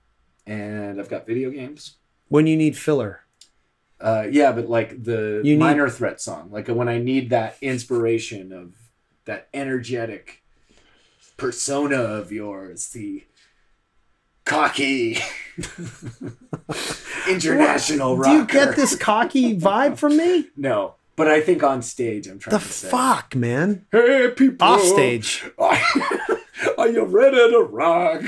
And 0.47 1.01
I've 1.01 1.09
got 1.09 1.27
video 1.27 1.51
games. 1.51 1.97
When 2.29 2.47
you 2.47 2.57
need 2.57 2.77
filler. 2.77 3.21
Uh, 4.05 4.27
yeah, 4.31 4.53
but 4.53 4.69
like 4.69 5.03
the 5.03 5.41
need- 5.43 5.59
minor 5.59 5.89
threat 5.89 6.21
song, 6.21 6.51
like 6.53 6.69
when 6.69 6.89
I 6.89 6.99
need 6.99 7.31
that 7.31 7.57
inspiration 7.63 8.53
of 8.53 8.75
that 9.25 9.49
energetic 9.55 10.43
persona 11.39 11.97
of 11.97 12.31
yours, 12.31 12.89
the 12.91 13.25
cocky 14.45 15.17
international 17.29 18.21
Do 18.23 18.31
you 18.31 18.45
get 18.47 18.77
this 18.77 18.95
cocky 18.97 19.59
vibe 19.59 19.97
from 19.99 20.17
me? 20.17 20.49
No, 20.57 20.95
but 21.17 21.29
I 21.29 21.41
think 21.41 21.63
on 21.63 21.81
stage 21.83 22.27
I'm 22.27 22.39
trying 22.39 22.59
The 22.59 22.65
to 22.65 22.71
say. 22.73 22.91
fuck, 22.91 23.35
man. 23.35 23.87
Hey 23.91 24.31
people, 24.37 24.67
Off 24.67 24.83
stage. 24.83 25.45
Are 25.59 26.89
you 26.89 27.05
ready 27.05 27.37
to 27.37 27.61
rock? 27.61 28.23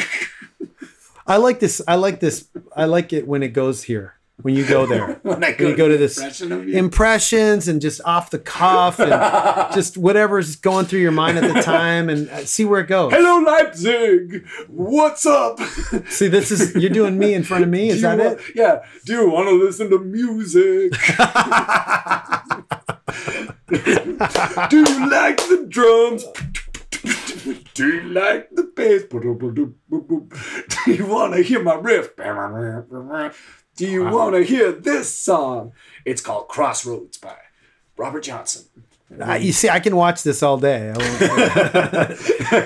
I 1.26 1.36
like 1.38 1.60
this. 1.60 1.82
I 1.86 1.96
like 1.96 2.20
this. 2.20 2.48
I 2.74 2.84
like 2.86 3.12
it 3.12 3.26
when 3.26 3.42
it 3.42 3.48
goes 3.48 3.82
here. 3.84 4.14
When 4.42 4.54
you 4.54 4.66
go 4.66 4.84
there. 4.84 5.14
when 5.22 5.42
I 5.42 5.54
When 5.58 5.68
you 5.68 5.76
go 5.76 5.88
to 5.88 5.96
this 5.96 6.18
impression 6.18 6.74
impressions 6.74 7.68
and 7.68 7.80
just 7.80 8.02
off 8.04 8.30
the 8.30 8.38
cuff 8.38 8.98
and 8.98 9.10
just 9.74 9.96
whatever's 9.96 10.56
going 10.56 10.84
through 10.86 11.00
your 11.00 11.12
mind 11.12 11.38
at 11.38 11.54
the 11.54 11.62
time 11.62 12.10
and 12.10 12.28
uh, 12.28 12.44
see 12.44 12.64
where 12.66 12.80
it 12.80 12.86
goes. 12.86 13.12
Hello 13.12 13.38
Leipzig, 13.40 14.46
what's 14.68 15.24
up? 15.24 15.58
See, 16.08 16.28
this 16.28 16.50
is 16.50 16.74
you're 16.74 16.90
doing 16.90 17.18
me 17.18 17.32
in 17.32 17.44
front 17.44 17.64
of 17.64 17.70
me. 17.70 17.88
Is 17.96 18.02
that 18.02 18.18
wa- 18.18 18.24
it? 18.24 18.40
Yeah. 18.54 18.84
Do 19.06 19.14
you 19.14 19.30
want 19.30 19.48
to 19.48 19.54
listen 19.54 19.88
to 19.90 19.98
music? 19.98 20.92
Do 24.68 24.78
you 24.78 25.10
like 25.10 25.38
the 25.38 25.66
drums? 25.68 26.24
Do 27.74 27.88
you 27.88 28.02
like 28.12 28.50
the 28.50 28.64
bass? 28.74 29.04
Do 29.04 30.92
you 30.92 31.06
want 31.06 31.34
to 31.34 31.42
hear 31.42 31.62
my 31.62 31.74
riff? 31.74 32.10
Do 33.76 33.86
you 33.86 34.04
want 34.04 34.34
to 34.34 34.42
hear 34.42 34.72
this 34.72 35.12
song? 35.14 35.72
It's 36.04 36.20
called 36.22 36.48
Crossroads 36.48 37.18
by 37.18 37.36
Robert 37.96 38.22
Johnson. 38.22 38.64
I, 39.22 39.36
you 39.36 39.52
see, 39.52 39.68
I 39.68 39.78
can 39.80 39.94
watch 39.94 40.22
this 40.22 40.42
all 40.42 40.58
day. 40.58 40.90
I 40.90 40.96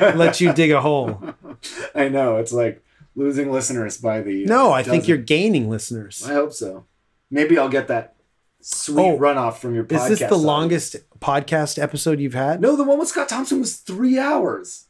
won't 0.06 0.16
let 0.16 0.40
you 0.40 0.52
dig 0.52 0.70
a 0.70 0.80
hole. 0.80 1.22
I 1.94 2.08
know 2.08 2.36
it's 2.38 2.52
like 2.52 2.82
losing 3.14 3.52
listeners 3.52 3.98
by 3.98 4.22
the. 4.22 4.44
uh, 4.44 4.48
No, 4.48 4.72
I 4.72 4.82
think 4.82 5.06
you're 5.08 5.18
gaining 5.18 5.68
listeners. 5.68 6.24
I 6.26 6.32
hope 6.34 6.52
so. 6.52 6.86
Maybe 7.30 7.58
I'll 7.58 7.68
get 7.68 7.88
that 7.88 8.14
sweet 8.60 9.02
Oh, 9.04 9.18
runoff 9.18 9.56
from 9.58 9.74
your 9.74 9.84
podcast. 9.84 10.02
Is 10.04 10.08
this 10.08 10.18
the 10.20 10.24
audience. 10.26 10.42
longest 10.44 10.96
podcast 11.20 11.80
episode 11.82 12.20
you've 12.20 12.34
had? 12.34 12.60
No, 12.60 12.74
the 12.76 12.84
one 12.84 12.98
with 12.98 13.08
Scott 13.08 13.28
Thompson 13.28 13.60
was 13.60 13.76
three 13.76 14.18
hours. 14.18 14.86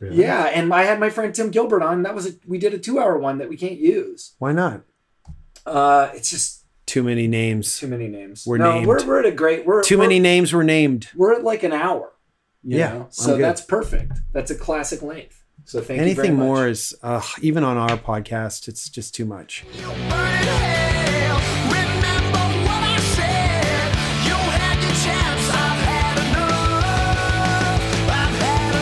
Really? 0.00 0.16
Yeah, 0.22 0.44
and 0.44 0.72
I 0.72 0.84
had 0.84 0.98
my 1.00 1.10
friend 1.10 1.34
Tim 1.34 1.50
Gilbert 1.50 1.82
on. 1.82 2.02
That 2.04 2.14
was 2.14 2.26
a, 2.26 2.30
we 2.46 2.58
did 2.58 2.72
a 2.74 2.78
two-hour 2.78 3.18
one 3.18 3.38
that 3.38 3.48
we 3.48 3.56
can't 3.56 3.78
use. 3.78 4.34
Why 4.38 4.52
not? 4.52 4.82
Uh, 5.68 6.10
it's 6.14 6.30
just 6.30 6.64
Too 6.86 7.02
many 7.02 7.26
names. 7.28 7.78
too 7.78 7.86
many 7.88 8.08
names. 8.08 8.44
We're 8.46 8.58
no, 8.58 8.72
named. 8.74 8.86
We're, 8.86 9.06
we're 9.06 9.18
at 9.20 9.26
a 9.26 9.32
great. 9.32 9.66
We're 9.66 9.82
Too 9.82 9.96
we're, 9.98 10.04
many 10.04 10.18
names 10.20 10.52
were 10.52 10.64
named. 10.64 11.08
We're 11.14 11.34
at 11.34 11.44
like 11.44 11.62
an 11.62 11.72
hour. 11.72 12.12
you 12.62 12.78
Yeah, 12.78 12.92
know? 12.92 13.06
So 13.10 13.36
that's 13.36 13.60
perfect. 13.60 14.12
That's 14.32 14.50
a 14.50 14.54
classic 14.56 15.02
length. 15.02 15.42
So 15.64 15.80
thank 15.82 15.98
you 15.98 16.02
Anything 16.06 16.16
very 16.24 16.28
much. 16.36 16.44
more 16.44 16.68
is 16.68 16.96
uh, 17.02 17.20
even 17.42 17.62
on 17.62 17.76
our 17.76 17.98
podcast. 17.98 18.68
It's 18.68 18.88
just 18.88 19.14
too 19.14 19.26
much. 19.26 19.64
You 19.74 19.82
burn 19.86 19.92
in 19.92 20.08
hell. 20.08 21.40
Remember 21.68 22.44
what 22.64 22.82
I 22.82 22.96
said. 23.16 23.92
You 24.24 24.34
had 24.56 24.76
your 24.82 24.96
chance. 25.04 25.50
I've 25.50 25.80
had 25.92 26.16
enough. 26.24 28.08
I've 28.18 28.36
had 28.40 28.72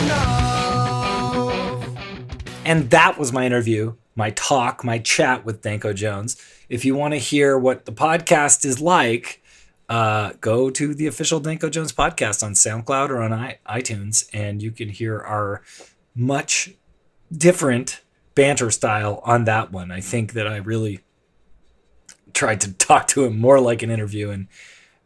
enough. 1.91 2.63
And 2.65 2.89
that 2.91 3.17
was 3.17 3.33
my 3.33 3.45
interview, 3.45 3.95
my 4.17 4.31
talk, 4.31 4.83
my 4.83 4.97
chat 4.97 5.45
with 5.45 5.61
Danko 5.61 5.93
Jones. 5.93 6.35
If 6.67 6.83
you 6.83 6.95
want 6.95 7.13
to 7.13 7.19
hear 7.19 7.57
what 7.57 7.85
the 7.85 7.91
podcast 7.91 8.65
is 8.65 8.81
like, 8.81 9.43
uh, 9.87 10.33
go 10.41 10.69
to 10.71 10.93
the 10.93 11.07
official 11.07 11.39
Danko 11.39 11.69
Jones 11.69 11.93
podcast 11.93 12.43
on 12.43 12.53
SoundCloud 12.53 13.09
or 13.09 13.21
on 13.21 13.31
I- 13.31 13.59
iTunes, 13.69 14.27
and 14.33 14.61
you 14.61 14.71
can 14.71 14.89
hear 14.89 15.19
our 15.19 15.61
much 16.15 16.71
different 17.31 18.01
banter 18.33 18.71
style 18.71 19.21
on 19.23 19.45
that 19.45 19.71
one. 19.71 19.91
I 19.91 20.01
think 20.01 20.33
that 20.33 20.47
I 20.47 20.57
really 20.57 21.01
tried 22.33 22.59
to 22.61 22.73
talk 22.77 23.07
to 23.09 23.23
him 23.23 23.39
more 23.39 23.59
like 23.59 23.83
an 23.83 23.91
interview 23.91 24.31
and 24.31 24.47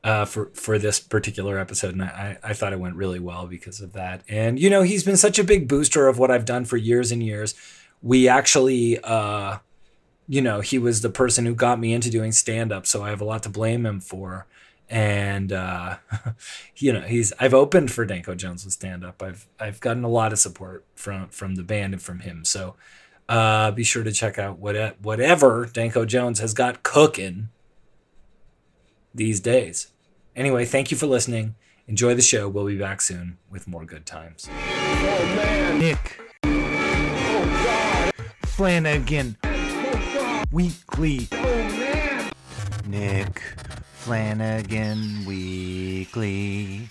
uh, 0.04 0.26
for 0.26 0.50
for 0.56 0.80
this 0.80 1.00
particular 1.00 1.60
episode, 1.60 1.94
and 1.94 2.02
I, 2.04 2.38
I 2.44 2.54
thought 2.54 2.74
it 2.74 2.80
went 2.80 2.96
really 2.96 3.20
well 3.20 3.46
because 3.46 3.82
of 3.82 3.94
that. 3.94 4.24
And 4.28 4.60
you 4.60 4.68
know, 4.68 4.82
he's 4.82 5.04
been 5.04 5.18
such 5.18 5.38
a 5.38 5.44
big 5.44 5.68
booster 5.68 6.08
of 6.08 6.18
what 6.18 6.32
I've 6.32 6.46
done 6.46 6.66
for 6.66 6.78
years 6.78 7.12
and 7.12 7.22
years. 7.22 7.54
We 8.02 8.28
actually, 8.28 9.00
uh, 9.04 9.60
you 10.28 10.42
know, 10.42 10.62
he 10.62 10.80
was 10.80 11.02
the 11.02 11.10
person 11.10 11.46
who 11.46 11.54
got 11.54 11.80
me 11.80 11.94
into 11.94 12.10
doing 12.10 12.32
stand 12.32 12.72
up, 12.72 12.86
so 12.86 13.04
I 13.04 13.10
have 13.10 13.22
a 13.22 13.26
lot 13.26 13.44
to 13.44 13.50
blame 13.50 13.86
him 13.86 14.00
for. 14.00 14.48
And 14.90 15.54
uh, 15.54 15.98
you 16.76 16.92
know, 16.92 17.02
he's 17.02 17.32
I've 17.40 17.54
opened 17.54 17.92
for 17.92 18.06
Danko 18.06 18.36
Jones 18.36 18.66
with 18.66 18.74
stand 18.74 19.06
up. 19.06 19.22
I've 19.22 19.48
I've 19.60 19.80
gotten 19.80 20.04
a 20.04 20.10
lot 20.10 20.34
of 20.34 20.40
support 20.40 20.86
from 20.96 21.30
from 21.30 21.56
the 21.56 21.64
band 21.64 21.94
and 21.94 22.02
from 22.02 22.20
him. 22.20 22.44
So 22.44 22.76
uh, 23.30 23.72
be 23.72 23.84
sure 23.84 24.04
to 24.04 24.12
check 24.12 24.38
out 24.38 24.60
what 24.60 25.02
whatever 25.02 25.66
Danko 25.72 26.06
Jones 26.06 26.40
has 26.40 26.54
got 26.54 26.84
cooking 26.84 27.50
these 29.14 29.40
days. 29.40 29.88
Anyway, 30.36 30.66
thank 30.66 30.92
you 30.92 30.98
for 30.98 31.08
listening. 31.08 31.56
Enjoy 31.88 32.14
the 32.14 32.22
show. 32.22 32.48
We'll 32.48 32.68
be 32.68 32.78
back 32.78 33.02
soon 33.02 33.38
with 33.50 33.68
more 33.68 33.86
good 33.86 34.06
times. 34.06 34.50
Nick 35.78 36.20
Flanagan 38.52 39.38
Weekly. 40.52 41.28
Nick 42.86 43.42
Flanagan 43.94 45.26
Weekly. 45.26 46.90